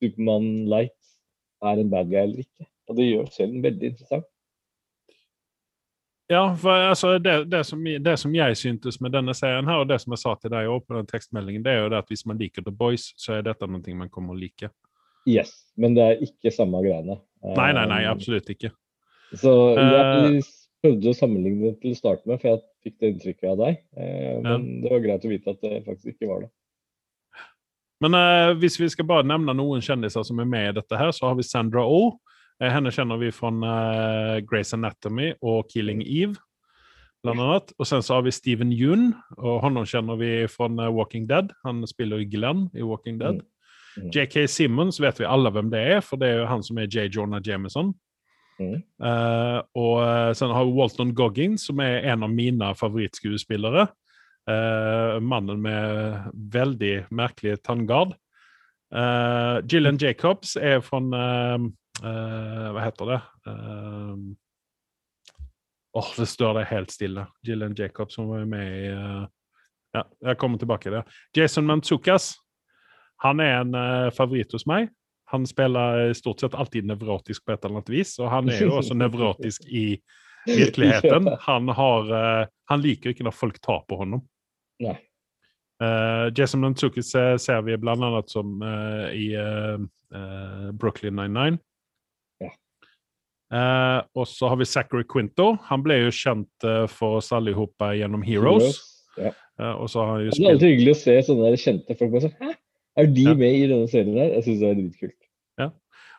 Supermann 0.00 0.66
Light, 0.70 0.96
er 1.64 1.80
en 1.80 1.90
bad 1.92 2.10
guy 2.10 2.22
eller 2.22 2.44
ikke. 2.44 2.68
Og 2.88 2.98
det 2.98 3.08
gjør 3.08 3.32
serien 3.34 3.64
veldig 3.64 3.92
interessant. 3.92 4.28
Ja, 6.30 6.44
for 6.54 6.70
altså, 6.70 7.16
det, 7.18 7.50
det, 7.50 7.64
som, 7.66 7.82
det, 7.84 8.12
som, 8.18 8.34
jeg 8.34 8.56
syntes 8.56 9.00
med 9.02 9.10
denne 9.10 9.34
serien, 9.34 9.66
her, 9.66 9.82
og 9.82 9.88
det 9.90 9.98
som 10.00 10.14
jeg 10.14 10.22
sa 10.22 10.36
til 10.38 10.52
deg 10.54 10.70
på 10.86 10.94
den 10.94 11.08
tekstmeldingen, 11.10 11.64
det 11.66 11.72
er 11.72 11.82
jo 11.82 11.88
det 11.90 11.98
at 12.04 12.12
hvis 12.12 12.22
man 12.30 12.38
liker 12.38 12.62
The 12.62 12.72
Boys, 12.72 13.08
så 13.18 13.34
er 13.34 13.48
dette 13.48 13.66
noe 13.66 13.96
man 13.98 14.12
kommer 14.14 14.36
å 14.36 14.38
like. 14.38 14.70
Yes, 15.28 15.52
men 15.80 15.96
det 15.96 16.06
er 16.06 16.22
ikke 16.24 16.52
samme 16.54 16.80
greiene. 16.84 17.18
Nei, 17.44 17.70
nei, 17.76 17.84
nei, 17.88 18.00
absolutt 18.08 18.48
ikke. 18.52 18.72
Så 19.36 19.52
jeg 19.76 20.40
uh, 20.40 20.48
prøvde 20.82 21.12
å 21.12 21.16
sammenligne 21.16 21.70
det 21.70 21.76
til 21.82 21.94
å 21.94 21.98
starte 21.98 22.26
med, 22.28 22.40
for 22.40 22.50
jeg 22.50 22.62
fikk 22.84 22.96
det 23.00 23.12
inntrykket 23.14 23.52
av 23.52 23.60
deg. 23.60 23.82
Uh, 23.96 24.40
men 24.46 24.66
det 24.84 24.92
var 24.92 25.04
greit 25.04 25.26
å 25.26 25.30
vite 25.30 25.54
at 25.54 25.62
det 25.64 25.84
faktisk 25.86 26.16
ikke 26.16 26.30
var 26.32 26.46
det. 26.46 26.50
Men 28.00 28.16
uh, 28.16 28.56
hvis 28.56 28.78
vi 28.80 28.88
skal 28.88 29.08
bare 29.08 29.28
nevne 29.28 29.54
noen 29.56 29.84
kjendiser 29.84 30.24
som 30.26 30.40
er 30.40 30.48
med 30.48 30.70
i 30.70 30.76
dette, 30.80 30.96
her, 30.96 31.12
så 31.12 31.28
har 31.28 31.38
vi 31.38 31.46
Sandra 31.46 31.84
Oh. 31.84 32.16
Uh, 32.60 32.68
henne 32.68 32.92
kjenner 32.92 33.20
vi 33.20 33.32
fra 33.32 33.52
uh, 33.52 34.38
Grace 34.44 34.76
Anatomy 34.76 35.34
og 35.40 35.68
Killing 35.72 36.02
Eve. 36.04 36.40
Blant 37.20 37.42
annet. 37.44 37.74
Og 37.76 37.88
sen 37.88 38.00
så 38.00 38.16
har 38.16 38.24
vi 38.24 38.32
Steven 38.32 38.72
Yoon, 38.72 39.10
og 39.36 39.60
han 39.60 39.76
kjenner 39.84 40.16
vi 40.16 40.32
fra 40.48 40.70
Walking 40.88 41.26
Dead. 41.28 41.52
Han 41.66 41.84
spiller 41.88 42.22
i 42.22 42.28
Glenn 42.32 42.70
i 42.72 42.84
Walking 42.84 43.18
Dead. 43.20 43.42
Mm. 43.42 43.59
Mm. 43.96 44.10
JK 44.14 44.44
Simmons 44.48 45.00
vet 45.02 45.18
vi 45.20 45.26
alle 45.26 45.50
hvem 45.50 45.70
det 45.72 45.80
er, 45.96 46.00
for 46.04 46.20
det 46.20 46.30
er 46.30 46.42
jo 46.42 46.50
han 46.50 46.62
som 46.62 46.78
er 46.78 46.88
J. 46.90 47.08
Jonah 47.10 47.42
Jameson. 47.44 47.94
Mm. 48.60 48.82
Uh, 49.00 49.60
og 49.78 50.36
sen 50.36 50.52
har 50.52 50.66
vi 50.68 50.76
Walton 50.76 51.14
Goggins, 51.16 51.64
som 51.66 51.80
er 51.80 52.04
en 52.12 52.26
av 52.26 52.32
mine 52.32 52.74
favorittskuespillere. 52.76 53.88
Uh, 54.50 55.16
mannen 55.22 55.62
med 55.64 56.28
veldig 56.52 57.06
merkelig 57.14 57.60
tanngard. 57.64 58.14
Uh, 58.94 59.62
Gillian 59.70 60.00
Jacobs 60.00 60.56
er 60.56 60.80
fra 60.82 61.00
Hva 62.00 62.80
heter 62.82 63.10
det? 63.10 63.18
Åh, 65.92 66.00
oh, 66.00 66.10
det 66.16 66.26
står 66.30 66.54
det 66.54 66.68
helt 66.70 66.92
stille. 66.94 67.26
Gillian 67.46 67.74
Jacobs 67.74 68.14
som 68.14 68.28
var 68.30 68.44
med 68.46 68.66
i 68.86 68.90
Ja, 69.90 70.04
jeg 70.22 70.38
kommer 70.38 70.58
tilbake 70.58 70.86
til 70.86 70.94
det. 70.94 71.02
Jason 71.34 71.66
Mantzukas. 71.66 72.36
Han 73.24 73.42
er 73.44 73.60
en 73.60 73.76
favoritt 74.16 74.52
hos 74.56 74.64
meg. 74.68 74.88
Han 75.30 75.44
spiller 75.46 76.08
stort 76.16 76.40
sett 76.42 76.56
alltid 76.58 76.88
nevrotisk 76.88 77.44
på 77.44 77.52
et 77.54 77.64
eller 77.64 77.78
annet 77.78 77.92
vis, 77.92 78.16
og 78.18 78.32
han 78.32 78.48
er 78.50 78.64
jo 78.64 78.72
også 78.80 78.96
nevrotisk 78.98 79.66
i 79.68 80.00
virkeligheten. 80.48 81.28
Han, 81.44 81.68
har, 81.76 82.10
han 82.72 82.82
liker 82.82 83.12
ikke 83.12 83.28
når 83.28 83.36
folk 83.36 83.60
tar 83.62 83.84
på 83.86 84.00
honom. 84.00 84.24
Uh, 85.80 86.28
Jason 86.36 86.60
Nantzukis 86.60 87.12
ser 87.40 87.62
vi 87.64 87.76
blant 87.80 88.04
annet 88.04 88.28
som 88.28 88.60
uh, 88.60 89.08
i 89.16 89.32
uh, 89.32 89.80
Brooklyn 90.76 91.16
99. 91.16 91.60
Uh, 93.50 93.98
og 94.14 94.28
så 94.30 94.50
har 94.52 94.60
vi 94.60 94.68
Zachary 94.68 95.06
Quinto. 95.10 95.54
Han 95.70 95.82
ble 95.82 95.96
jo 96.04 96.10
kjent 96.14 96.66
for 96.92 97.18
oss 97.18 97.32
alle 97.34 97.54
gjennom 97.54 98.22
Heroes. 98.22 98.66
Heroes. 98.66 98.86
Ja. 99.18 99.32
og 99.74 99.88
så 99.90 100.04
har 100.04 100.12
han 100.14 100.20
jo 100.22 100.30
spilt... 100.30 100.38
Det 100.38 100.46
er 100.46 100.54
alltid 100.54 100.70
hyggelig 100.70 100.92
å 100.92 100.98
se 101.00 101.14
sånne 101.26 101.48
kjente 101.58 101.96
folk. 101.98 102.12
Bare 102.12 102.28
sånn, 102.28 102.36
Hæ? 102.38 102.52
Er 103.00 103.08
de 103.16 103.26
med 103.34 103.56
i 103.56 103.66
denne 103.70 103.88
serien 103.88 104.16
her? 104.18 104.34
Jeg 104.36 104.46
syns 104.46 104.62
det 104.62 104.70
er 104.70 104.78
dritkult. 104.80 105.19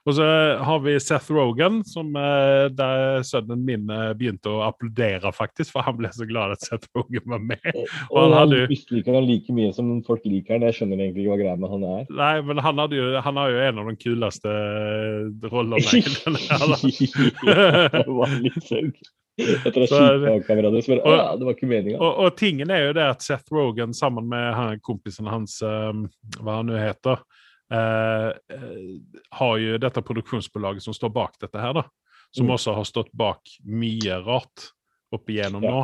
Og 0.09 0.15
så 0.17 0.25
har 0.57 0.79
vi 0.81 0.95
Seth 0.99 1.29
Rogan, 1.29 1.83
som 1.85 2.15
eh, 2.17 2.73
der 2.73 3.21
sønnen 3.27 3.59
min 3.65 3.89
eh, 3.93 4.13
begynte 4.17 4.49
å 4.49 4.63
applaudere, 4.65 5.29
faktisk, 5.35 5.71
for 5.75 5.81
han 5.85 5.99
ble 5.99 6.09
så 6.15 6.25
glad 6.25 6.55
at 6.55 6.61
Seth 6.65 6.87
Rogan 6.97 7.27
var 7.35 7.43
med. 7.51 7.61
Og, 8.09 8.17
han, 8.17 8.33
hadde, 8.39 8.63
misliker 8.71 9.13
han 9.13 9.27
like 9.27 9.53
mye 9.53 9.69
som 9.77 10.01
folk 10.07 10.25
liker 10.25 10.57
han. 10.57 10.65
Jeg 10.65 10.73
skjønner 10.79 10.97
egentlig 11.05 11.27
ikke 11.27 11.35
hva 11.35 11.41
greia 11.43 11.53
med 11.61 11.69
han 11.75 11.83
er. 11.91 12.03
Nei, 12.17 12.41
men 12.49 12.57
han, 12.65 12.75
hadde 12.81 12.97
jo, 12.97 13.05
han 13.27 13.35
har 13.43 13.47
jo 13.53 13.59
en 13.67 13.77
av 13.83 13.85
de 13.91 13.95
kuleste 14.01 14.49
eh, 14.49 15.29
rollene 15.53 15.77
det 18.01 18.09
var 18.09 18.29
litt 18.41 18.63
søk. 18.65 18.97
Etter 19.41 19.81
å 19.85 19.87
ha 19.91 19.97
deres. 20.17 20.87
Men 20.89 20.99
og, 21.05 21.13
det 21.37 21.45
var 21.45 21.53
ikke 21.53 21.69
meninga. 21.69 22.01
Og, 22.01 22.11
og, 22.25 22.33
tingen 22.41 22.73
er 22.73 22.81
jo 22.87 22.97
det 22.97 23.05
at 23.13 23.21
Seth 23.25 23.49
Rogan 23.53 23.93
sammen 23.97 24.25
med 24.33 24.49
han, 24.57 24.81
kompisen 24.81 25.29
hans, 25.29 25.61
um, 25.61 26.09
hva 26.41 26.57
han 26.59 26.69
nå 26.73 26.77
heter 26.81 27.21
har 27.71 29.57
jo 29.63 29.77
dette 29.79 30.01
produksjonsbolaget 30.03 30.83
som 30.83 30.95
står 30.95 31.11
bak 31.15 31.37
dette 31.39 31.61
her, 31.61 31.77
da. 31.77 31.85
Som 32.35 32.49
mm. 32.49 32.53
også 32.57 32.73
har 32.75 32.87
stått 32.87 33.11
bak 33.15 33.53
mye 33.63 34.17
rart 34.25 34.71
opp 35.15 35.31
igjennom 35.31 35.63
ja. 35.63 35.71
nå. 35.71 35.81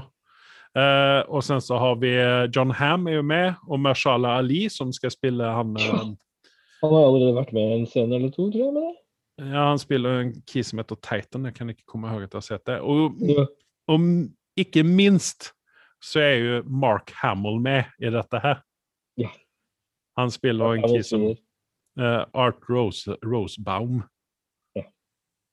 Eh, 0.78 1.22
og 1.34 1.44
sen 1.44 1.62
så 1.64 1.80
har 1.82 1.98
vi 2.02 2.12
eh, 2.20 2.46
John 2.54 2.72
Ham 2.78 3.08
er 3.10 3.18
jo 3.18 3.26
med, 3.26 3.56
og 3.68 3.80
Mashala 3.82 4.36
Ali, 4.42 4.68
som 4.70 4.92
skal 4.94 5.14
spille 5.14 5.44
han 5.44 5.76
ja. 5.82 6.00
Han 6.84 6.94
har 6.94 7.08
allerede 7.08 7.34
vært 7.34 7.54
med 7.58 7.72
en 7.74 7.86
scene 7.90 8.20
eller 8.20 8.30
to, 8.30 8.52
tror 8.54 8.68
jeg. 8.68 8.74
med 8.76 8.84
det. 8.86 8.96
Ja, 9.48 9.64
han 9.72 9.80
spiller 9.82 10.20
en 10.22 10.36
key 10.46 10.62
som 10.66 10.78
heter 10.78 11.00
Titan. 11.02 11.48
Jeg 11.50 11.56
kan 11.58 11.72
ikke 11.74 11.88
komme 11.90 12.10
ihåg 12.10 12.28
at 12.28 12.36
jeg 12.36 12.38
har 12.38 12.46
sett 12.46 12.68
det. 12.70 12.76
Og, 12.86 13.18
ja. 13.26 13.48
og 13.90 14.06
ikke 14.62 14.84
minst 14.86 15.52
så 16.06 16.22
er 16.22 16.36
jo 16.38 16.60
Mark 16.70 17.10
Hamill 17.18 17.58
med 17.62 17.90
i 17.98 18.12
dette 18.14 18.42
her. 18.44 18.62
Ja. 19.18 19.32
Han 20.22 20.30
spiller 20.34 20.78
en 20.78 20.86
key 20.86 21.02
som 21.06 21.26
Uh, 21.98 22.24
Art 22.38 22.70
Rose, 22.70 23.18
Rosebaum. 23.26 24.04
Ja. 24.78 24.84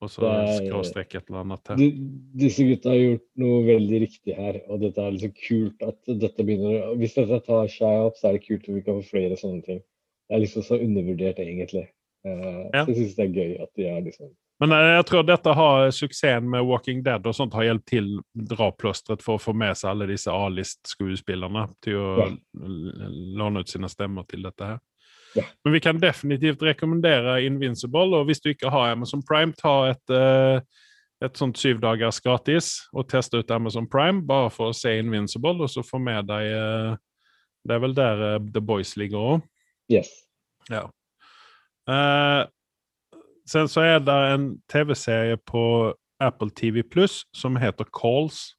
Og 0.03 0.11
så 0.13 0.29
skråstrek 0.59 1.15
et 1.17 1.31
eller 1.31 1.41
annet 1.41 1.63
til. 1.65 1.97
Disse 2.37 2.67
gutta 2.67 2.93
har 2.93 3.01
gjort 3.01 3.25
noe 3.41 3.63
veldig 3.65 4.01
riktig 4.05 4.37
her, 4.37 4.61
og 4.69 4.83
dette 4.85 5.01
er 5.01 5.17
liksom 5.17 5.35
kult 5.39 5.85
at 5.89 6.15
dette 6.21 6.45
begynner 6.45 6.93
Hvis 7.01 7.17
dette 7.17 7.41
tar 7.47 7.69
seg 7.73 8.07
opp, 8.07 8.19
så 8.19 8.29
er 8.29 8.37
det 8.37 8.45
kult 8.45 8.69
at 8.69 8.77
vi 8.77 8.85
kan 8.85 9.01
få 9.01 9.09
flere 9.09 9.39
sånne 9.41 9.65
ting. 9.65 9.83
Det 10.25 10.37
er 10.37 10.45
liksom 10.45 10.65
så 10.65 10.79
undervurdert, 10.81 11.41
egentlig. 11.41 11.87
Uh, 12.25 12.65
ja. 12.73 12.81
Så 12.85 12.93
jeg 12.93 12.99
syns 13.01 13.17
det 13.17 13.27
er 13.27 13.37
gøy 13.37 13.55
at 13.61 13.71
de 13.77 13.89
er 13.89 14.01
liksom 14.05 14.33
men 14.63 14.71
eh, 14.71 14.93
jeg 14.95 15.05
tror 15.09 15.25
dette 15.27 15.53
har 15.57 15.89
suksessen 15.91 16.47
med 16.51 16.63
Walking 16.67 17.03
Dead 17.03 17.27
og 17.27 17.35
sånt 17.35 17.55
har 17.57 17.67
hjulpet 17.67 17.89
til 17.91 18.11
drapløsteret 18.53 19.23
for 19.25 19.35
å 19.35 19.41
få 19.41 19.53
med 19.57 19.75
seg 19.77 19.91
alle 19.91 20.07
disse 20.13 20.31
A-list-skuespillerne 20.31 21.65
til 21.83 21.99
å 21.99 22.11
ja. 22.21 22.29
låne 23.41 23.65
ut 23.65 23.71
sine 23.71 23.91
stemmer 23.91 24.27
til 24.31 24.45
dette 24.47 24.75
her. 24.75 24.79
Ja. 25.35 25.43
Men 25.65 25.73
vi 25.73 25.79
kan 25.83 25.99
definitivt 25.99 26.61
rekommendere 26.63 27.43
Invincible, 27.45 28.15
og 28.15 28.25
hvis 28.29 28.39
du 28.41 28.49
ikke 28.53 28.69
har 28.71 28.91
Amazon 28.93 29.23
Prime, 29.23 29.53
ta 29.53 29.89
et, 29.91 30.09
eh, 30.15 30.61
et 31.25 31.37
sånt 31.37 31.57
syv 31.59 31.81
dagers 31.83 32.21
gratis 32.23 32.69
og 32.93 33.09
teste 33.11 33.37
ut 33.41 33.51
Amazon 33.51 33.87
Prime, 33.87 34.21
bare 34.27 34.49
for 34.49 34.71
å 34.71 34.75
se 34.75 34.93
Invincible, 34.99 35.57
og 35.61 35.69
så 35.69 35.83
få 35.83 35.99
med 35.99 36.27
deg 36.31 36.51
eh, 36.53 36.95
Det 37.67 37.73
er 37.75 37.79
vel 37.81 37.95
der 37.97 38.19
eh, 38.35 38.39
The 38.53 38.61
Boys 38.61 38.95
ligger 38.95 39.17
òg. 39.35 39.45
Yes. 39.91 40.09
Ja. 40.69 40.83
Uh, 41.89 42.45
sen 43.45 43.67
så 43.69 43.81
er 43.85 43.99
det 44.01 44.13
en 44.33 44.47
TV-serie 44.71 45.37
på 45.37 45.93
Apple 46.21 46.49
TV 46.55 46.81
Plus 46.83 47.25
som 47.35 47.57
heter 47.61 47.85
Calls, 47.93 48.55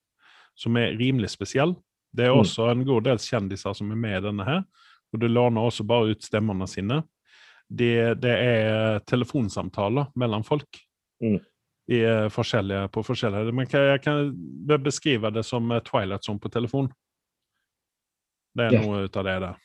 som 0.55 0.77
er 0.77 0.95
rimelig 0.99 1.31
spesiell. 1.35 1.75
Det 2.15 2.27
er 2.27 2.33
Mm. 2.35 2.41
også 2.45 2.71
en 2.71 2.85
god 2.85 3.05
del 3.05 3.19
kjendiser 3.19 3.75
som 3.75 3.91
er 3.91 3.97
med 3.97 4.19
i 4.19 4.27
denne 4.29 4.45
her, 4.45 4.63
og 5.17 5.23
du 5.23 5.31
låner 5.33 5.65
også 5.65 5.87
bare 5.89 6.13
ut 6.13 6.25
stemmene 6.25 6.69
sine. 6.69 7.01
Det, 7.67 8.21
det 8.23 8.35
er 8.37 9.01
telefonsamtaler 9.09 10.13
mellom 10.15 10.45
folk 10.47 10.83
Mm. 11.23 11.39
i, 11.89 12.03
eh, 12.05 12.29
forskjellige, 12.29 12.89
på 12.93 13.03
forskjellige 13.03 13.53
Men 13.53 13.67
kan, 13.67 13.81
jeg 13.81 14.03
kan 14.03 14.35
beskrive 14.85 15.31
det 15.33 15.47
som 15.49 15.71
eh, 15.73 15.81
Twilight 15.81 16.25
Zone 16.25 16.39
på 16.39 16.51
telefon. 16.53 16.91
Det 18.53 18.67
er 18.67 18.75
yeah. 18.75 18.85
noe 18.85 19.07
ut 19.07 19.17
av 19.17 19.25
det 19.25 19.37
der. 19.41 19.57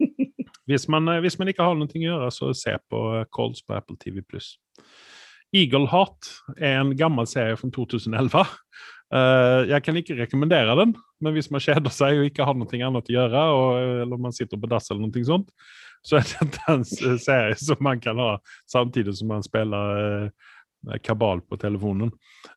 Hvis 0.70 0.88
man, 0.88 1.08
eh, 1.08 1.20
hvis 1.20 1.38
man 1.38 1.48
ikke 1.52 1.66
har 1.66 1.76
noe 1.76 1.90
å 1.90 2.00
gjøre, 2.00 2.30
så 2.32 2.52
se 2.56 2.72
på 2.88 3.00
Calls 3.34 3.60
på 3.60 3.74
Apple 3.76 3.96
TV+. 4.00 4.22
Eagle 5.52 5.88
Heart 5.90 6.30
er 6.56 6.78
en 6.78 6.94
gammel 6.96 7.26
serie 7.26 7.58
fra 7.58 7.68
2011. 7.74 8.44
Eh, 9.10 9.60
jeg 9.72 9.82
kan 9.82 9.96
ikke 9.98 10.16
rekommendere 10.20 10.76
den, 10.78 10.92
men 11.18 11.34
hvis 11.34 11.50
man 11.50 11.62
kjeder 11.62 11.90
seg 11.94 12.20
og 12.20 12.28
ikke 12.28 12.46
har 12.46 12.54
noe 12.54 12.82
annet 12.86 13.10
å 13.10 13.14
gjøre, 13.16 13.44
og, 13.56 13.70
eller 14.04 14.22
man 14.22 14.34
sitter 14.34 14.60
på 14.60 14.70
dass 14.70 14.90
eller 14.92 15.08
noe 15.08 15.24
sånt, 15.26 15.50
så 16.06 16.20
er 16.20 16.28
dette 16.30 16.62
en 16.76 16.86
serie 16.86 17.56
som 17.58 17.82
man 17.82 18.00
kan 18.02 18.20
ha 18.22 18.36
samtidig 18.70 19.16
som 19.18 19.32
man 19.34 19.42
spiller 19.44 20.30
uh, 20.30 20.94
kabal 21.04 21.42
på 21.42 21.58
telefonen. 21.60 22.14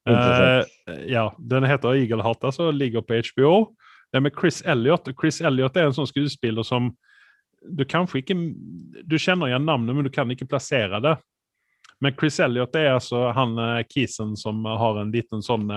Eh, 0.07 0.61
ja, 1.09 1.25
Den 1.39 1.65
heter 1.67 1.97
Eagle 1.97 2.23
Heart, 2.23 2.45
altså, 2.51 2.69
ligger 2.71 3.01
på 3.01 3.17
HBO. 3.33 3.73
Det 4.13 4.21
er 4.21 4.27
med 4.29 4.37
Chris 4.37 4.61
Elliot. 4.61 5.09
Chris 5.19 5.41
Elliot 5.41 5.75
er 5.75 5.89
en 5.89 5.97
sånn 5.97 6.07
skuespiller 6.07 6.63
som 6.63 6.93
du 7.63 7.85
kanskje 7.87 8.19
ikke 8.19 8.35
Du 9.07 9.15
kjenner 9.15 9.47
igjen 9.47 9.63
navnet, 9.63 9.95
men 9.95 10.05
du 10.05 10.11
kan 10.13 10.29
ikke 10.29 10.47
plassere 10.51 10.99
det. 11.01 11.17
Men 12.03 12.13
Chris 12.19 12.37
Elliot 12.43 12.75
er 12.75 12.93
altså 12.93 13.29
han 13.33 13.55
kisen 13.87 14.35
som 14.37 14.65
har 14.67 14.99
en 14.99 15.13
liten 15.13 15.41
sånn 15.41 15.71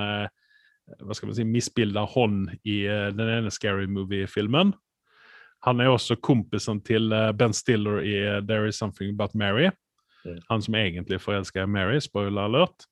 hva 1.00 1.14
skal 1.16 1.30
man 1.30 1.36
si, 1.38 1.44
misbilda 1.44 2.04
hånd 2.12 2.50
i 2.64 2.84
eh, 2.86 3.08
den 3.14 3.30
ene 3.38 3.50
Scary 3.50 3.88
Movie-filmen. 3.90 4.74
Han 5.66 5.80
er 5.82 5.90
også 5.90 6.18
kompisen 6.22 6.80
til 6.86 7.10
eh, 7.12 7.32
Ben 7.34 7.54
Stiller 7.56 8.02
i 8.06 8.14
eh, 8.20 8.42
There 8.46 8.68
Is 8.68 8.78
Something 8.78 9.14
About 9.14 9.34
Mary. 9.34 9.70
Han 10.50 10.62
som 10.62 10.74
egentlig 10.74 11.20
forelsker 11.22 11.66
Mary, 11.70 12.00
spoiler 12.02 12.48
alert. 12.48 12.86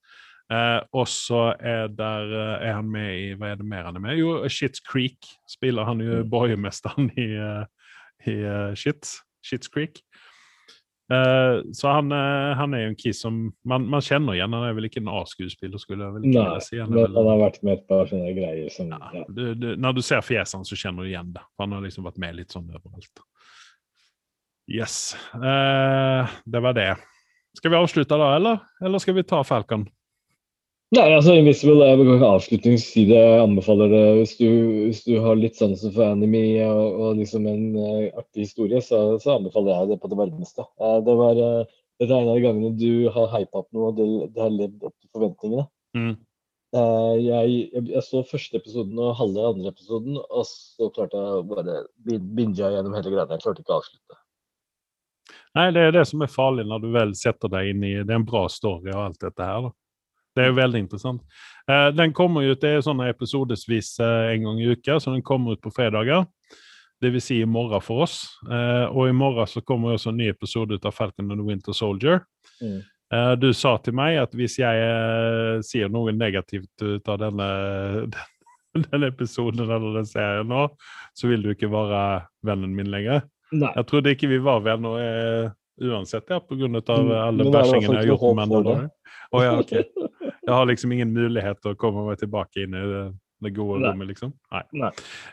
Eh, 0.53 0.81
og 0.93 1.09
så 1.09 1.55
er, 1.59 1.89
er 1.99 2.73
han 2.77 2.91
med 2.91 3.15
i 3.19 3.33
Hva 3.39 3.53
er 3.53 3.59
det 3.59 3.67
mer 3.67 3.89
han 3.89 3.97
er 3.99 4.05
med? 4.05 4.19
Jo, 4.21 4.37
Shits 4.49 4.83
Creek 4.87 5.31
spiller 5.51 5.87
han 5.89 6.03
jo 6.03 6.23
Mm. 6.23 6.31
borgermesteren 6.31 7.11
i, 7.19 7.31
i 8.31 8.35
uh, 8.45 8.75
Shits, 8.75 9.17
Shits 9.43 9.69
Creek. 9.69 9.99
Eh, 11.13 11.73
så 11.73 11.89
han, 11.89 12.13
uh, 12.13 12.55
han 12.57 12.75
er 12.75 12.87
jo 12.87 12.91
en 12.95 12.97
kis 12.97 13.19
som 13.21 13.41
man, 13.69 13.85
man 13.93 14.05
kjenner 14.05 14.37
igjen. 14.39 14.55
Han 14.57 14.65
er 14.69 14.77
vel 14.77 14.89
ikke 14.89 15.03
en 15.03 15.11
A-skuespiller, 15.13 15.81
skulle 15.81 16.07
jeg 16.07 16.17
vel 16.17 16.29
ikke 16.31 16.45
Nei, 16.49 16.63
si. 16.65 16.79
Han 16.81 16.93
men 16.93 17.03
vel, 17.03 17.19
han 17.19 17.29
har 17.29 17.43
vært 17.43 17.59
med 17.67 17.77
et 17.77 17.87
par 17.91 18.09
sånne 18.11 18.33
greier 18.37 18.73
som 18.73 18.93
ja, 18.95 19.01
ja. 19.19 19.25
du, 19.29 19.43
du, 19.59 19.67
når 19.81 19.99
du 19.99 20.03
ser 20.07 20.25
fjeset 20.25 20.57
hans, 20.59 20.73
så 20.73 20.79
kjenner 20.81 21.05
du 21.05 21.13
igjen 21.13 21.35
det. 21.37 21.45
Han 21.61 21.77
har 21.77 21.85
liksom 21.85 22.09
vært 22.09 22.23
med 22.25 22.39
litt 22.41 22.57
sånn 22.57 22.71
overalt. 22.73 23.25
Yes. 24.71 25.13
Uh, 25.37 26.25
det 26.49 26.65
var 26.65 26.79
det. 26.79 26.93
Skal 27.55 27.75
vi 27.75 27.79
avslutte 27.79 28.19
da, 28.19 28.31
eller? 28.39 28.65
Eller 28.83 29.03
skal 29.03 29.19
vi 29.19 29.27
ta 29.29 29.43
Falcon? 29.47 29.85
Nei, 30.95 31.05
altså 31.11 31.33
Invisible 31.35 31.87
jeg 31.89 31.99
vil 31.99 32.11
ikke 32.13 32.29
avslutningsvis. 32.37 33.09
Jeg 33.11 33.39
anbefaler 33.41 33.89
det 33.91 34.03
hvis 34.19 34.35
du, 34.39 34.49
hvis 34.85 35.01
du 35.07 35.15
har 35.25 35.39
litt 35.41 35.57
sansen 35.59 35.95
for 35.95 36.07
anime 36.07 36.43
og, 36.69 36.99
og 37.01 37.17
liksom 37.19 37.49
en 37.51 37.65
uh, 37.79 38.21
artig 38.21 38.45
historie, 38.45 38.83
så, 38.85 39.01
så 39.23 39.39
anbefaler 39.39 39.73
jeg 39.73 39.91
det 39.91 39.99
på 40.03 40.11
det 40.13 40.19
varmeste. 40.21 40.67
Uh, 40.79 41.01
det 41.07 41.17
var, 41.19 41.41
uh, 41.41 41.81
det 41.99 42.07
er 42.07 42.15
en 42.15 42.31
av 42.31 42.39
de 42.39 42.45
gangene 42.45 42.71
du 42.79 43.09
har 43.17 43.33
hypa 43.33 43.63
opp 43.65 43.71
noe, 43.75 43.91
og 43.91 43.99
det, 43.99 44.07
det 44.37 44.45
har 44.45 44.55
levd 44.55 44.87
opp 44.87 44.95
til 44.95 45.11
forventningene. 45.17 45.67
Mm. 45.99 46.15
Uh, 46.75 47.15
jeg, 47.23 47.55
jeg, 47.73 47.87
jeg 47.97 48.03
så 48.07 48.25
første 48.29 48.61
episoden 48.61 48.99
og 48.99 49.17
halve 49.19 49.51
andre 49.55 49.73
episoden, 49.75 50.19
og 50.23 50.47
så 50.51 50.91
klarte 50.95 51.19
jeg 51.19 51.39
å 51.41 51.47
bare 51.49 51.79
bin- 52.07 52.29
binge 52.39 52.61
gjennom 52.61 52.95
hele 52.95 53.15
greia. 53.15 53.31
Jeg 53.33 53.47
klarte 53.47 53.65
ikke 53.65 53.75
å 53.75 53.81
avslutte. 53.81 54.21
Nei, 55.55 55.71
det 55.75 55.89
er 55.89 55.97
det 55.97 56.03
som 56.11 56.23
er 56.23 56.31
farlig 56.31 56.67
når 56.67 56.83
du 56.83 56.93
vel 56.95 57.15
setter 57.19 57.51
deg 57.51 57.71
inn 57.71 57.83
i 57.87 57.97
Det 58.03 58.11
er 58.11 58.21
en 58.21 58.27
bra 58.27 58.45
story 58.51 58.91
og 58.93 59.09
alt 59.09 59.21
dette 59.23 59.49
her. 59.49 59.69
da. 59.69 59.79
Det 60.35 60.43
er 60.43 60.51
jo 60.51 60.57
veldig 60.59 60.81
interessant. 60.85 61.23
Eh, 61.71 61.89
den 61.95 62.13
kommer 62.13 62.43
ut, 62.43 62.61
Det 62.61 62.71
er 62.71 62.85
sånne 62.85 63.09
episodesvis 63.13 63.99
eh, 64.03 64.33
en 64.35 64.49
gang 64.49 64.61
i 64.61 64.73
uka, 64.73 64.99
så 65.01 65.15
den 65.15 65.23
kommer 65.23 65.55
ut 65.55 65.63
på 65.63 65.73
fredager. 65.75 66.27
Det 67.01 67.21
si 67.21 67.41
i 67.43 67.47
morgen 67.47 67.83
for 67.83 68.05
oss. 68.07 68.39
Eh, 68.51 68.87
og 68.89 69.09
i 69.09 69.13
morgen 69.13 69.47
så 69.47 69.61
kommer 69.61 69.95
også 69.95 70.11
en 70.11 70.19
ny 70.19 70.29
episode 70.31 70.75
ut 70.75 70.85
av 70.85 70.95
Falcon 70.95 71.31
and 71.31 71.41
the 71.41 71.47
Winter 71.47 71.73
Soldier. 71.73 72.25
Mm. 72.63 72.83
Du 73.39 73.53
sa 73.55 73.77
til 73.79 73.95
meg 73.95 74.17
at 74.19 74.33
hvis 74.35 74.57
jeg 74.59 74.79
eh, 74.83 75.61
sier 75.63 75.91
noe 75.93 76.11
negativt 76.17 76.83
ut 76.83 77.11
av 77.13 77.21
denne, 77.21 77.49
denne 78.89 79.11
episoden 79.13 79.69
eller 79.69 80.01
den 80.01 80.09
serien 80.09 80.49
nå, 80.51 80.67
så 81.15 81.31
vil 81.31 81.45
du 81.45 81.53
ikke 81.53 81.71
være 81.71 82.25
vennen 82.43 82.75
min 82.75 82.91
lenger. 82.91 83.23
Nei. 83.55 83.71
Jeg 83.77 83.87
trodde 83.91 84.17
ikke 84.17 84.33
vi 84.33 84.41
var 84.43 84.65
venner 84.65 84.99
eh, 84.99 85.53
uansett, 85.85 86.27
ja, 86.31 86.41
pga. 86.41 86.67
av 86.81 87.13
alle 87.13 87.45
i 87.45 87.51
hvert 87.51 87.55
bæsjingene 87.61 88.01
jeg 88.01 88.03
har 88.03 88.11
gjort 88.15 88.39
med 88.41 88.57
for 88.57 88.91
Oh, 89.35 89.43
ja, 89.43 89.59
ok. 89.59 89.73
Jeg 90.45 90.55
har 90.55 90.67
liksom 90.69 90.93
ingen 90.93 91.13
mulighet 91.15 91.61
til 91.63 91.73
å 91.73 91.79
komme 91.81 92.05
meg 92.09 92.21
tilbake 92.21 92.65
inn 92.65 92.77
i 92.77 92.83
det, 92.91 93.05
det 93.45 93.53
gode 93.57 93.81
Nei. 93.81 93.91
rommet, 93.91 94.11
liksom? 94.13 94.35
Nei. 94.53 94.63
Nei. 94.83 94.91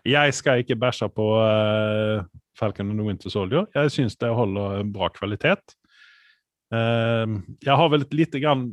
Jeg 0.08 0.36
skal 0.38 0.64
ikke 0.64 0.80
bæsje 0.80 1.10
på 1.12 1.28
uh, 1.40 2.24
Falcon 2.58 2.94
and 2.94 3.02
the 3.02 3.08
Winter 3.08 3.34
Soldier. 3.34 3.68
Jeg 3.76 3.92
syns 3.96 4.16
det 4.22 4.32
holder 4.36 4.86
bra 4.92 5.12
kvalitet. 5.14 5.76
Uh, 6.72 7.42
jeg 7.60 7.76
har 7.76 7.92
vel 7.92 8.08
et 8.08 8.16
lite, 8.16 8.40
grann, 8.44 8.70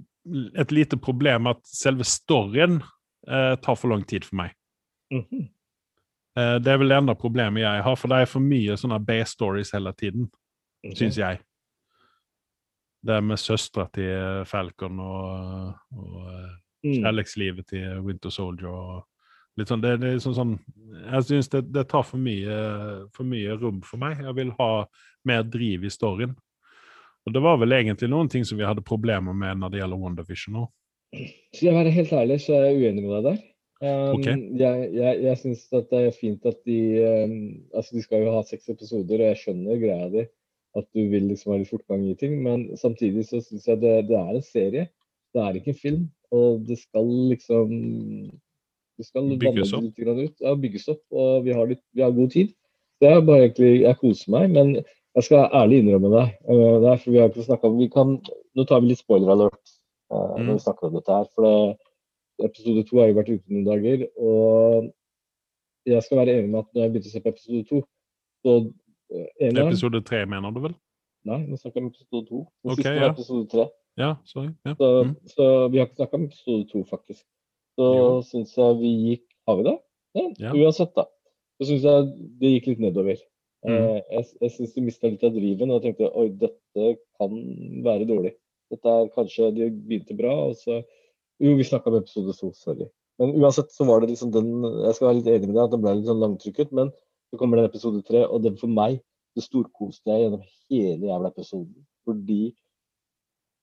et 0.55 0.75
lite 0.75 0.99
problem 1.03 1.51
at 1.51 1.63
selve 1.67 2.07
storyen 2.07 2.81
uh, 3.27 3.55
tar 3.59 3.79
for 3.79 3.91
lang 3.95 4.07
tid 4.07 4.27
for 4.29 4.45
meg. 4.45 4.55
Mm 5.11 5.25
-hmm. 5.25 5.45
uh, 6.39 6.57
det 6.63 6.73
er 6.73 6.79
vel 6.79 6.89
det 6.89 6.97
enda 6.97 7.15
problemet 7.15 7.63
jeg 7.63 7.83
har, 7.83 7.97
for 7.97 8.09
det 8.09 8.17
er 8.17 8.25
for 8.25 8.41
mye 8.41 8.77
sånne 8.77 9.01
B-stories 9.05 9.73
hele 9.73 9.93
tiden 9.93 10.31
syns 10.95 11.19
jeg. 11.19 11.39
Det 13.07 13.21
med 13.23 13.39
søstera 13.39 13.87
til 13.95 14.47
Falcon 14.51 14.99
og, 15.01 15.77
og 15.95 16.17
eh, 16.33 16.57
Mm. 16.85 17.01
kjærlighetslivet 17.03 17.67
til 17.73 18.03
Winter 18.07 18.31
Soldier 18.31 18.71
og 18.71 19.59
litt 19.59 19.71
sånn, 19.71 19.81
det, 19.83 19.97
det 19.99 20.13
er 20.15 20.21
sånn, 20.23 20.37
sånn 20.37 20.53
Jeg 21.11 21.25
syns 21.27 21.51
det, 21.51 21.65
det 21.75 21.83
tar 21.91 22.05
for 22.07 22.23
mye, 22.23 22.59
for 23.15 23.27
mye 23.27 23.57
rom 23.59 23.81
for 23.83 23.99
meg. 23.99 24.21
Jeg 24.23 24.35
vil 24.39 24.53
ha 24.61 24.71
mer 25.27 25.43
driv 25.43 25.85
i 25.85 25.91
storyen. 25.91 26.37
Og 27.27 27.35
det 27.35 27.43
var 27.43 27.59
vel 27.61 27.75
egentlig 27.75 28.09
noen 28.13 28.31
ting 28.31 28.47
som 28.47 28.61
vi 28.61 28.67
hadde 28.67 28.87
problemer 28.87 29.35
med 29.37 29.59
når 29.59 29.75
det 29.75 29.83
gjelder 29.83 30.03
WandaVision 30.05 30.61
òg. 30.63 30.71
Skal 31.51 31.67
jeg 31.67 31.77
være 31.77 31.95
helt 31.99 32.15
ærlig, 32.15 32.39
så 32.45 32.55
er 32.55 32.69
jeg 32.69 32.79
uenig 32.79 33.05
med 33.05 33.15
deg 33.17 33.27
der. 33.27 33.43
Um, 33.79 34.15
okay. 34.15 34.39
Jeg, 34.59 34.89
jeg, 34.95 35.21
jeg 35.27 35.41
syns 35.43 35.67
det 35.71 35.99
er 35.99 36.17
fint 36.17 36.47
at 36.51 36.57
de 36.67 36.79
um, 36.99 37.37
Altså, 37.75 37.95
de 37.95 38.03
skal 38.03 38.25
jo 38.25 38.33
ha 38.35 38.41
seks 38.47 38.71
episoder, 38.75 39.21
og 39.23 39.29
jeg 39.33 39.43
skjønner 39.43 39.83
greia 39.83 40.09
di. 40.15 40.25
At 40.79 40.87
du 40.95 41.03
vil 41.11 41.29
liksom 41.31 41.53
ha 41.53 41.59
litt 41.61 41.71
fortgang 41.73 42.05
i 42.09 42.15
ting. 42.19 42.37
Men 42.45 42.69
samtidig 42.79 43.27
så 43.29 43.41
syns 43.45 43.67
jeg 43.69 43.81
det, 43.83 43.95
det 44.11 44.19
er 44.19 44.37
en 44.39 44.45
serie. 44.47 44.85
Det 45.35 45.43
er 45.43 45.59
ikke 45.59 45.75
en 45.75 45.83
film. 45.83 46.05
Og 46.35 46.63
det 46.69 46.79
skal 46.81 47.09
liksom 47.33 47.73
Det 48.99 49.07
skal 49.07 49.29
Bygges 49.39 49.73
opp. 49.77 49.85
litt 49.85 49.99
ut. 50.31 50.37
Ja, 50.43 50.55
bygges 50.59 50.89
opp. 50.91 51.03
Og 51.15 51.45
vi 51.45 51.53
har, 51.55 51.67
litt, 51.71 51.83
vi 51.95 52.03
har 52.03 52.15
god 52.15 52.31
tid. 52.35 52.55
Det 53.01 53.11
er 53.13 53.21
bare 53.23 53.45
egentlig 53.47 53.73
Jeg 53.85 53.97
koser 54.01 54.31
meg. 54.35 54.51
Men 54.51 54.73
jeg 55.15 55.25
skal 55.27 55.51
ærlig 55.55 55.83
innrømme 55.83 56.11
deg. 56.15 56.33
Uh, 56.49 56.79
det 56.83 56.89
er 56.93 57.03
for 57.03 57.11
vi 57.11 57.19
har 57.19 57.31
ikke 57.31 57.47
snakka 57.47 57.69
om 57.71 57.79
vi 57.79 57.89
kan, 57.91 58.17
Nå 58.59 58.65
tar 58.67 58.81
vi 58.83 58.91
litt 58.93 59.03
spoiler 59.03 59.31
alert 59.35 59.61
uh, 60.11 60.35
Mm. 60.39 60.47
når 60.47 60.53
vi 60.57 60.65
snakker 60.65 60.89
om 60.89 60.95
dette 60.99 61.15
her. 61.15 61.27
For 61.35 61.47
det, 61.47 61.77
episode 62.49 62.85
to 62.87 62.99
har 63.01 63.09
jo 63.11 63.17
vært 63.19 63.31
ute 63.35 63.51
noen 63.55 63.67
dager. 63.67 64.05
Og 64.19 64.91
jeg 65.89 66.03
skal 66.05 66.21
være 66.21 66.37
enig 66.39 66.51
med 66.53 66.61
at 66.61 66.69
når 66.75 66.83
jeg 66.83 66.93
begynte 66.93 67.11
å 67.11 67.15
se 67.15 67.23
på 67.25 67.33
episode 67.33 67.63
to, 67.71 67.81
så 68.45 68.55
uh, 69.13 69.27
Episode 69.41 70.01
tre, 70.05 70.25
mener 70.27 70.53
du 70.55 70.61
vel? 70.67 70.75
Nei, 71.29 71.41
nå 71.49 71.57
snakker 71.59 71.81
jeg 71.81 71.85
om 71.85 71.91
episode 71.93 72.27
to. 72.29 72.43
Den 72.65 72.73
Ok, 72.73 72.79
siste 72.83 72.95
ja. 72.97 73.09
episode 73.13 73.49
tre. 73.53 73.67
Ja, 73.99 74.11
sorry. 74.25 74.53
Ja. 74.67 74.75
Så, 74.79 74.89
Mm. 75.05 75.15
så 75.27 75.45
vi 75.73 75.79
har 75.81 75.87
ikke 75.89 75.97
snakka 75.99 76.15
om 76.21 76.25
episode 76.29 76.69
to, 76.71 76.85
faktisk. 76.85 77.25
Så 77.79 77.89
syns 78.27 78.55
jeg 78.57 78.77
vi 78.81 78.93
gikk 79.09 79.25
Har 79.49 79.57
vi 79.57 79.63
det? 79.65 79.79
Ja, 80.15 80.23
Ja. 80.39 80.53
Uansett, 80.53 80.95
da. 80.95 81.05
Så 81.61 81.67
syns 81.71 81.83
jeg 81.83 82.09
det 82.41 82.51
gikk 82.53 82.67
litt 82.69 82.81
nedover. 82.81 83.17
Mm. 83.67 83.75
Eh, 83.75 84.03
jeg 84.13 84.25
jeg 84.43 84.51
syns 84.55 84.75
de 84.75 84.81
mista 84.87 85.09
litt 85.09 85.25
av 85.25 85.33
driven, 85.35 85.71
og 85.71 85.83
jeg 85.83 85.95
tenkte 85.97 86.13
oi, 86.15 86.29
dette 86.29 86.99
kan 87.19 87.31
være 87.83 88.07
dårlig. 88.07 88.35
Dette 88.71 88.87
er 88.87 89.09
kanskje 89.17 89.49
De 89.57 89.71
begynte 89.71 90.17
bra, 90.17 90.35
og 90.51 90.55
så 90.57 90.85
Jo, 91.41 91.55
vi 91.57 91.63
snakka 91.65 91.87
om 91.89 91.97
episode 91.97 92.33
to, 92.39 92.53
sorry. 92.53 92.87
Men 93.19 93.33
uansett 93.41 93.71
så 93.73 93.85
var 93.87 94.01
det 94.01 94.11
liksom 94.11 94.31
den 94.33 94.63
Jeg 94.85 94.95
skal 94.95 95.09
være 95.09 95.17
litt 95.23 95.27
enig 95.27 95.49
med 95.49 95.55
deg 95.57 95.65
at 95.65 95.71
den 95.71 95.81
ble 95.83 95.95
litt 95.97 96.07
sånn 96.07 96.23
langtrykket, 96.23 96.73
men 96.73 96.93
så 97.31 97.39
kommer 97.39 97.59
den 97.59 97.69
episode 97.69 98.03
tre, 98.03 98.25
og 98.27 98.43
den 98.43 98.57
for 98.61 98.71
meg 98.73 99.01
det 99.37 99.45
storkoste 99.45 100.11
jeg 100.11 100.25
gjennom 100.25 100.45
hele 100.69 101.11
jævla 101.11 101.31
episoden. 101.35 101.87
Fordi 102.09 102.43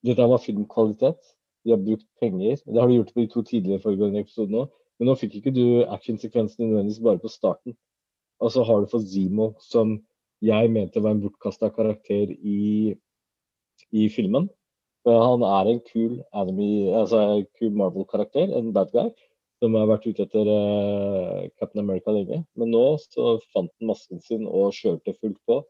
dette 0.06 0.28
var 0.30 0.44
filmkvalitet. 0.44 1.22
De 1.66 1.74
har 1.74 1.82
brukt 1.82 2.06
penger. 2.22 2.60
Det 2.66 2.82
har 2.82 2.88
de 2.88 3.00
gjort 3.00 3.14
på 3.14 3.24
de 3.24 3.32
to 3.34 3.42
tidligere 3.42 3.82
foregående 3.84 4.22
episodene 4.22 4.66
òg. 4.66 4.74
Men 5.00 5.10
nå 5.10 5.16
fikk 5.20 5.40
ikke 5.40 5.52
du 5.56 5.66
actionsekvensene 5.92 6.70
nødvendigvis 6.70 7.02
bare 7.04 7.20
på 7.20 7.32
starten. 7.32 7.76
Og 8.40 8.52
så 8.54 8.64
har 8.68 8.84
du 8.84 8.92
fått 8.92 9.10
Zemo, 9.12 9.50
som 9.60 9.98
jeg 10.46 10.70
mente 10.72 11.02
var 11.04 11.16
en 11.16 11.24
bortkasta 11.24 11.72
karakter 11.74 12.32
i, 12.32 12.94
i 13.92 14.08
filmen. 14.14 14.48
Han 15.06 15.44
er 15.46 15.70
en 15.70 15.82
kul, 15.86 16.22
altså 16.34 17.44
kul 17.60 17.76
Marvel-karakter, 17.78 18.54
en 18.58 18.72
bad 18.74 18.94
guy, 18.94 19.12
som 19.64 19.76
har 19.78 19.88
vært 19.90 20.08
ute 20.10 20.26
etter 20.26 20.50
uh, 20.50 21.48
Captain 21.60 21.84
America 21.84 22.14
lenge. 22.14 22.42
Men 22.60 22.72
nå 22.74 22.84
så 23.04 23.38
fant 23.54 23.72
han 23.80 23.92
masken 23.92 24.22
sin 24.24 24.46
og 24.48 24.76
kjørte 24.76 25.16
fullt 25.20 25.40
på. 25.48 25.62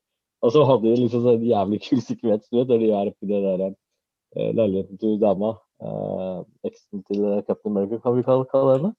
Og 0.45 0.53
så 0.53 0.65
hadde 0.67 0.91
de 0.91 1.05
liksom 1.05 1.25
en 1.31 1.45
jævlig 1.45 1.81
kul 1.87 2.01
sekvens 2.03 2.49
der 2.51 2.69
de 2.69 2.91
er 2.91 3.11
oppi 3.11 3.29
det 3.29 3.41
der 3.45 3.65
uh, 3.71 4.51
leiligheten 4.57 5.01
til 5.01 5.19
dama. 5.21 5.55
Uh, 5.83 6.45
Eksen 6.67 7.03
til 7.07 7.25
Captain 7.47 7.73
America, 7.73 7.99
kan 8.03 8.15
vi 8.17 8.25
kalle, 8.25 8.47
kalle 8.51 8.77
henne? 8.77 8.95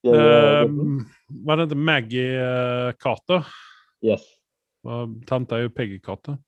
Hva 0.00 1.56
det 1.60 1.76
Maggie 1.76 2.38
Carter? 3.02 3.44
Yes. 4.04 4.24
Tante 5.28 5.56
er 5.56 5.66
jo 5.66 5.72
Peggy 5.76 5.98
Carter. 6.00 6.38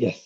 Yes, 0.00 0.22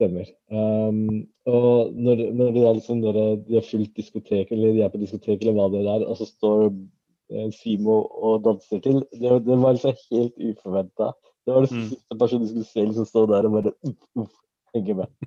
stemmer. 0.00 0.30
Um, 0.48 1.26
og 1.48 1.92
når, 1.94 2.24
når 2.36 2.56
er 2.56 2.78
liksom 2.78 3.02
når 3.04 3.18
de 3.46 3.58
har 3.58 3.66
fulgt 3.68 3.96
diskotek, 3.98 4.52
eller 4.52 4.72
de 4.76 4.84
er 4.84 4.92
på 4.92 5.00
diskotek, 5.02 5.42
eller 5.42 5.58
hva 5.58 5.68
det 5.72 5.84
er, 5.84 6.06
og 6.06 6.16
så 6.18 6.28
står 6.28 6.70
uh, 6.70 7.48
Simo 7.54 8.02
og 8.08 8.44
danser 8.46 8.80
til, 8.84 9.02
det, 9.12 9.40
det 9.46 9.58
var 9.60 9.76
liksom 9.76 9.96
helt 10.10 10.46
uforventa. 10.52 11.12
Det 11.44 11.56
var 11.56 11.66
det 11.66 11.72
mm. 11.74 11.88
siste 11.90 12.20
personen 12.20 12.46
du 12.46 12.52
skulle 12.52 12.70
se 12.70 12.86
liksom 12.86 13.08
stå 13.08 13.26
der 13.30 13.48
og 13.48 13.58
bare 13.58 13.74
uff, 13.88 14.00
uff, 14.24 14.32
henge 14.74 15.02
med. 15.02 15.12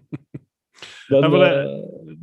Men, 1.12 1.32
det, 1.32 1.50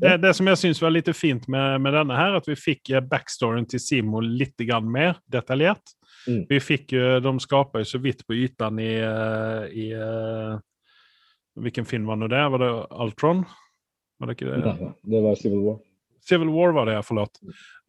det, 0.00 0.16
det, 0.24 0.30
som 0.34 0.48
jeg 0.50 0.58
syns 0.58 0.80
var 0.82 0.90
litt 0.90 1.08
fint 1.14 1.44
med, 1.52 1.82
med, 1.84 1.94
denne, 1.94 2.16
her, 2.16 2.34
at 2.40 2.48
vi 2.48 2.56
fikk 2.58 2.90
backstoryen 3.06 3.68
til 3.68 3.80
Simo 3.80 4.22
litt 4.24 4.58
mer 4.82 5.20
detaljert. 5.30 5.94
Mm. 6.26 6.46
Vi 6.48 6.58
fikk 6.60 6.96
jo, 6.96 7.20
De 7.22 7.32
skapa 7.40 7.80
jo 7.80 7.86
så 7.88 8.00
vidt 8.02 8.24
på 8.26 8.34
ytan 8.34 8.80
i, 8.82 8.96
i 9.70 9.86
Hvilken 11.60 11.86
film 11.88 12.08
var 12.10 12.18
nå 12.20 12.28
det? 12.30 12.48
Var 12.54 12.62
det 12.62 12.72
Altron? 12.90 13.44
Var 14.20 14.28
det 14.28 14.36
ikke 14.36 14.50
det? 14.50 14.58
Nei, 14.64 14.90
det 15.14 15.22
var 15.24 15.38
Civil 15.40 15.62
War. 15.64 15.78
Civil 16.20 16.50
War 16.52 16.74
var 16.76 16.86
det, 16.86 16.98
forlåt. 17.02 17.40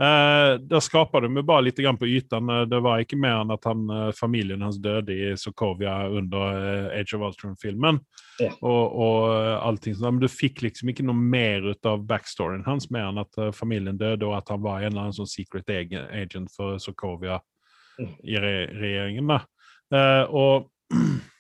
Eh, 0.02 0.54
der 0.64 0.80
skapa 0.80 1.20
de 1.22 1.44
bare 1.44 1.66
litt 1.66 1.82
på 2.00 2.08
ytan. 2.08 2.48
Det 2.70 2.80
var 2.80 3.04
ikke 3.04 3.20
mer 3.20 3.42
enn 3.42 3.52
at 3.52 3.68
han, 3.68 3.84
familien 4.16 4.64
hans 4.64 4.80
døde 4.80 5.12
i 5.14 5.34
Sokovia 5.38 6.08
under 6.08 6.96
Age 6.96 7.18
of 7.18 7.26
Ultron-filmen. 7.28 8.00
Ja. 8.40 8.54
Og, 8.62 8.96
og 8.96 9.36
allting 9.68 9.96
sånn. 10.00 10.16
Men 10.16 10.24
du 10.24 10.32
fikk 10.32 10.64
liksom 10.64 10.90
ikke 10.90 11.06
noe 11.06 11.20
mer 11.20 11.68
ut 11.74 11.86
av 11.86 12.08
backstoryen 12.08 12.64
hans, 12.66 12.88
mer 12.90 13.12
enn 13.12 13.22
at 13.22 13.42
familien 13.54 14.00
døde, 14.00 14.26
og 14.26 14.40
at 14.40 14.56
han 14.56 14.64
var 14.64 14.80
en 14.80 14.94
eller 14.94 15.10
annen 15.10 15.20
sånn 15.20 15.30
secret 15.30 15.70
agent 15.70 16.56
for 16.56 16.80
Sokovia 16.80 17.42
i 18.24 18.38
re 18.40 18.56
regjeringen. 18.72 19.28
da. 19.28 19.42
Eh, 19.92 20.24
og 20.32 20.70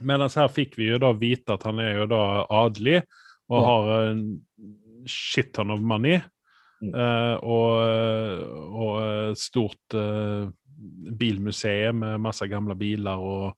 Mens 0.00 0.36
her 0.38 0.48
fikk 0.52 0.78
vi 0.80 0.90
jo 0.90 1.00
da 1.02 1.12
vite 1.16 1.56
at 1.56 1.64
han 1.68 1.80
er 1.82 2.02
jo 2.02 2.06
da 2.10 2.22
adelig 2.62 3.02
og 3.50 3.56
ja. 3.58 3.64
har 3.66 3.90
en 4.10 4.22
shit 5.10 5.52
ton 5.54 5.72
of 5.74 5.80
money. 5.80 6.20
Mm. 6.80 6.94
Uh, 6.94 7.36
og, 7.44 7.72
og 8.80 9.36
stort 9.36 9.96
uh, 9.96 10.48
bilmuseum 11.18 12.00
med 12.00 12.22
masse 12.24 12.46
gamle 12.48 12.76
biler 12.78 13.20
og, 13.20 13.50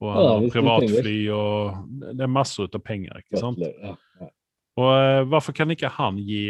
og 0.00 0.14
ja, 0.16 0.30
privatfly 0.54 1.18
og 1.36 1.82
Det 2.00 2.24
er 2.24 2.32
masse 2.32 2.64
ut 2.64 2.78
av 2.78 2.80
penger, 2.86 3.20
ikke 3.20 3.42
sant? 3.42 3.60
Ja, 3.60 3.92
og 4.80 4.88
uh, 4.88 5.20
hvorfor 5.28 5.52
kan 5.52 5.74
ikke 5.74 5.92
han 5.98 6.16
gi 6.24 6.46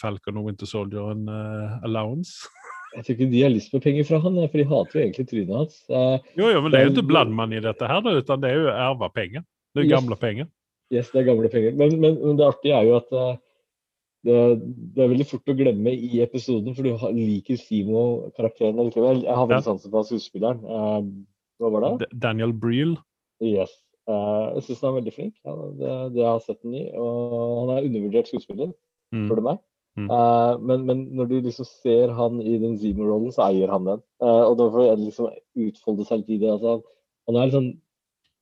Falcon 0.00 0.40
og 0.40 0.48
Winter 0.48 0.70
Soldier 0.70 1.12
en 1.12 1.28
allowance? 1.84 2.48
Jeg 2.96 3.04
tror 3.06 3.14
ikke 3.14 3.30
de 3.30 3.42
har 3.44 3.52
lyst 3.54 3.70
på 3.70 3.80
penger 3.82 4.06
fra 4.08 4.18
han, 4.24 4.38
for 4.50 4.58
de 4.58 4.66
hater 4.66 4.98
jo 4.98 5.02
egentlig 5.04 5.26
trynet 5.30 5.56
hans. 5.56 5.76
jo, 5.90 6.48
jo, 6.50 6.62
men 6.62 6.72
det 6.72 6.80
er 6.80 6.88
jo 6.88 6.94
ikke 6.96 7.10
blandmann 7.10 7.54
i 7.54 7.62
dette 7.62 7.86
her, 7.86 8.02
utan 8.02 8.42
det 8.42 8.50
er 8.50 8.58
jo 8.58 8.72
erva 8.72 9.10
penger. 9.14 9.44
Det 9.74 9.84
er 9.84 9.86
yes. 9.86 9.94
gamle 9.94 10.18
penger. 10.18 10.48
Yes, 10.90 11.10
det 11.12 11.20
er 11.20 11.28
gamle 11.28 11.50
penger. 11.52 11.76
Men, 11.78 11.94
men, 12.02 12.18
men 12.18 12.38
det 12.38 12.46
artige 12.48 12.74
er 12.74 12.88
jo 12.88 12.96
at 12.98 13.12
uh, 13.14 13.36
det, 14.26 14.38
det, 14.96 15.04
er 15.04 15.12
veldig 15.12 15.26
fort 15.30 15.52
å 15.52 15.56
glemme 15.56 15.92
i 15.94 16.22
episoden, 16.24 16.74
for 16.74 16.86
du 16.86 17.20
liker 17.20 17.60
Simo-karakteren 17.60 18.80
likevel. 18.82 19.22
Jeg 19.28 19.38
har 19.38 19.46
veldig 19.46 19.68
sansen 19.68 19.94
for 19.94 20.08
skuespilleren. 20.08 20.64
Uh, 20.66 21.06
hva 21.62 21.70
var 21.76 21.86
det? 21.86 22.10
Daniel 22.24 22.52
Breel. 22.56 22.96
Yes. 23.44 23.72
Uh, 24.10 24.50
jeg 24.56 24.66
syns 24.66 24.82
han 24.82 24.90
er 24.90 24.98
veldig 24.98 25.14
flink. 25.14 25.34
Det, 25.78 25.94
det 26.16 26.24
jeg 26.24 26.28
har 26.28 26.44
sett 26.44 26.60
den 26.66 26.76
i. 26.82 26.84
Og 26.98 27.38
han 27.62 27.74
er 27.76 27.86
undervurdert 27.86 28.32
skuespiller, 28.32 28.74
mm. 29.14 29.28
spør 29.28 29.40
du 29.40 29.46
meg. 29.52 29.62
Mm. 29.98 30.06
Uh, 30.06 30.54
men, 30.62 30.84
men, 30.86 31.00
når 31.18 31.30
du 31.30 31.36
liksom 31.40 31.66
ser 31.66 32.12
han 32.14 32.40
i 32.42 32.56
den 32.62 32.76
Zemo-rollen, 32.78 33.32
så 33.34 33.48
eier 33.48 33.72
han 33.72 33.88
den. 33.88 34.02
Uh, 34.22 34.44
og 34.46 34.58
da 34.60 34.68
får 34.72 34.90
han 34.92 35.02
liksom 35.02 35.30
utfolde 35.66 36.06
seg 36.08 36.22
litt 36.22 36.36
i 36.36 36.42
det. 36.44 36.52
Altså, 36.54 36.76
han, 37.28 37.38
er 37.38 37.50
liksom, 37.50 37.66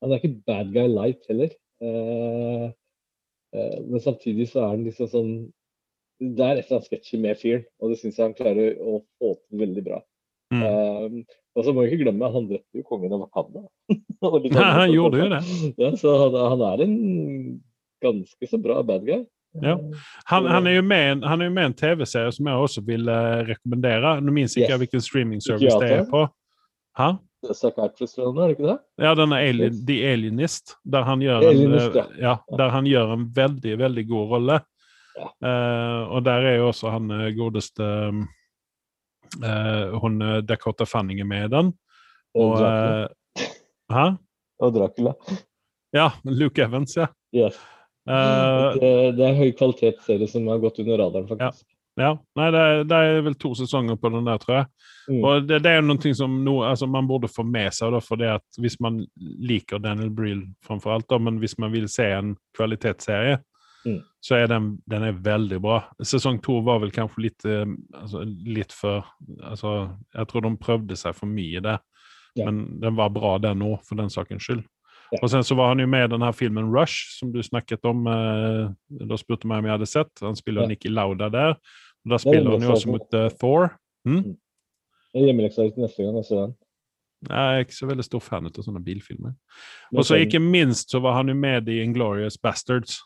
han 0.03 0.12
er 0.12 0.20
ikke 0.20 0.42
bad 0.51 0.74
guy 0.74 0.90
light 0.92 1.24
heller. 1.30 1.55
Uh, 1.82 2.68
men 3.55 4.05
samtidig 4.05 4.51
så 4.51 4.61
er 4.61 4.72
han 4.74 4.82
liksom 4.84 5.09
sånn 5.09 5.28
Det 6.18 6.42
er 6.42 6.59
et 6.59 6.66
eller 6.66 6.80
annet 6.80 6.88
sketsjy 6.90 7.20
med 7.22 7.38
fyren, 7.40 7.62
og 7.78 7.92
det 7.92 8.01
syns 8.01 8.18
jeg 8.18 8.26
han 8.26 8.34
klarer 8.36 8.80
å 8.82 8.99
få 9.16 9.36
til 9.38 9.62
veldig 9.62 9.84
bra. 9.86 10.01
Mm. 10.49 11.26
og 11.28 11.61
så 11.61 11.74
må 11.76 11.82
vi 11.84 11.90
ikke 11.90 12.07
glemme, 12.07 12.30
han 12.32 12.46
drepte 12.49 12.80
jo 12.80 12.84
kongen 12.88 13.12
av 13.12 13.26
Wakanda. 13.26 13.62
ja, 13.92 14.68
han 14.80 14.90
gjorde 14.90 15.20
jo 15.20 15.28
det. 15.34 15.40
Ja, 15.84 15.90
så 16.01 16.14
han, 16.24 16.36
han 16.53 16.64
er 16.72 16.82
en 16.86 16.96
ganske 18.03 18.51
så 18.51 18.61
bra 18.64 18.80
bad 18.88 19.07
guy. 19.07 19.22
Ja. 19.53 19.78
Han, 20.24 20.46
han, 20.46 20.66
er 20.66 20.76
jo 20.76 20.82
med, 20.82 21.24
han 21.24 21.40
er 21.40 21.49
jo 21.49 21.55
med 21.55 21.64
i 21.64 21.70
en 21.70 21.76
TV-serie 21.78 22.32
som 22.34 22.51
jeg 22.51 22.64
også 22.66 22.82
vil 22.86 23.09
uh, 23.09 23.40
rekommendere. 23.49 24.18
Nå 24.22 24.34
minnes 24.34 24.57
ikke 24.57 24.74
yes. 24.74 24.82
hvilken 24.82 25.05
streaming-service 25.05 25.80
det 25.82 25.90
er 25.96 26.05
på. 26.11 26.24
Hæ? 26.99 27.14
Psychiatrist-rollen, 27.46 28.38
er 28.42 28.51
det 28.51 28.57
ikke 28.57 28.66
det? 28.66 28.76
Ja, 29.07 29.14
den 29.18 29.34
er 29.34 29.44
Alien. 29.46 29.78
The 29.86 29.99
Alienist, 30.12 30.74
der 30.84 31.07
han 31.07 31.22
gjør 31.22 31.46
en, 31.51 31.76
uh, 31.78 32.01
ja, 32.18 32.34
der 32.61 32.74
han 32.74 32.88
gjør 32.90 33.14
en 33.14 33.28
veldig, 33.36 33.78
veldig 33.84 34.05
god 34.11 34.34
rolle. 34.34 34.59
Ja. 35.18 35.30
Uh, 35.42 36.03
og 36.18 36.24
der 36.26 36.51
er 36.53 36.59
jo 36.61 36.68
også 36.70 36.92
han 36.94 37.11
godeste 37.34 37.86
Hun 39.99 40.22
Dakota 40.46 40.86
Fanning 40.88 41.20
er 41.20 41.26
med 41.28 41.44
i 41.44 41.51
den. 41.53 41.72
Og, 42.38 42.53
og 42.53 43.09
Hæ? 43.92 44.05
Og 44.61 44.72
Dracula. 44.74 45.12
Ja, 45.92 46.11
Luke 46.24 46.62
Evans, 46.62 46.96
ja. 46.96 47.07
Yes. 47.34 47.59
Uh, 48.09 48.78
det, 48.80 48.92
det, 49.18 49.24
er 49.26 49.36
høy 49.36 49.50
kvalitetsserie 49.59 50.28
som 50.30 50.46
har 50.48 50.62
gått 50.62 50.80
under 50.80 50.96
radaren, 51.02 51.26
faktisk. 51.28 51.66
Ja. 51.98 52.06
ja. 52.06 52.12
Nei, 52.40 52.46
det 52.54 52.62
er, 52.62 52.86
det 52.88 53.00
er, 53.04 53.18
vel 53.26 53.36
to 53.36 53.50
sesonger 53.59 53.98
på 54.00 54.11
den 54.14 54.30
der, 54.30 54.40
tror 54.40 54.54
jeg. 54.56 54.68
Mm. 55.09 55.18
Og 55.18 55.48
det, 55.48 55.59
det, 55.66 55.74
er 55.74 55.84
noe 55.84 56.14
som 56.16 56.38
no, 56.44 56.54
altså, 56.68 56.88
man 56.88 57.09
burde 57.09 57.28
få 57.32 57.44
med 57.44 57.74
seg, 57.76 57.92
da, 57.92 58.00
for 58.04 58.20
det 58.20 58.30
at 58.38 58.61
hvis 58.62 58.78
man 58.84 59.02
liker 59.20 59.82
Daniel 59.84 60.11
Breel 60.14 60.40
framfor 60.64 60.96
alt, 60.96 61.09
da, 61.12 61.20
men 61.20 61.40
hvis 61.42 61.59
man 61.61 61.74
vil 61.74 61.88
se 61.92 62.09
en 62.16 62.32
kvalitetsserie, 62.56 63.42
mm. 63.84 64.00
så 64.24 64.40
er 64.40 64.48
den, 64.54 64.70
den 64.88 65.04
er 65.11 65.20
veldig 65.28 65.61
bra. 65.64 65.82
Sesong 66.00 66.40
to 66.44 66.62
var 66.64 66.80
vel 66.84 66.94
kanskje 66.94 67.26
litt, 67.26 67.44
uh, 67.44 67.68
altså, 68.00 68.24
litt 68.48 68.72
for 68.72 69.04
altså, 69.42 69.76
Jeg 70.14 70.32
tror 70.32 70.48
de 70.48 70.56
prøvde 70.64 70.96
seg 70.96 71.16
for 71.18 71.28
mye 71.28 71.61
der, 71.64 71.84
ja. 72.38 72.48
men 72.48 72.80
den 72.80 72.96
var 72.96 73.12
bra, 73.12 73.36
den 73.42 73.68
òg, 73.68 73.82
for 73.84 74.00
den 74.00 74.12
sakens 74.12 74.48
skyld. 74.48 74.64
Og 75.22 75.30
sen 75.32 75.44
så 75.44 75.56
var 75.56 75.72
han 75.72 75.80
jo 75.80 75.88
med 75.88 76.04
i 76.04 76.12
denne 76.12 76.28
filmen 76.36 76.68
Rush, 76.74 77.16
som 77.16 77.32
du 77.32 77.40
snakket 77.42 77.84
om. 77.88 78.06
Eh, 78.12 78.68
da 79.09 79.16
spurte 79.20 79.48
meg 79.48 79.62
om 79.62 79.68
jeg 79.68 79.78
hadde 79.78 79.88
sett. 79.88 80.12
Han 80.24 80.36
spiller 80.36 80.66
ja. 80.66 80.72
Nicky 80.72 80.92
Lauda 80.92 81.30
der. 81.32 81.56
Og 82.04 82.12
Da 82.12 82.20
spiller 82.20 82.50
han 82.50 82.62
ju 82.62 82.72
også 82.74 82.92
mot 82.92 83.16
uh, 83.16 83.28
Thor. 83.40 83.72
Mm? 84.09 84.36
Hjemmeleksa 85.16 85.68
til 85.72 85.86
neste 85.86 86.04
gang 86.04 86.20
jeg 86.20 86.28
ser 86.28 86.42
den. 86.44 86.56
Jeg 87.28 87.54
er 87.54 87.64
ikke 87.64 87.74
så 87.74 87.88
veldig 87.88 88.04
stor 88.06 88.22
fan 88.22 88.46
av 88.46 88.61
sånne 88.62 88.82
bilfilmer. 88.84 89.32
Og 89.96 90.04
så 90.06 90.20
ikke 90.22 90.38
minst 90.38 90.92
så 90.94 91.00
var 91.02 91.16
han 91.16 91.32
jo 91.32 91.34
med 91.34 91.66
i 91.72 91.80
Inglorious 91.82 92.38
Bastards. 92.38 93.00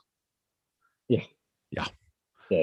Ja. 1.08 1.22
ja. 1.72 1.86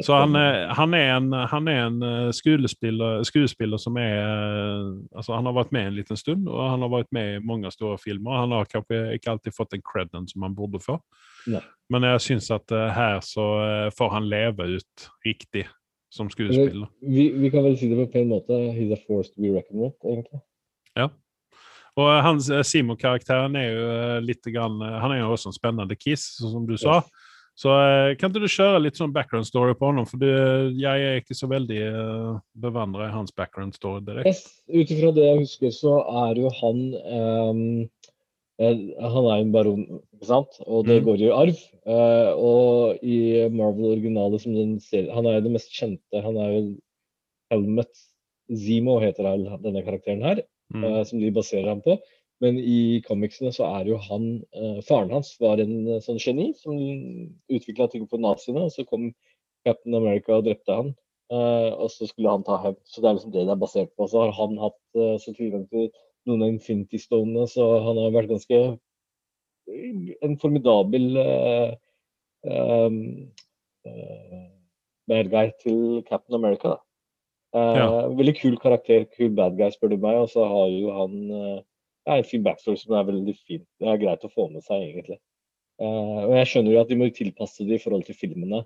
Så 0.03 0.15
han, 0.15 0.35
han, 0.75 0.93
er 0.93 1.11
en, 1.15 1.33
han 1.51 1.67
er 1.71 1.79
en 1.87 2.03
eh, 2.03 2.29
skuespiller, 2.35 3.23
skuespiller, 3.27 3.79
som 3.81 3.97
er 3.99 4.15
eh, 4.21 4.89
altså 5.15 5.35
Han 5.35 5.49
har 5.49 5.55
vært 5.57 5.73
med 5.75 5.87
en 5.87 5.97
liten 5.97 6.19
stund, 6.19 6.47
og 6.49 6.61
han 6.69 6.85
har 6.85 6.91
vært 6.93 7.11
med 7.15 7.35
i 7.35 7.41
mange 7.45 7.71
store 7.73 7.97
filmer. 8.01 8.37
Han 8.41 8.55
har 8.55 8.69
kanskje 8.69 9.01
ikke 9.17 9.33
alltid 9.35 9.55
fått 9.55 9.73
den 9.75 9.85
creden 9.85 10.27
som 10.29 10.45
han 10.45 10.57
burde 10.57 10.81
få, 10.83 10.99
Nei. 11.49 11.63
men 11.89 12.07
jeg 12.11 12.25
syns 12.27 12.51
at 12.53 12.73
her 12.95 13.19
så 13.25 13.45
får 13.97 14.11
han 14.13 14.29
leve 14.29 14.67
ut 14.77 15.09
riktig 15.25 15.65
som 16.13 16.29
skuespiller. 16.29 16.89
Vi, 17.01 17.29
vi, 17.37 17.49
kan 17.53 17.65
vel 17.65 17.77
si 17.77 17.89
det 17.89 17.97
på 17.97 18.07
en 18.07 18.13
pen 18.13 18.29
måte. 18.31 18.59
He's 18.75 18.93
a 18.93 18.99
force 19.07 19.31
to 19.33 19.41
be 19.41 19.53
reckoned 19.53 19.83
with, 19.85 19.97
egentlig. 20.05 20.41
Ja. 20.97 21.09
Og 21.99 22.11
hans 22.23 22.49
Simo-karakteren 22.69 23.57
er 23.59 23.71
jo 23.73 23.87
litt 24.23 24.45
grann, 24.53 24.79
Han 24.79 25.11
er 25.13 25.23
jo 25.23 25.33
også 25.33 25.51
en 25.51 25.57
spennende 25.57 25.97
kiss, 25.99 26.37
som 26.39 26.67
du 26.67 26.77
sa. 26.77 27.01
Yes. 27.01 27.28
Så 27.59 27.73
eh, 27.75 28.13
kan 28.15 28.31
ikke 28.31 28.39
du 28.45 28.51
kjøre 28.51 28.79
litt 28.85 28.95
sånn 28.95 29.11
background 29.11 29.47
story 29.49 29.73
på 29.75 29.89
ham? 29.89 30.05
For 30.07 30.21
det, 30.21 30.29
jeg 30.79 31.07
er 31.09 31.17
ikke 31.19 31.35
så 31.35 31.49
veldig 31.51 31.79
eh, 31.89 32.37
bevandra 32.63 33.09
i 33.09 33.15
hans 33.15 33.33
background 33.35 33.75
story 33.75 33.99
direkte. 34.07 34.47
Ut 34.71 34.93
ifra 34.95 35.09
det 35.17 35.25
jeg 35.25 35.41
husker, 35.41 35.73
så 35.75 35.97
er 36.27 36.39
jo 36.39 36.51
han 36.61 36.79
um, 37.03 37.65
Han 38.59 39.25
er 39.31 39.37
en 39.41 39.51
baron, 39.55 39.83
ikke 40.17 40.27
sant? 40.27 40.57
og 40.67 40.87
det 40.87 40.97
Mm. 41.01 41.05
går 41.07 41.21
i 41.23 41.29
arv. 41.31 41.59
Uh, 41.87 42.31
og 42.35 43.03
i 43.03 43.19
Marvel-originalet 43.55 44.41
som 44.43 44.55
den 44.55 44.73
ser, 44.83 45.11
Han 45.15 45.25
er 45.27 45.37
jo 45.39 45.45
det 45.47 45.53
mest 45.53 45.71
kjente. 45.71 46.23
Han 46.23 46.35
er 46.37 46.49
jo 46.57 46.63
Helmet 47.51 47.91
Zemo 48.51 48.97
heter 48.99 49.23
denne 49.63 49.83
karakteren 49.85 50.23
her, 50.23 50.41
Mm. 50.75 50.83
uh, 50.83 51.03
som 51.03 51.19
de 51.19 51.31
baserer 51.31 51.67
ham 51.71 51.79
på. 51.81 51.95
Men 52.43 52.57
i 52.59 53.01
comicsene 53.07 53.51
så 53.55 53.67
er 53.79 53.89
jo 53.89 53.97
han 54.05 54.29
eh, 54.55 54.79
Faren 54.87 55.11
hans 55.11 55.33
var 55.41 55.59
en 55.59 55.75
eh, 55.87 56.01
sånn 56.03 56.21
geni 56.23 56.53
som 56.55 56.77
utvikla 57.51 57.89
ting 57.91 58.05
for 58.07 58.21
naziene, 58.23 58.67
og 58.67 58.71
så 58.71 58.85
kom 58.87 59.09
Captain 59.67 59.97
America 59.99 60.37
og 60.37 60.45
drepte 60.47 60.75
han. 60.81 60.93
eh, 61.31 61.71
og 61.75 61.91
så 61.91 62.07
skulle 62.09 62.31
han 62.31 62.45
ta 62.47 62.57
hevn. 62.63 62.79
Så 62.87 63.01
det 63.01 63.09
er 63.09 63.17
liksom 63.17 63.33
det 63.35 63.43
det 63.45 63.55
er 63.55 63.63
basert 63.65 63.91
på. 63.97 64.07
Så 64.07 64.23
har 64.23 64.31
han 64.39 64.55
hatt 64.57 64.79
uh, 64.97 65.17
så 65.21 65.33
tilgang 65.35 65.67
til 65.69 65.89
noen 66.27 66.45
av 66.45 66.53
Infinity 66.53 66.97
Stonene, 67.01 67.45
så 67.47 67.65
han 67.85 67.99
har 68.01 68.15
vært 68.15 68.31
ganske 68.31 68.61
en 70.25 70.37
formidabel 70.41 71.17
eh, 71.21 71.73
um, 72.85 72.95
eh, 73.85 74.45
bad 75.09 75.29
guy 75.29 75.51
til 75.63 76.03
Captain 76.09 76.35
America. 76.39 76.79
Eh, 77.53 77.75
Ja. 77.77 78.07
Veldig 78.07 78.35
kul 78.41 78.57
karakter, 78.57 79.05
kul 79.17 79.29
bad 79.35 79.57
guy, 79.57 79.69
spør 79.69 79.93
du 79.93 79.97
meg. 79.97 80.17
Og 80.23 80.29
så 80.29 80.45
har 80.45 80.67
jo 80.73 80.91
han 80.91 81.63
eh, 82.09 82.15
er 82.15 82.23
en 82.23 82.27
fin 82.27 82.43
backstory 82.45 82.77
som 82.81 82.95
er 82.97 83.07
veldig 83.07 83.35
fin. 83.37 83.63
Det 83.79 83.87
er 83.89 84.01
greit 84.01 84.25
å 84.25 84.33
få 84.33 84.43
med 84.51 84.63
seg, 84.65 84.77
egentlig. 84.89 85.19
Uh, 85.79 86.27
og 86.27 86.33
jeg 86.35 86.47
skjønner 86.51 86.71
jo 86.73 86.81
at 86.81 86.89
de 86.89 86.95
må 86.99 87.05
tilpasse 87.15 87.63
det 87.67 87.75
i 87.77 87.81
forhold 87.81 88.03
til 88.07 88.19
filmene. 88.19 88.59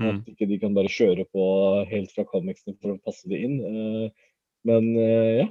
Mm. 0.00 0.06
At 0.08 0.28
ikke 0.30 0.46
de 0.48 0.56
kan 0.62 0.76
bare 0.76 0.92
kjøre 0.92 1.24
på 1.34 1.42
helt 1.90 2.10
fra 2.14 2.24
comicsene 2.28 2.74
for 2.78 2.88
å 2.94 3.02
passe 3.02 3.24
det 3.30 3.38
inn. 3.48 3.56
Uh, 3.64 4.06
men 4.68 4.82
uh, 4.96 5.32
ja. 5.42 5.48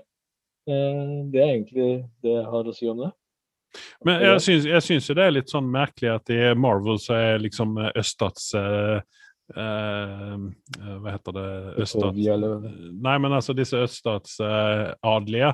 Det 0.71 1.39
er 1.41 1.51
egentlig 1.55 1.89
det 2.21 2.33
jeg 2.35 2.47
har 2.47 2.67
å 2.69 2.73
si 2.77 2.85
om 2.87 2.99
det. 3.01 3.11
Men 4.05 4.15
jeg 4.21 4.41
syns, 4.45 4.65
jeg 4.69 4.81
syns 4.85 5.09
jo 5.09 5.15
det 5.17 5.25
er 5.25 5.33
litt 5.33 5.49
sånn 5.49 5.73
merkelig 5.73 6.11
at 6.13 6.29
i 6.31 6.53
Marvel 6.53 6.99
så 7.01 7.13
er 7.17 7.41
liksom 7.41 7.69
østats 7.97 8.53
Hva 8.53 9.01
heter 11.15 11.31
det 11.39 11.47
Østats... 11.81 12.13
Nei, 12.13 13.17
men 13.25 13.33
altså 13.33 13.57
disse 13.57 13.81
østatsadelige. 13.87 15.49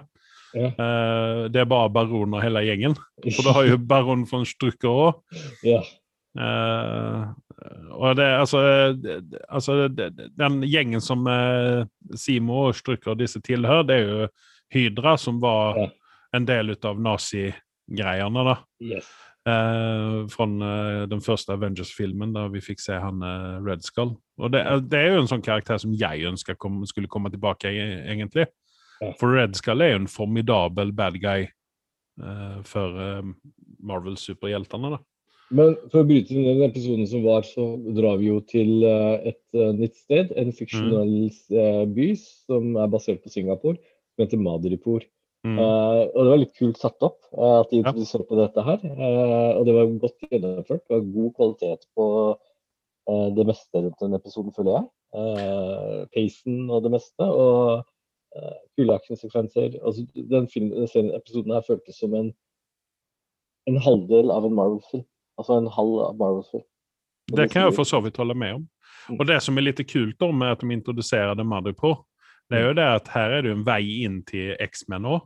Ja. 0.57 0.69
Eh, 0.73 1.41
det 1.53 1.61
er 1.61 1.69
bare 1.69 1.91
baroner 1.93 2.41
hele 2.43 2.63
gjengen. 2.65 2.97
For 3.29 3.45
du 3.45 3.51
har 3.53 3.67
jo 3.69 3.77
baron 3.93 4.25
von 4.29 4.45
Strucker 4.47 4.89
òg. 5.05 5.39
Ja. 5.67 5.83
Eh, 6.37 7.21
og 7.97 8.17
det, 8.19 8.25
altså, 8.37 8.59
det, 8.93 9.21
altså 9.49 9.87
det, 9.89 10.11
Den 10.37 10.59
gjengen 10.69 11.01
som 11.01 11.25
eh, 11.31 11.85
Simo 12.15 12.67
og 12.67 12.75
Strucker 12.77 13.15
og 13.15 13.21
disse 13.21 13.41
tilhører, 13.41 13.87
det 13.89 13.95
er 14.01 14.11
jo 14.11 14.27
Hydra, 14.73 15.15
som 15.17 15.39
var 15.41 15.77
Ja. 15.79 15.87
en 16.35 16.45
del 16.45 16.75
av 16.83 16.99
nazigreiene. 16.99 18.43
da. 18.51 18.57
Yes. 18.83 19.07
Uh, 19.47 20.25
fra 20.27 20.43
uh, 20.43 21.05
den 21.07 21.21
første 21.23 21.53
Avengers-filmen, 21.55 22.33
da 22.35 22.49
vi 22.51 22.59
fikk 22.59 22.81
se 22.83 22.97
han 22.99 23.21
uh, 23.23 23.63
Red 23.63 23.85
Skull. 23.87 24.17
Og 24.43 24.51
det, 24.51 24.59
det 24.91 24.99
er 24.99 25.13
jo 25.13 25.21
en 25.21 25.29
sånn 25.31 25.45
karakter 25.45 25.79
som 25.79 25.93
jeg 25.95 26.25
ønska 26.27 26.57
kom, 26.59 26.81
skulle 26.89 27.07
komme 27.07 27.31
tilbake, 27.31 27.71
e- 27.71 28.01
egentlig. 28.11 28.43
Ja. 29.01 29.11
For 29.19 29.35
Red 29.37 29.55
Skull 29.59 29.83
er 29.85 29.93
jo 29.93 30.01
en 30.03 30.09
formidabel 30.09 30.93
bad 30.97 31.19
guy 31.21 31.45
uh, 32.23 32.63
for 32.65 32.97
uh, 32.97 33.21
Marvel-superheltene. 33.83 34.95
da. 34.95 35.01
Men 35.55 35.77
for 35.91 36.01
å 36.01 36.07
bryte 36.07 36.33
inn 36.35 36.43
den 36.43 36.65
episoden 36.65 37.07
som 37.07 37.21
var, 37.23 37.45
så 37.47 37.77
drar 37.95 38.17
vi 38.19 38.27
jo 38.27 38.41
til 38.51 38.81
eh, 38.83 39.29
et 39.31 39.55
eh, 39.55 39.69
nytt 39.77 39.95
sted. 39.95 40.33
En 40.35 40.49
fiksjonell 40.51 41.29
eh, 41.55 41.85
by 41.95 42.07
som 42.19 42.73
er 42.75 42.89
basert 42.91 43.21
på 43.23 43.31
Singapore, 43.31 43.79
som 43.79 44.25
heter 44.25 44.41
Madripoor. 44.43 45.05
Mm. 45.47 45.55
Uh, 45.55 46.01
og 46.11 46.17
det 46.17 46.31
var 46.33 46.39
litt 46.41 46.57
kult 46.57 46.79
satt 46.81 47.05
opp 47.05 47.21
uh, 47.37 47.61
at 47.61 47.69
de 47.71 47.77
Ja. 47.77 47.85
introduserte 47.85 48.35
dette 48.41 48.63
her. 48.65 48.83
Uh, 48.83 49.51
og 49.61 49.63
det 49.69 49.75
var 49.77 49.93
godt 50.01 50.25
gjennomført. 50.25 50.83
Det 50.83 50.97
var 50.97 51.05
god 51.13 51.31
kvalitet 51.37 51.87
på 51.95 52.07
eh, 52.33 53.27
det 53.37 53.45
meste 53.47 53.83
rundt 53.85 54.03
den 54.03 54.17
episoden, 54.17 54.55
føler 54.57 54.73
jeg. 54.81 54.89
Uh, 55.15 56.01
pacen 56.11 56.65
og 56.67 56.83
det 56.83 56.91
meste. 56.97 57.23
Og 57.23 57.85
kule 58.77 58.93
actionsekvenser. 58.93 59.77
Altså, 59.85 60.05
den, 60.15 60.47
den 60.53 61.11
episoden 61.15 61.53
her 61.55 61.63
føltes 61.67 61.99
som 61.99 62.13
en, 62.17 62.33
en 63.67 63.79
halvdel 63.81 64.33
av 64.33 64.45
en 64.45 64.57
Marvel-film. 64.57 65.05
Altså 65.37 65.57
en 65.57 65.69
halv 65.71 66.01
av 66.05 66.19
Marvel-film. 66.19 66.65
Det, 67.27 67.37
Det 67.37 67.51
kan 67.51 67.67
jeg 67.67 67.75
for 67.75 67.87
så 67.87 68.01
vidt 68.01 68.17
holde 68.17 68.35
med 68.35 68.59
om. 68.59 68.67
Mm. 69.09 69.19
Og 69.19 69.27
det 69.27 69.39
som 69.43 69.57
er 69.57 69.67
litt 69.67 69.81
kult 69.89 70.21
om 70.23 70.37
med 70.39 70.55
at 70.55 70.61
de 70.63 70.73
introducerade 70.73 71.43
Madripoor, 71.43 72.03
det 72.49 72.59
er 72.59 72.69
jo 72.69 72.77
det 72.77 72.85
at 73.01 73.09
her 73.11 73.33
er 73.37 73.43
det 73.43 73.51
en 73.51 73.65
vei 73.67 73.81
inn 74.05 74.21
til 74.27 74.55
X-Men 74.63 75.07
òg. 75.07 75.25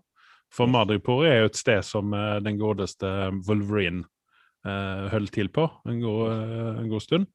For. 0.51 0.67
Madripoor 0.67 1.23
jo 1.23 1.45
et 1.47 1.53
ett 1.53 1.55
sted 1.61 1.85
som 1.87 2.13
eh, 2.13 2.39
den 2.43 2.57
godeste 2.59 3.07
Wolverine 3.47 4.03
eh, 4.67 5.05
höll 5.13 5.29
til 5.31 5.47
på 5.47 5.69
en 5.87 6.01
god, 6.01 6.31
eh, 6.33 6.81
en 6.81 6.89
god 6.91 7.01
stund. 7.05 7.29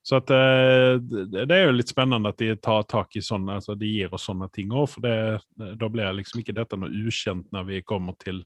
Ja. 0.00 0.06
Så 0.06 0.16
att 0.16 0.30
eh, 0.30 1.00
det 1.28 1.44
det 1.44 1.64
jo 1.64 1.72
litt 1.72 1.88
spennende 1.88 2.28
at 2.28 2.34
att 2.34 2.38
de 2.38 2.56
tar 2.56 2.82
tak 2.82 3.16
i 3.16 3.20
sånne, 3.22 3.52
altså 3.54 3.74
de 3.74 3.86
gir 3.86 4.14
oss 4.14 4.24
sånne 4.24 4.48
ting 4.52 4.72
òg. 4.72 4.88
For 4.88 5.00
det, 5.00 5.40
da 5.76 5.88
blir 5.88 6.12
liksom 6.16 6.40
ikke 6.40 6.56
dette 6.56 6.76
noe 6.76 6.88
ukjent 6.88 7.50
når 7.52 7.64
vi 7.68 7.82
kommer 7.82 8.16
til 8.18 8.44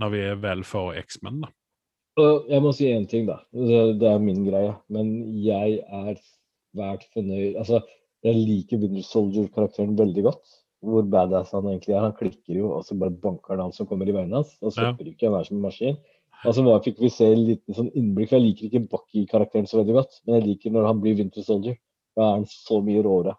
når 0.00 0.10
vi 0.10 0.20
er 0.26 0.36
vel 0.36 0.62
X-Men. 0.62 1.40
då. 1.40 1.48
Og 2.20 2.48
jeg 2.50 2.62
må 2.62 2.72
si 2.76 2.88
én 2.92 3.06
ting, 3.08 3.26
da. 3.26 3.38
Det, 3.52 4.08
er 4.08 4.18
min 4.18 4.44
greie. 4.44 4.74
Men 4.92 5.12
jeg 5.40 5.80
er 5.88 6.18
svært 6.72 7.06
fornøyd 7.14 7.56
Altså, 7.56 7.80
jeg 8.24 8.34
liker 8.36 8.82
Winter 8.82 9.02
Soldier-karakteren 9.06 9.96
veldig 9.98 10.22
godt. 10.22 10.58
Hvor 10.82 11.02
badass 11.06 11.52
han 11.52 11.68
egentlig 11.70 11.94
er. 11.94 12.00
Han 12.08 12.16
klikker 12.18 12.58
jo, 12.58 12.72
og 12.76 12.84
så 12.84 12.98
bare 12.98 13.14
banker 13.14 13.60
han 13.62 13.72
som 13.72 13.86
kommer 13.86 14.08
i 14.08 14.12
veien 14.12 14.32
hans. 14.34 14.56
Og 14.60 14.72
så 14.72 14.82
Ja. 14.82 14.92
stopper 14.92 15.08
ikke 15.12 15.28
han 15.28 15.32
være 15.38 15.44
som 15.46 15.56
en 15.56 15.62
maskin. 15.62 15.96
Og 16.44 16.54
så 16.54 16.64
var- 16.64 16.82
fikk 16.82 16.98
vi 16.98 17.08
se 17.10 17.28
en 17.32 17.46
liten 17.46 17.74
sånn 17.74 17.92
innblikk. 17.94 18.30
for 18.30 18.38
Jeg 18.38 18.46
liker 18.46 18.66
ikke 18.66 18.88
Bucky-karakteren 18.90 19.68
så 19.68 19.78
veldig 19.78 19.94
godt, 19.94 20.20
men 20.26 20.40
jeg 20.40 20.48
liker 20.48 20.70
når 20.70 20.86
han 20.86 21.00
blir 21.00 21.16
Winter 21.16 21.42
Soldier. 21.42 21.76
Da 22.16 22.22
er 22.22 22.32
han 22.36 22.46
så 22.46 22.82
mye 22.82 23.02
råere. 23.02 23.36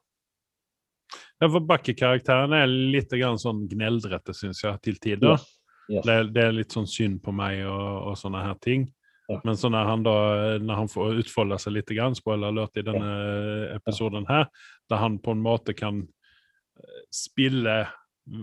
Ja, 1.41 1.49
for 1.49 1.59
Bucky-karakteren 1.59 2.53
er 2.53 2.67
litt 2.67 3.09
grann 3.09 3.37
sån 3.37 3.67
gnällrätte 3.67 4.33
syns 4.33 4.63
jeg, 4.63 4.81
til 4.81 4.95
tider. 4.95 5.31
Yes. 5.35 5.59
Yes. 5.89 6.05
Det, 6.05 6.33
det 6.33 6.43
er 6.43 6.55
litt 6.55 6.71
sånn 6.71 6.87
synd 6.87 7.21
på 7.21 7.33
meg 7.35 7.65
og, 7.67 8.07
og 8.07 8.17
sånne 8.17 8.43
her 8.45 8.55
ting. 8.63 8.87
Ja. 9.27 9.39
Men 9.43 9.57
så 9.59 9.69
når 9.71 9.89
han 9.89 10.03
da, 10.03 10.15
når 10.63 10.75
han 10.75 10.91
får 10.91 11.19
utfolde 11.23 11.57
seg 11.59 11.77
litt, 11.77 11.91
grann, 11.95 12.15
spoiler 12.15 12.51
alert 12.51 12.79
i 12.79 12.85
denne 12.85 13.09
ja. 13.09 13.75
episoden 13.77 14.27
her, 14.29 14.47
da 14.91 14.99
han 15.03 15.19
på 15.23 15.35
en 15.35 15.43
måte 15.43 15.75
kan 15.75 16.01
eh, 16.03 17.03
spille 17.11 17.81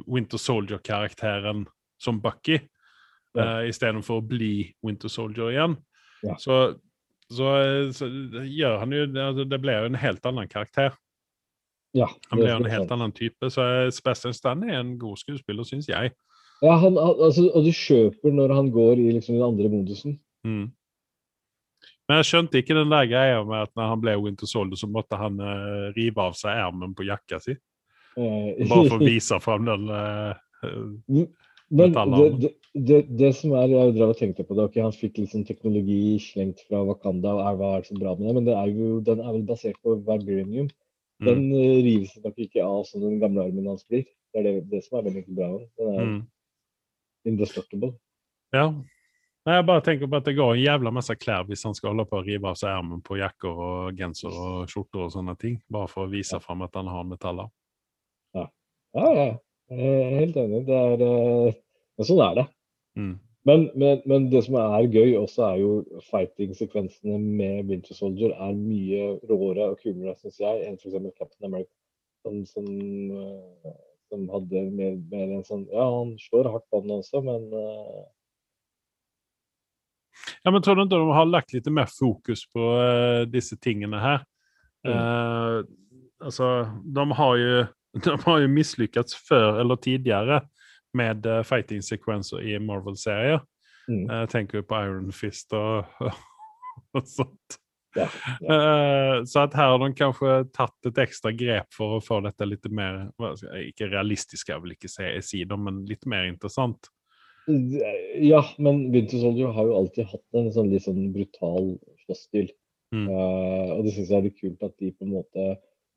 Winter 0.06 0.40
Soldier-karakteren 0.40 1.66
som 2.00 2.20
Bucky, 2.20 2.60
Ja. 3.36 3.60
eh, 3.60 3.68
istället 3.70 4.10
å 4.10 4.20
bli 4.20 4.70
Winter 4.86 5.08
Soldier 5.08 5.52
igjen. 5.52 5.76
Ja. 6.26 6.36
Så, 6.38 6.56
så, 7.30 7.52
eh, 7.60 7.92
så 7.96 8.08
gjør 8.44 8.80
han 8.82 8.96
jo 8.96 9.06
det 9.44 9.60
blir 9.60 9.84
jo 9.84 9.92
en 9.92 10.00
helt 10.02 10.26
annen 10.26 10.50
karakter. 10.50 10.96
Ja, 11.96 12.06
Han 12.30 12.38
ble 12.38 12.50
er 12.50 12.60
en 12.60 12.70
helt 12.70 12.90
annen 12.94 13.12
type. 13.14 13.50
Så 13.50 13.64
eh, 13.66 13.92
Sebastian 13.94 14.34
Stan 14.36 14.62
er 14.66 14.78
en 14.80 14.96
god 14.98 15.18
skuespiller, 15.22 15.66
syns 15.66 15.88
jeg. 15.90 16.12
Ja, 16.60 16.76
han, 16.76 16.98
altså, 17.00 17.48
og 17.56 17.64
du 17.64 17.72
kjøper 17.72 18.34
når 18.36 18.52
han 18.54 18.68
går 18.74 19.00
i 19.00 19.08
liksom 19.16 19.38
den 19.38 19.46
andre 19.46 19.70
modusen. 19.72 20.18
Mm. 20.46 20.68
Men 22.10 22.20
jeg 22.20 22.26
skjønte 22.26 22.60
ikke 22.60 22.74
den 22.74 22.90
der 22.90 23.06
greia 23.06 23.42
med 23.46 23.68
at 23.68 23.72
når 23.78 23.92
han 23.92 24.00
ble 24.02 24.16
Winter 24.18 24.48
Soldier, 24.50 24.78
så 24.78 24.88
måtte 24.90 25.18
han 25.18 25.38
uh, 25.38 25.90
rive 25.94 26.24
av 26.24 26.34
seg 26.34 26.58
ermen 26.58 26.94
på 26.98 27.06
jakka 27.06 27.38
si. 27.42 27.54
Bare 28.18 28.80
for 28.90 28.98
å 28.98 29.06
vise 29.12 29.38
fram 29.40 29.68
den 29.68 29.86
eh, 29.94 30.40
Men 31.70 31.94
det, 31.94 32.28
det, 32.42 32.50
det, 32.74 33.00
det 33.18 33.30
som 33.38 33.52
er, 33.54 33.70
jeg 33.70 33.94
drev 33.94 34.12
og 34.12 34.18
tenkte 34.18 34.44
på 34.46 34.56
det, 34.58 34.66
okay, 34.66 34.82
han 34.82 34.94
fikk 34.94 35.20
liksom 35.20 35.44
teknologi 35.46 36.18
slengt 36.22 36.64
fra 36.66 36.82
Wakanda, 36.86 37.36
og 37.36 37.42
er, 37.46 37.58
hva 37.60 37.72
er 37.76 37.84
det 37.84 37.90
så 37.92 37.98
bra 37.98 38.14
med 38.18 38.26
det? 38.26 38.36
Men 38.38 38.48
det 38.48 38.56
er 38.58 38.70
jo, 38.74 38.88
den 39.06 39.22
er 39.22 39.34
vel 39.36 39.44
basert 39.46 39.78
på 39.84 39.94
vibranium. 39.94 40.66
mm, 40.66 41.28
Den 41.28 41.44
mm. 41.52 41.58
rives 41.86 42.16
nok 42.24 42.40
ikke 42.42 42.64
av 42.66 42.82
som 42.88 43.04
den 43.04 43.20
gamle 43.22 43.44
armen 43.46 43.68
hans 43.70 43.86
blir. 43.86 44.08
Det 44.30 44.42
er 44.42 44.48
det, 44.48 44.54
det 44.72 44.80
som 44.86 44.98
er 44.98 45.06
veldig 45.06 45.22
bra 45.28 45.50
med 45.52 45.68
den. 45.78 45.92
Er 45.92 46.08
mm. 46.08 46.22
indestructible. 47.30 47.92
Ja. 48.56 48.72
Nei, 49.46 49.54
jeg 49.56 49.66
bare 49.70 49.84
tenker 49.86 50.10
på 50.10 50.18
at 50.18 50.26
det 50.26 50.34
går 50.36 50.50
en 50.52 50.60
jævla 50.60 50.90
masse 50.92 51.14
klær 51.16 51.46
hvis 51.48 51.62
han 51.64 51.76
skal 51.78 51.94
holde 51.94 52.04
på 52.10 52.18
å 52.18 52.24
rive 52.26 52.50
av 52.50 52.58
seg 52.60 52.74
ermen 52.74 52.98
på 53.06 53.16
jakker 53.16 53.62
og 53.66 53.94
genser 53.96 54.34
og 54.34 54.66
skjorter 54.68 55.06
og 55.06 55.14
sånne 55.14 55.36
ting. 55.40 55.54
Bare 55.70 55.88
for 55.88 56.04
å 56.04 56.10
vise 56.10 56.42
fram 56.42 56.66
at 56.66 56.74
han 56.76 56.90
har 56.90 57.06
metaller. 57.08 57.48
Ja, 58.34 58.44
ja. 58.98 59.06
ja. 59.20 59.30
Helt 59.70 60.38
enig. 60.40 60.62
Det 60.68 60.76
er, 60.76 61.02
eh, 61.06 61.58
men 61.98 62.08
sånn 62.08 62.22
er 62.24 62.38
det. 62.40 62.46
Mm. 62.98 63.12
Men, 63.48 63.66
men, 63.74 64.00
men 64.10 64.26
det 64.32 64.42
som 64.44 64.58
er 64.60 64.88
gøy 64.92 65.14
også, 65.16 65.44
er 65.46 65.60
jo 65.62 66.00
fighting-sekvensene 66.10 67.16
med 67.18 67.70
Winter 67.70 67.96
Soldier 67.96 68.34
er 68.36 68.56
mye 68.56 69.14
råere 69.30 69.70
og 69.72 69.78
kulere, 69.80 70.16
syns 70.20 70.40
jeg, 70.42 70.66
enn 70.66 70.76
f.eks. 70.76 70.98
Captain 71.16 71.48
America. 71.48 71.72
Som, 72.20 72.42
som, 72.44 72.66
eh, 72.68 73.76
som 74.12 74.26
hadde 74.28 74.66
mer, 74.76 74.98
mer 75.08 75.30
en 75.38 75.46
sånn 75.46 75.62
Ja, 75.72 75.86
han 75.88 76.10
slår 76.20 76.50
hardt 76.52 76.66
på 76.68 76.82
den 76.84 76.98
også, 76.98 77.22
men 77.24 77.46
uh... 77.54 78.02
Ja, 80.44 80.52
men 80.52 80.60
tror 80.60 80.76
du 80.76 80.82
ikke 80.84 80.98
de 80.98 81.14
har 81.16 81.30
lagt 81.30 81.54
litt 81.54 81.68
mer 81.72 81.88
fokus 81.88 82.42
på 82.52 82.74
uh, 82.76 83.22
disse 83.28 83.56
tingene 83.60 84.00
her? 84.02 84.26
Eh, 84.88 85.56
altså, 86.24 86.48
de 86.84 87.04
har 87.16 87.36
jo 87.36 87.54
de 88.04 88.16
har 88.24 88.38
ju 88.38 88.48
misslyckats 88.48 89.14
før 89.28 89.60
eller 89.60 89.76
tidligere 89.76 90.42
med 90.96 91.26
uh, 91.26 91.42
fighting-sekvenser 91.46 92.42
i 92.42 92.58
Marvel-serier. 92.58 93.40
Mm. 93.90 94.04
Jeg 94.10 94.28
tenker 94.30 94.60
jo 94.60 94.66
på 94.70 94.78
Iron 94.84 95.12
Fist 95.14 95.54
og, 95.56 95.88
og 96.96 97.06
sånt. 97.08 97.60
Ja, 97.96 98.06
Eh, 98.40 99.24
Så 99.24 99.40
at 99.40 99.54
her 99.54 99.72
har 99.72 99.78
de 99.82 99.88
kanskje 99.98 100.34
tatt 100.54 100.86
et 100.86 100.98
ekstra 101.02 101.32
grep 101.34 101.72
for 101.74 101.96
å 101.96 102.04
få 102.04 102.20
dette 102.22 102.46
litt 102.46 102.68
mer 102.70 103.10
Ikke 103.64 103.90
realistisk, 103.90 104.48
jeg 104.48 104.62
vil 104.62 104.76
ikke 104.76 104.90
si 105.22 105.44
det, 105.44 105.58
men 105.58 105.84
litt 105.88 106.06
mer 106.06 106.28
interessant. 106.28 106.90
Ja, 108.20 108.44
men 108.58 108.92
Winter 108.92 109.18
Soldier 109.18 109.50
har 109.56 109.66
jo 109.66 109.78
alltid 109.80 110.06
hatt 110.12 110.38
en 110.38 110.52
sånn 110.54 110.70
litt 110.70 110.84
sånn 110.84 111.08
brutal 111.14 111.72
slåssstil. 112.04 112.52
Mm. 112.94 113.06
Uh, 113.06 113.70
og 113.76 113.84
det 113.86 113.94
syns 113.94 114.10
jeg 114.10 114.18
er 114.18 114.26
litt 114.28 114.38
kult 114.38 114.62
at 114.66 114.76
de 114.78 114.90
på 114.92 115.06
en 115.06 115.14
måte 115.14 115.46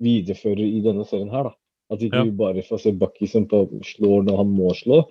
viderefører 0.03 0.65
i 0.65 0.81
denne 0.85 1.05
serien 1.09 1.31
her. 1.33 1.51
da. 1.51 1.53
At 1.93 2.01
ikke 2.01 2.21
Ja. 2.21 2.25
vi 2.27 2.35
bare 2.37 2.65
får 2.65 2.81
se 2.81 2.91
Bucky 2.97 3.27
som 3.29 3.47
på, 3.47 3.63
slår 3.85 4.27
når 4.27 4.37
han 4.41 4.53
må 4.53 4.73
slå, 4.77 5.03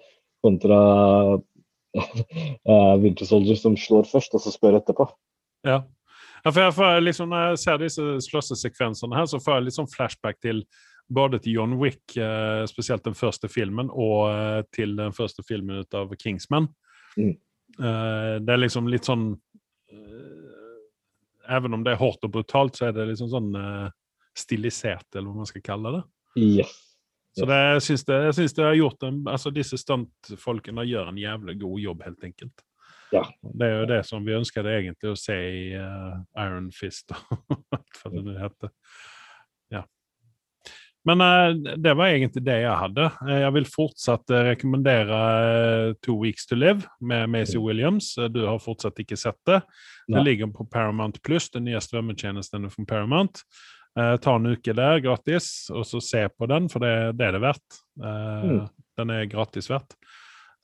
kontra 0.42 0.78
uh, 1.38 2.96
Winter 3.02 3.28
Soldier 3.28 3.58
som 3.58 3.76
slår 3.76 4.08
først, 4.10 4.34
og 4.34 4.42
så 4.42 4.52
spør 4.54 4.80
etterpå. 4.80 5.06
Ja. 5.64 5.82
ja 6.44 6.50
for 6.50 6.64
jeg 6.64 6.74
får 6.74 7.04
liksom, 7.04 7.30
når 7.30 7.52
jeg 7.52 7.62
ser 7.64 7.82
disse 7.84 8.08
slåssesekvensene 8.26 9.16
her, 9.16 9.28
så 9.30 9.38
får 9.42 9.60
jeg 9.60 9.68
litt 9.68 9.78
sånn 9.78 9.92
flashback 9.92 10.40
til 10.42 10.64
både 11.12 11.38
til 11.42 11.58
John 11.58 11.78
Wick, 11.80 12.16
eh, 12.16 12.64
spesielt 12.70 13.04
den 13.04 13.16
første 13.18 13.48
filmen, 13.48 13.90
og 13.90 14.30
eh, 14.30 14.62
til 14.72 14.96
den 14.96 15.12
første 15.12 15.44
filmen 15.46 15.82
ut 15.82 15.94
av 15.98 16.12
Kingsman. 16.16 16.68
Mm. 17.16 17.34
Eh, 17.78 18.34
det 18.40 18.52
er 18.52 18.60
liksom 18.60 18.88
litt 18.88 19.06
sånn 19.08 19.32
eh, 19.92 21.52
Even 21.52 21.74
om 21.74 21.82
det 21.84 21.94
er 21.94 22.00
hardt 22.00 22.24
og 22.24 22.32
brutalt, 22.32 22.76
så 22.76 22.88
er 22.88 22.96
det 22.96 23.08
liksom 23.10 23.30
sånn 23.32 23.48
eh, 23.58 23.88
stilisert, 24.38 25.08
eller 25.14 25.28
hva 25.28 25.42
man 25.42 25.48
skal 25.48 25.64
kalle 25.64 25.94
det. 25.96 26.02
Yes. 26.38 26.72
Så 27.32 27.46
det, 27.48 27.56
jeg 27.56 27.82
syns 27.86 28.04
det, 28.04 28.16
jeg 28.26 28.34
syns 28.36 28.54
det 28.58 28.64
har 28.66 28.74
gjort 28.76 29.04
en, 29.08 29.22
altså 29.32 29.50
Disse 29.56 29.78
stuntfolkene 29.80 30.84
gjør 30.84 31.08
en 31.08 31.20
jævlig 31.20 31.54
god 31.62 31.78
jobb, 31.80 32.02
helt 32.04 32.26
enkelt. 32.28 32.64
Ja. 33.12 33.22
Det 33.40 33.66
er 33.68 33.78
jo 33.80 33.88
det 33.88 34.02
som 34.08 34.24
vi 34.24 34.34
ønsket 34.36 34.68
egentlig 34.68 35.12
å 35.12 35.16
se 35.20 35.36
i 35.36 35.64
uh, 35.76 36.20
Iron 36.44 36.70
Fist, 36.72 37.12
hva 37.48 38.12
det 38.12 38.22
nå 38.24 38.36
heter. 38.40 38.72
Ja. 39.72 39.82
Men 41.08 41.24
uh, 41.24 41.74
det 41.76 41.92
var 41.98 42.12
egentlig 42.12 42.44
det 42.46 42.58
jeg 42.62 42.78
hadde. 42.84 43.08
Eh, 43.28 43.40
Jeg 43.46 43.56
vil 43.56 43.68
fortsatt 43.68 44.32
rekommendere 44.52 45.18
Two 46.04 46.16
Weeks 46.20 46.46
to 46.48 46.56
Live 46.56 46.84
med 47.00 47.28
Macy 47.32 47.56
Mm. 47.58 47.64
Williams. 47.64 48.12
Du 48.32 48.44
har 48.46 48.60
fortsatt 48.64 49.00
ikke 49.00 49.16
sett 49.20 49.40
det. 49.48 49.60
Det 50.08 50.24
ligger 50.24 50.52
på 50.52 50.68
Paramount 50.68 51.20
Pluss, 51.24 51.48
den 51.50 51.64
nye 51.68 51.80
strømmetjenesten 51.80 52.68
fra 52.70 52.84
Paramount. 52.88 53.40
Eh, 53.98 54.14
ta 54.24 54.36
en 54.38 54.52
uke 54.54 54.72
der 54.76 55.02
gratis, 55.04 55.70
og 55.72 55.84
så 55.84 56.00
se 56.00 56.24
på 56.32 56.48
den, 56.48 56.68
for 56.72 56.80
det, 56.84 57.16
det 57.18 57.28
er 57.28 57.36
det 57.36 57.44
verdt. 57.44 57.80
Eh, 58.02 58.48
Mm. 58.52 58.68
Den 58.98 59.10
er 59.10 59.24
gratis 59.24 59.70
verdt. 59.70 59.94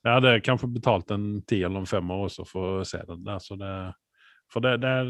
Jeg 0.05 0.13
hadde 0.13 0.41
kanskje 0.45 0.67
betalt 0.69 1.09
en 1.11 1.41
ti 1.49 1.63
eller 1.63 1.81
en 1.81 1.89
femmer 1.89 2.27
også 2.27 2.45
for 2.47 2.79
å 2.79 2.85
se 2.87 3.01
den 3.07 3.23
der, 3.25 3.39
så 3.41 3.57
det 3.59 3.71
for 4.53 4.65
det, 4.65 4.77
det, 4.81 4.89
er, 4.89 5.09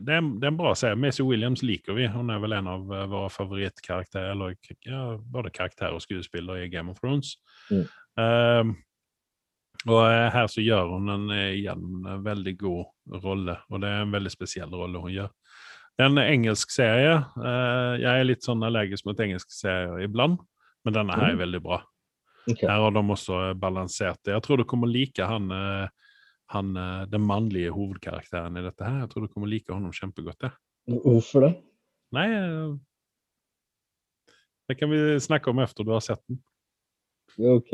det, 0.00 0.14
er, 0.14 0.28
det 0.40 0.46
er 0.46 0.50
en 0.50 0.58
bra 0.58 0.72
serie. 0.74 0.98
Macy 0.98 1.22
Williams 1.22 1.62
liker 1.62 1.94
vi. 1.94 2.08
Hun 2.10 2.32
er 2.34 2.40
vel 2.42 2.56
en 2.56 2.70
av 2.70 2.88
eh, 2.90 3.04
våre 3.10 3.28
favorittkarakterer, 3.30 4.32
eller 4.34 4.56
ja, 4.82 5.02
både 5.22 5.52
karakter 5.54 5.94
og 5.94 6.02
skuespiller 6.02 6.64
i 6.64 6.70
Game 6.72 6.90
of 6.90 6.98
Thrones. 6.98 7.36
Mm. 7.70 7.84
Eh, 8.18 8.72
og 9.86 10.00
eh, 10.08 10.26
her 10.34 10.50
så 10.50 10.64
gjør 10.64 10.96
hun 10.96 11.14
en, 11.14 11.30
igjen 11.30 11.84
en 12.02 12.26
veldig 12.26 12.56
god 12.58 13.22
rolle, 13.22 13.56
og 13.70 13.84
det 13.84 13.92
er 13.92 14.02
en 14.02 14.16
veldig 14.16 14.34
spesiell 14.34 14.74
rolle 14.74 15.02
hun 15.04 15.14
gjør. 15.14 15.30
Det 15.98 16.04
er 16.06 16.08
en 16.10 16.18
engelsk 16.22 16.70
serie. 16.72 17.16
Eh, 17.36 17.94
jeg 18.02 18.20
er 18.20 18.24
litt 18.24 18.42
sånn 18.46 18.62
allergisk 18.64 19.04
mot 19.06 19.18
engelske 19.20 19.52
serier 19.54 20.04
iblant, 20.06 20.40
men 20.86 20.94
denne 20.96 21.14
her 21.14 21.30
er 21.30 21.36
Mm. 21.36 21.42
veldig 21.44 21.62
bra. 21.62 21.82
Okay. 22.48 22.66
Her 22.66 22.80
har 22.80 22.90
de 22.90 22.98
også 22.98 23.50
eh, 23.50 23.54
balansert 23.54 24.18
det. 24.24 24.32
Jeg 24.34 24.42
tror 24.42 24.56
du 24.58 24.64
kommer 24.64 24.88
like 24.88 25.18
han, 25.22 25.50
eh, 25.52 25.88
han 26.48 26.74
den 27.08 27.20
mannlige 27.26 27.70
hovedkarakteren 27.72 28.56
i 28.58 28.62
dette 28.62 28.84
her. 28.84 29.00
Jeg 29.04 29.10
tror 29.10 29.26
du 29.26 29.28
kommer 29.32 29.48
like 29.48 29.68
honom 29.72 29.92
kjempegodt. 29.92 30.42
Ja. 30.42 30.50
Hvorfor 30.88 31.40
det? 31.46 31.52
Nei 32.12 32.26
Det 34.68 34.78
kan 34.78 34.90
vi 34.90 35.18
snakke 35.20 35.48
om 35.50 35.58
etter 35.58 35.84
du 35.84 35.92
har 35.92 36.00
sett 36.00 36.20
den. 36.28 36.42
OK. 37.38 37.72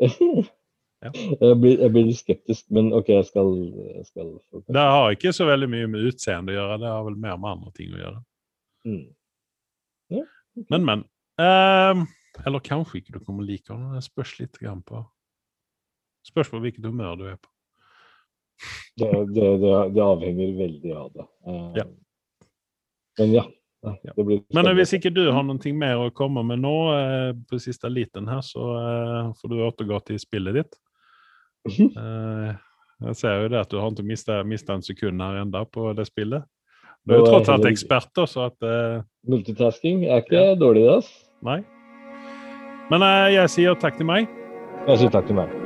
Ja. 1.04 1.10
jeg, 1.14 1.56
blir, 1.60 1.78
jeg 1.82 1.92
blir 1.92 2.12
skeptisk, 2.16 2.66
men 2.72 2.92
OK, 2.96 3.10
jeg 3.12 3.26
skal, 3.28 3.50
jeg 3.92 4.06
skal 4.08 4.30
Det 4.72 4.84
har 4.88 5.12
ikke 5.12 5.34
så 5.36 5.48
veldig 5.48 5.68
mye 5.70 5.90
med 5.92 6.06
utseende 6.10 6.54
å 6.54 6.56
gjøre, 6.56 6.78
det 6.80 6.92
har 6.92 7.04
vel 7.04 7.18
mer 7.26 7.40
med 7.40 7.50
andre 7.50 7.72
ting 7.76 7.92
å 7.92 8.00
gjøre. 8.00 8.20
Mm. 8.88 9.04
Men, 10.70 10.84
men. 10.86 11.02
Um, 11.40 12.06
eller 12.46 12.62
kanskje 12.62 13.00
ikke 13.00 13.16
du 13.16 13.24
kommer 13.24 13.46
like 13.46 13.72
ham. 13.72 13.96
Det 13.96 14.04
spørs 14.06 14.36
litt 14.38 14.60
grann 14.60 14.84
på 14.86 15.02
Spørs 16.24 16.48
på 16.48 16.56
hvilket 16.62 16.86
humør 16.88 17.18
du 17.20 17.26
er 17.28 17.34
på. 17.36 17.50
Det, 18.96 19.10
det, 19.34 19.48
det, 19.60 19.72
det 19.92 20.00
avhenger 20.00 20.54
veldig 20.56 20.94
av 20.96 21.10
det. 21.12 21.26
Um, 21.44 21.66
Ja. 21.76 21.84
Men 23.18 23.34
ja. 23.34 23.44
Ja. 23.84 24.12
Det 24.16 24.24
blir 24.24 24.40
Men 24.54 24.66
eh, 24.66 24.74
hvis 24.78 24.94
ikke 24.96 25.12
du 25.12 25.26
har 25.28 25.44
noe 25.44 25.72
mer 25.76 26.06
å 26.06 26.12
komme 26.16 26.42
med 26.46 26.62
nå, 26.62 26.74
eh, 26.94 27.32
på 27.48 27.60
siste 27.60 27.90
liten 27.92 28.30
her, 28.30 28.40
så 28.40 28.70
eh, 28.80 29.32
får 29.36 29.52
du 29.52 29.58
återgå 29.66 30.00
til 30.08 30.20
spillet 30.22 30.56
ditt. 30.56 30.78
Eh, 32.04 32.54
jeg 33.04 33.16
ser 33.18 33.40
jo 33.42 33.48
det 33.52 33.58
at 33.58 33.70
du 33.72 33.78
har 33.80 33.90
ikke 33.90 34.42
mista 34.46 34.74
en 34.74 34.84
sekund 34.84 35.20
her 35.20 35.40
enda 35.42 35.64
på 35.66 35.90
det 35.96 36.06
spillet. 36.08 36.44
Du 37.04 37.12
er 37.12 37.20
jo 37.20 37.26
tross 37.26 37.50
alt 37.52 37.66
ekspert, 37.68 38.12
så 38.28 38.46
at 38.48 38.64
eh, 38.64 39.02
Multitasking 39.28 40.06
er 40.06 40.24
ikke 40.24 40.46
dårlig, 40.60 40.86
det. 40.88 41.10
Nei. 41.44 41.60
Men 42.92 43.04
eh, 43.04 43.34
jeg 43.36 43.52
sier 43.58 43.76
takk 43.80 44.00
til 44.00 44.08
meg. 44.08 44.30
Jeg 44.88 45.04
sier 45.04 45.12
takk 45.12 45.28
til 45.28 45.40
meg. 45.40 45.63